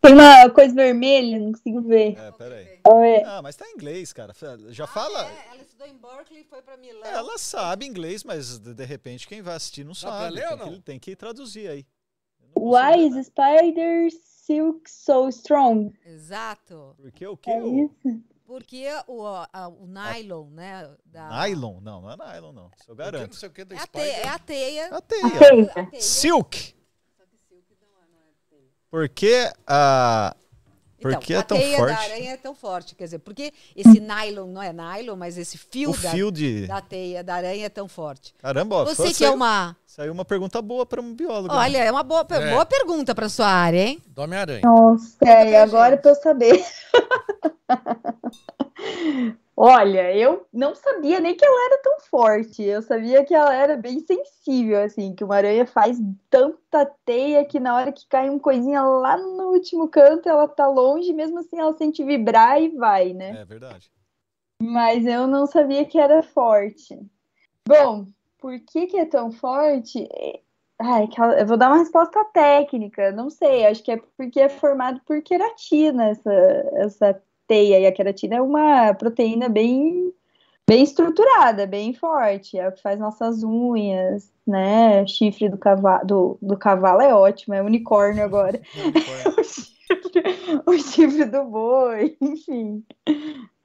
[0.01, 2.17] Tem uma coisa vermelha, não consigo ver.
[2.19, 2.65] É, peraí.
[2.65, 3.23] Ver.
[3.25, 4.33] Ah, mas tá em inglês, cara.
[4.69, 5.25] Já Ah, fala.
[5.25, 5.47] é?
[5.53, 7.05] Ela estudou em Berkeley e foi para Milão.
[7.05, 10.35] Ela sabe inglês, mas de repente quem vai assistir não pra sabe.
[10.35, 10.73] ler ou tem, não?
[10.73, 11.85] que, tem que traduzir aí.
[12.55, 13.23] Why is nada.
[14.45, 15.93] Silk so strong?
[16.05, 16.95] Exato.
[16.97, 17.49] Porque o que?
[17.49, 18.23] É isso?
[18.45, 20.93] Porque o, a- o nylon, né?
[21.05, 21.79] Da, nylon?
[21.81, 22.71] Não, não é nylon, não.
[22.79, 23.27] Isso eu garanto.
[23.31, 24.87] não sei o que do É a, teia, é a teia.
[24.97, 25.29] A teia.
[25.39, 25.71] Teia.
[25.75, 26.01] A teia.
[26.01, 26.75] Silk.
[28.89, 30.35] Porque a.
[31.03, 31.93] Porque então, é tão a teia forte.
[31.95, 32.95] da aranha é tão forte.
[32.95, 36.65] Quer dizer, porque esse nylon não é nylon, mas esse fio, O da, fio de.
[36.67, 38.33] da teia da aranha é tão forte.
[38.39, 39.75] Caramba, ó, Você que é uma.
[39.85, 41.53] saiu uma pergunta boa para um biólogo.
[41.53, 41.59] né?
[41.59, 42.49] Olha, é uma boa, É.
[42.51, 44.01] boa pergunta para sua área, hein?
[44.07, 44.61] Do Homem-Aranha.
[44.63, 46.01] Nossa, e agora gente.
[46.01, 46.65] pra eu saber.
[49.55, 52.63] Olha, eu não sabia nem que ela era tão forte.
[52.63, 55.99] Eu sabia que ela era bem sensível, assim, que uma aranha faz
[56.29, 60.67] tanta teia que na hora que cai uma coisinha lá no último canto, ela tá
[60.67, 63.41] longe, mesmo assim ela sente vibrar e vai, né?
[63.41, 63.91] É verdade.
[64.61, 66.99] Mas eu não sabia que era forte.
[67.67, 68.07] Bom,
[68.39, 70.07] por que que é tão forte?
[70.11, 70.41] É-
[70.79, 71.07] Ai,
[71.39, 75.21] eu vou dar uma resposta técnica, não sei, acho que é porque é formado por
[75.21, 76.33] queratina essa,
[76.73, 80.13] essa teia, e a queratina é uma proteína bem,
[80.67, 85.05] bem estruturada, bem forte, é o que faz nossas unhas, né?
[85.07, 88.61] Chifre do cavalo, do, do cavalo é ótimo, é unicórnio agora.
[89.37, 90.23] o, chifre,
[90.65, 92.83] o chifre do boi, enfim.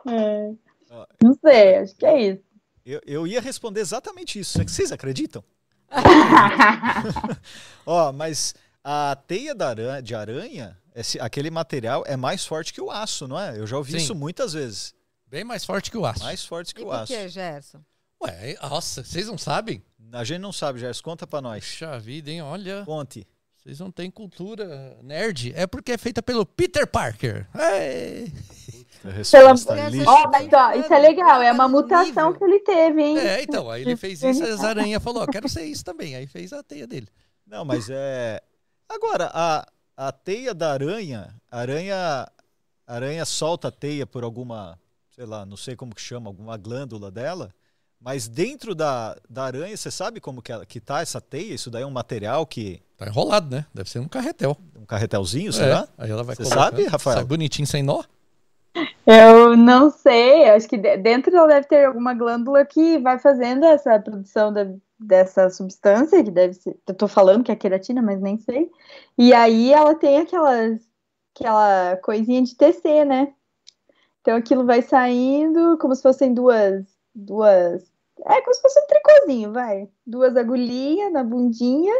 [0.07, 0.53] É.
[0.91, 2.43] Ó, Não sei, acho que é isso.
[2.85, 4.61] Eu, eu ia responder exatamente isso.
[4.61, 5.45] É que vocês acreditam?
[7.85, 8.55] Ó, mas
[8.91, 13.29] a teia da aranha, de aranha, esse- aquele material é mais forte que o aço,
[13.29, 13.59] não é?
[13.59, 13.99] Eu já ouvi Sim.
[13.99, 14.95] isso muitas vezes.
[15.27, 16.23] Bem mais forte que o aço.
[16.25, 17.13] Mais forte que E o por aço.
[17.13, 17.81] que, Gerson?
[18.25, 19.83] Ué, nossa, vocês não sabem?
[20.13, 21.03] A gente não sabe, Gerson.
[21.03, 21.63] Conta pra nós.
[21.65, 22.41] Puxa vida, hein?
[22.41, 23.27] Olha, Conte.
[23.59, 25.53] vocês não têm cultura nerd.
[25.55, 27.47] É porque é feita pelo Peter Parker.
[27.55, 28.25] É,
[29.05, 30.09] resposta Pela- lixo.
[30.09, 33.19] Ó, mas ó, isso é legal, é uma mutação que ele teve, hein?
[33.19, 36.17] é então, aí ele fez isso, as aranhas falou, ó, quero ser isso também.
[36.17, 37.09] Aí fez a teia dele.
[37.47, 38.43] Não, mas é.
[38.89, 39.67] Agora, a,
[39.97, 42.29] a teia da aranha, a aranha,
[42.87, 44.79] a aranha solta a teia por alguma,
[45.15, 47.53] sei lá, não sei como que chama, alguma glândula dela.
[48.01, 51.53] Mas dentro da, da aranha, você sabe como que, ela, que tá essa teia?
[51.55, 52.81] Isso daí é um material que.
[52.97, 53.67] Tá enrolado, né?
[53.75, 54.57] Deve ser um carretel.
[54.77, 55.89] Um carretelzinho, É, será?
[55.99, 57.17] Aí ela vai Você colocando, sabe, Rafael?
[57.17, 58.03] Sai bonitinho sem nó.
[59.07, 63.65] Eu não sei, acho que de- dentro ela deve ter alguma glândula que vai fazendo
[63.65, 64.67] essa produção da-
[64.99, 68.71] dessa substância, que deve ser, eu tô falando que é queratina, mas nem sei.
[69.17, 70.81] E aí ela tem aquelas,
[71.35, 73.33] aquela coisinha de tecer, né?
[74.21, 76.85] Então aquilo vai saindo como se fossem duas,
[77.15, 77.83] duas,
[78.27, 79.89] é como se fosse um tricôzinho, vai.
[80.07, 81.95] Duas agulhinhas na bundinha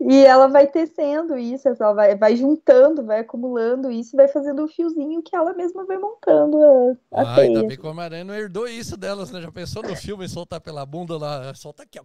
[0.00, 4.64] e ela vai tecendo isso, ela vai, vai juntando, vai acumulando isso, e vai fazendo
[4.64, 6.58] o fiozinho que ela mesma vai montando
[7.12, 7.68] a, a Ah, ainda teia.
[7.68, 9.40] bem que o Homem-Aranha não herdou isso delas, né?
[9.40, 11.52] Já pensou no filme soltar pela bunda lá?
[11.54, 12.04] Solta aqui, ó.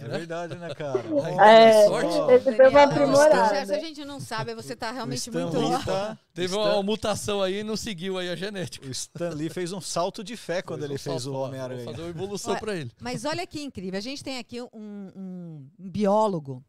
[0.00, 1.00] É verdade, né, cara?
[1.44, 2.16] É, sorte.
[2.48, 3.48] Ele deu uma Daniel, aprimorada.
[3.54, 5.84] Gerson, a gente não sabe, você tá realmente Stan muito.
[5.84, 8.86] Tá- Teve o uma Stan- mutação aí e não seguiu aí a genética.
[8.86, 11.84] O Stan Lee fez um salto de fé quando ele fez o Homem-Aranha.
[11.84, 12.92] fazer uma evolução pra ele.
[13.00, 13.98] Mas olha que incrível.
[13.98, 14.68] A gente tem aqui um,
[15.16, 16.62] um biólogo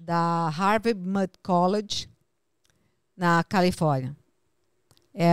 [0.00, 2.08] da Harvard Mudd College,
[3.16, 4.16] na Califórnia.
[5.14, 5.28] É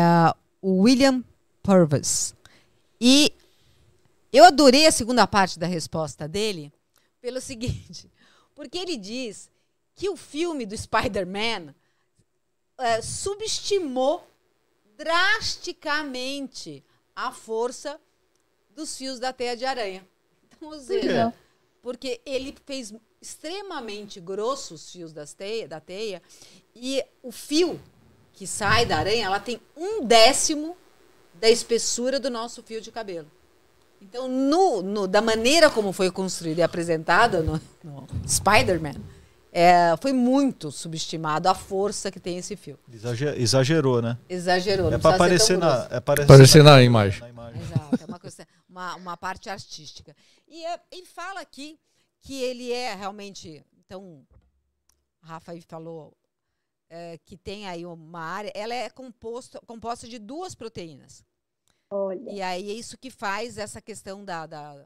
[0.62, 1.24] o William
[1.64, 2.36] Purvis.
[3.00, 3.34] E
[4.32, 6.72] eu adorei a segunda parte da resposta dele
[7.22, 8.12] pelo seguinte,
[8.54, 9.50] porque ele diz
[9.96, 11.74] que o filme do Spider-Man
[12.78, 14.28] eh, subestimou
[14.98, 16.84] drasticamente
[17.16, 18.00] a força
[18.76, 20.08] dos fios da teia de aranha.
[20.44, 21.34] Então, ou seja,
[21.82, 26.22] porque ele fez extremamente grossos os fios das teia, da teia
[26.76, 27.80] e o fio
[28.34, 30.78] que sai da aranha, ela tem um décimo
[31.34, 33.28] da espessura do nosso fio de cabelo.
[34.00, 38.94] Então, no, no- da maneira como foi construído e apresentado no, no Spider-Man,
[39.52, 42.78] é, foi muito subestimado a força que tem esse fio.
[42.94, 44.16] Exager- Exagerou, né?
[44.30, 44.94] Exagerou.
[44.94, 47.22] É ser aparecer na, é aparecer Aparecer na imagem.
[47.22, 47.62] na imagem.
[47.64, 50.16] Exato, é uma, coisa- uma, uma parte artística.
[50.48, 51.80] E é- ele fala aqui
[52.20, 53.66] que ele é realmente.
[53.78, 54.26] Então,
[55.22, 56.16] a Rafa aí falou
[56.90, 58.52] é, que tem aí uma área.
[58.56, 61.24] Ela é composto, composta de duas proteínas.
[61.90, 64.86] Olha, E aí é isso que faz essa questão da, da-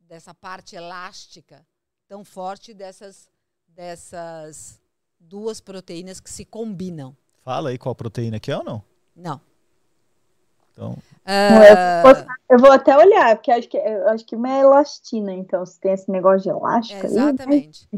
[0.00, 1.66] dessa parte elástica
[2.06, 3.30] tão forte dessas,
[3.66, 4.78] dessas
[5.18, 7.16] duas proteínas que se combinam.
[7.42, 8.84] Fala aí qual proteína que é ou não?
[9.16, 9.40] Não.
[10.74, 12.02] Então, Ah,
[12.50, 15.78] eu vou até olhar, porque acho que, eu acho que uma é elastina, então, se
[15.80, 17.20] tem esse negócio de elástica aí, né?
[17.20, 17.88] Exatamente.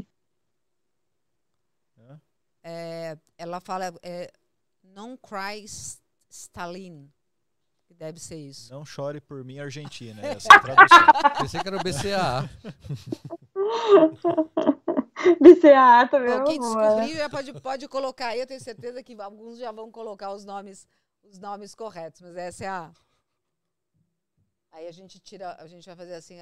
[2.69, 4.28] É, ela fala é,
[4.82, 5.65] non cry
[6.28, 7.09] Stalin,
[7.86, 8.73] que deve ser isso.
[8.73, 10.20] não chore por mim, Argentina.
[10.20, 10.98] Essa é a tradução.
[11.39, 12.51] Pensei que era o BCAA.
[15.40, 19.15] BCAA também Bom, é quem descobriu já pode, pode colocar aí, eu tenho certeza que
[19.20, 20.89] alguns já vão colocar os nomes,
[21.31, 22.90] os nomes corretos, mas essa é a,
[24.73, 26.36] Aí a gente tira, a gente vai fazer assim,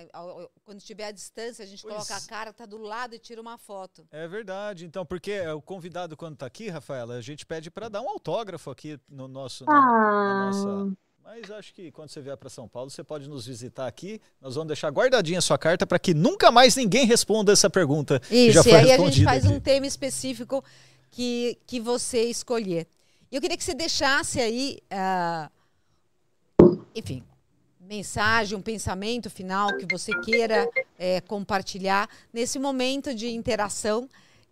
[0.64, 1.94] quando estiver à distância, a gente Pois.
[1.94, 4.04] coloca a cara, tá do lado e tira uma foto.
[4.10, 7.88] É verdade, então, porque é, o convidado quando tá aqui, Rafaela, a gente pede para
[7.88, 9.64] dar um autógrafo aqui no nosso.
[9.64, 13.28] na- na Ah, nossa- Mas acho que quando você vier para São Paulo, você pode
[13.28, 14.20] nos visitar aqui.
[14.40, 18.18] Nós vamos deixar guardadinha a sua carta para que nunca mais ninguém responda essa pergunta.
[18.18, 19.54] que já Isso, e foi aí a gente faz aqui.
[19.54, 20.62] um tema específico
[21.12, 22.88] que, que você escolher.
[23.34, 25.50] Eu queria que você deixasse aí, ah,
[26.94, 27.20] enfim,
[27.80, 34.08] mensagem, um pensamento final que você queira eh, compartilhar nesse momento de interação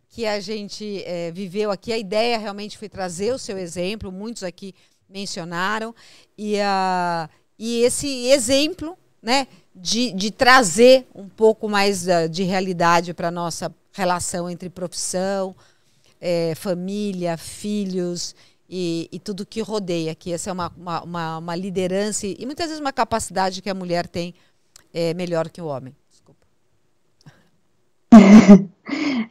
[0.09, 1.92] que a gente eh, viveu aqui.
[1.92, 4.74] A ideia realmente foi trazer o seu exemplo, muitos aqui
[5.09, 5.94] mencionaram,
[6.36, 13.14] e, ah, e esse exemplo né, de, de trazer um pouco mais ah, de realidade
[13.14, 15.54] para a nossa relação entre profissão,
[16.20, 18.34] eh, família, filhos
[18.74, 20.73] e, e tudo que rodeia, que essa é uma,
[21.05, 24.35] uma, uma, liderança e muitas vezes uma capacidade que a mulher tem
[24.94, 25.94] eh, melhor que o homem.
[26.09, 26.47] Desculpa.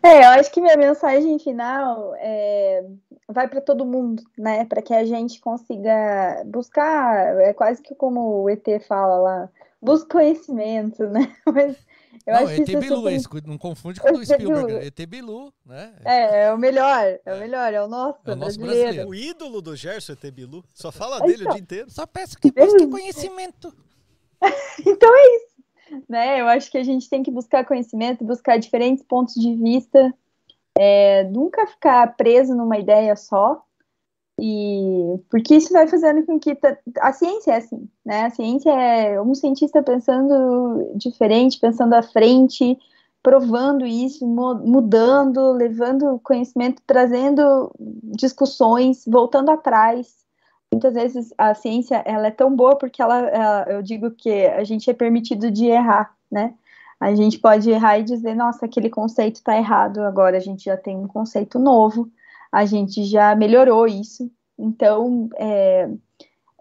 [0.04, 2.84] É, eu acho que minha mensagem final é,
[3.28, 4.66] vai para todo mundo, né?
[4.66, 9.50] Para que a gente consiga buscar, é quase que como o ET fala lá,
[9.80, 11.32] busca conhecimento, né?
[11.46, 11.78] Mas
[12.26, 14.22] eu não, acho ET isso é Bilu, super é isso, não confunde com o do
[14.22, 14.68] ET Spielberg.
[14.68, 14.80] Bilu.
[14.80, 15.94] é ET Bilu, né?
[16.04, 19.10] É, é o melhor, é o melhor, é o nosso, É o nosso brasileiro.
[19.10, 20.64] O ídolo do Gerson ET Bilu.
[20.74, 21.90] Só fala dele o dia inteiro.
[21.90, 23.74] Só peço que busque conhecimento.
[24.84, 26.42] Então é isso, né?
[26.42, 30.12] Eu acho que a gente tem que buscar conhecimento, buscar diferentes pontos de vista,
[30.76, 33.64] é, nunca ficar preso numa ideia só,
[34.44, 36.58] e porque isso vai fazendo com que
[37.00, 38.24] a ciência é assim, né?
[38.26, 42.76] A ciência é um cientista pensando diferente, pensando à frente,
[43.22, 47.72] provando isso, mu- mudando, levando conhecimento, trazendo
[48.16, 50.26] discussões, voltando atrás.
[50.74, 54.64] Muitas vezes a ciência ela é tão boa porque ela, ela- eu digo que a
[54.64, 56.54] gente é permitido de errar, né?
[57.00, 60.78] A gente pode errar e dizer, nossa, aquele conceito está errado, agora a gente já
[60.78, 62.10] tem um conceito novo,
[62.52, 64.30] a gente já melhorou isso.
[64.58, 65.90] Então, é,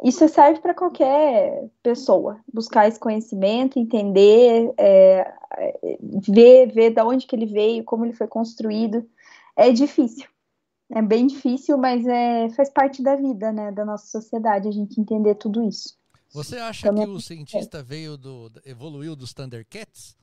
[0.05, 5.99] isso serve para qualquer pessoa, buscar esse conhecimento, entender, é, é,
[6.29, 9.07] ver, ver de onde que ele veio, como ele foi construído.
[9.57, 10.27] É difícil,
[10.93, 14.99] é bem difícil, mas é, faz parte da vida, né, da nossa sociedade, a gente
[15.01, 15.99] entender tudo isso.
[16.33, 18.51] Você acha Também- que o cientista veio do.
[18.65, 20.17] evoluiu dos Thundercats?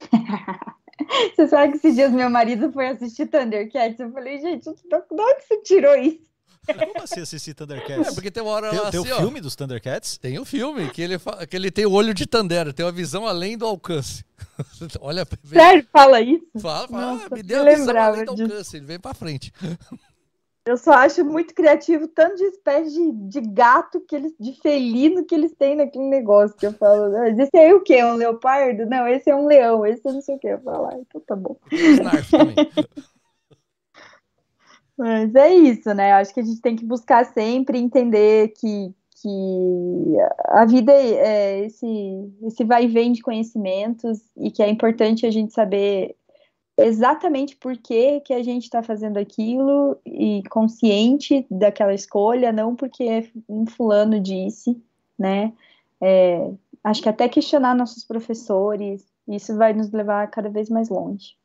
[1.34, 5.42] Você sabe que esses dias meu marido foi assistir Thundercats, eu falei, gente, de onde
[5.46, 6.26] você tirou isso?
[6.66, 8.14] Como assim assistir É, Thundercats?
[8.14, 10.18] porque tem uma hora Tem, lá tem assim, o ó, filme dos Thundercats?
[10.18, 11.16] Tem o filme, que ele,
[11.48, 14.24] que ele tem o olho de Thunder, tem uma visão além do alcance.
[15.00, 16.44] Olha, vem- Sério, fala isso?
[16.60, 18.42] fala, fala, Nossa, ah, me deu eu a visão além do disso.
[18.52, 19.52] alcance, ele vem pra frente.
[20.66, 25.24] Eu só acho muito criativo tanto de espécie de, de gato, que eles, de felino
[25.24, 27.12] que eles têm naquele negócio que eu falo.
[27.12, 28.02] Mas esse aí é o quê?
[28.02, 28.84] Um leopardo?
[28.84, 30.48] Não, esse é um leão, esse é não sei o que.
[30.48, 31.56] Eu falo, ah, então tá bom.
[34.98, 36.10] Mas é isso, né?
[36.10, 40.16] Eu acho que a gente tem que buscar sempre entender que, que
[40.46, 41.86] a vida é esse,
[42.42, 46.16] esse vai e vem de conhecimentos e que é importante a gente saber
[46.76, 53.32] exatamente por que, que a gente está fazendo aquilo e consciente daquela escolha, não porque
[53.48, 54.80] um fulano disse,
[55.18, 55.52] né?
[56.00, 56.50] É,
[56.84, 61.36] acho que até questionar nossos professores, isso vai nos levar cada vez mais longe.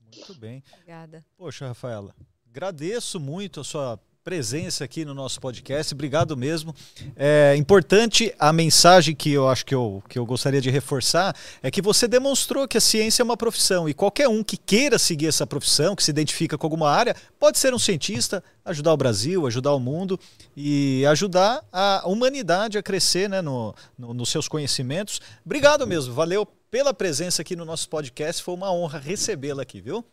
[0.00, 0.62] Muito bem.
[0.72, 1.24] Obrigada.
[1.36, 2.14] Poxa, Rafaela,
[2.48, 4.00] agradeço muito a sua
[4.34, 5.92] presença aqui no nosso podcast.
[5.92, 6.72] Obrigado mesmo.
[7.16, 11.68] É importante a mensagem que eu acho que eu, que eu gostaria de reforçar é
[11.68, 15.26] que você demonstrou que a ciência é uma profissão e qualquer um que queira seguir
[15.26, 19.48] essa profissão, que se identifica com alguma área, pode ser um cientista, ajudar o Brasil,
[19.48, 20.16] ajudar o mundo
[20.56, 25.20] e ajudar a humanidade a crescer né, no, no- nos seus conhecimentos.
[25.44, 28.40] Obrigado mesmo, valeu pela presença aqui no nosso podcast.
[28.44, 30.04] Foi uma honra recebê-la aqui, viu?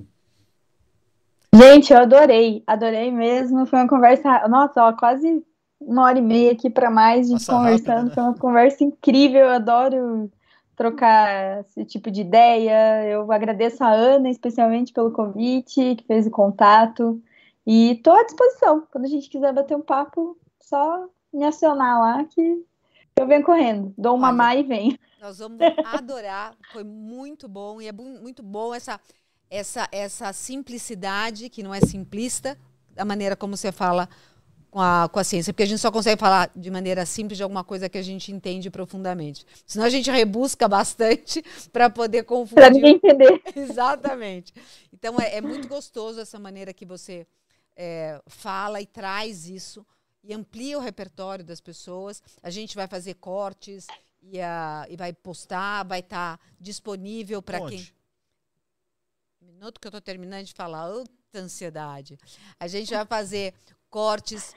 [1.53, 3.65] Gente, eu adorei, adorei mesmo.
[3.65, 5.43] Foi uma conversa, nossa, ó, quase
[5.79, 7.87] uma hora e meia aqui para mais, a gente Passa conversando.
[7.87, 8.15] rápido, né?
[8.15, 9.41] Foi uma conversa incrível.
[9.41, 10.31] Eu adoro
[10.75, 13.05] trocar esse tipo de ideia.
[13.05, 17.21] Eu agradeço a Ana, especialmente, pelo convite, que fez o contato.
[17.65, 18.87] E estou à disposição.
[18.91, 22.63] Quando a gente quiser bater um papo, só me acionar lá que
[23.19, 23.93] eu venho correndo.
[23.97, 24.97] Dou uma Olha, má e venho.
[25.19, 25.59] Nós vamos
[25.93, 28.99] adorar, foi muito bom e é muito bom essa
[29.49, 32.57] essa essa simplicidade que não é simplista,
[32.91, 34.09] da maneira como você fala
[34.69, 37.43] com a, com a ciência, porque a gente só consegue falar de maneira simples de
[37.43, 39.45] alguma coisa que a gente entende profundamente.
[39.65, 42.71] Senão a gente rebusca bastante para poder Para confundir.
[42.71, 43.41] ninguém entender.
[43.55, 44.53] Exatamente.
[44.93, 47.25] Então é, é muito gostoso essa maneira que você
[47.75, 49.85] é, fala e traz isso
[50.23, 52.21] e amplia o repertório das pessoas.
[52.43, 53.87] A gente vai fazer cortes
[54.21, 57.87] e, a, e vai postar, vai estar disponível para quem.
[59.47, 62.19] Minuto que eu estou terminando de falar, outra ansiedade.
[62.59, 63.53] A gente vai fazer
[63.89, 64.53] cortes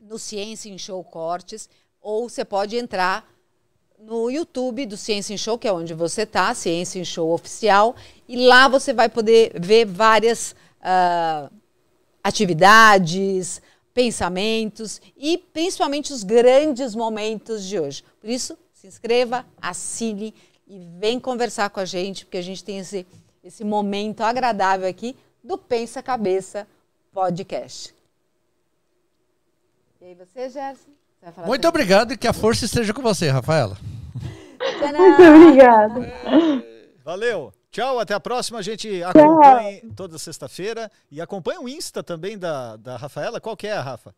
[0.00, 1.68] no Ciência em Show Cortes,
[2.00, 3.32] ou você pode entrar
[3.96, 7.94] no YouTube do Ciência em Show, que é onde você está, Ciência em Show Oficial,
[8.26, 11.48] e lá você vai poder ver várias ah,
[12.24, 13.62] atividades,
[13.94, 18.02] pensamentos e principalmente os grandes momentos de hoje.
[18.20, 20.34] Por isso, se inscreva, assine
[20.66, 23.06] e vem conversar com a gente, porque a gente tem esse,
[23.42, 26.66] esse momento agradável aqui do Pensa Cabeça
[27.12, 27.94] Podcast.
[30.00, 30.90] E aí você, Gerson?
[30.90, 33.76] Você vai falar Muito sobre- obrigado e que a força esteja com você, Rafaela.
[34.78, 34.98] Tcharam!
[34.98, 36.12] Muito obrigada.
[37.04, 37.52] Valeu.
[37.70, 38.58] Tchau, até a próxima.
[38.58, 40.90] A gente acompanhe toda sexta-feira.
[41.10, 43.40] E acompanha o Insta também da, da Rafaela.
[43.40, 44.14] Qual que é, Rafa?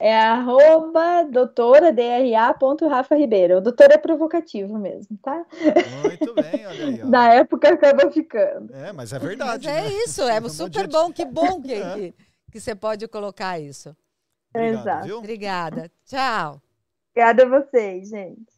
[0.00, 3.56] É arroba doutora DRA.rafa Ribeiro.
[3.58, 5.44] O doutor é provocativo mesmo, tá?
[6.04, 7.02] Muito bem, olha aí.
[7.02, 7.06] Ó.
[7.10, 8.72] Na época acaba ficando.
[8.74, 9.68] É, mas é Mas verdade.
[9.68, 9.88] é né?
[9.88, 11.94] isso, é Um monte super de- bom, que bom que, É.
[11.94, 12.14] que,
[12.52, 13.96] que você pode colocar isso.
[14.54, 15.06] Obrigado, Exato.
[15.06, 15.18] viu?
[15.18, 15.90] Obrigada.
[16.06, 16.62] Tchau.
[17.10, 18.57] Obrigada a vocês, gente.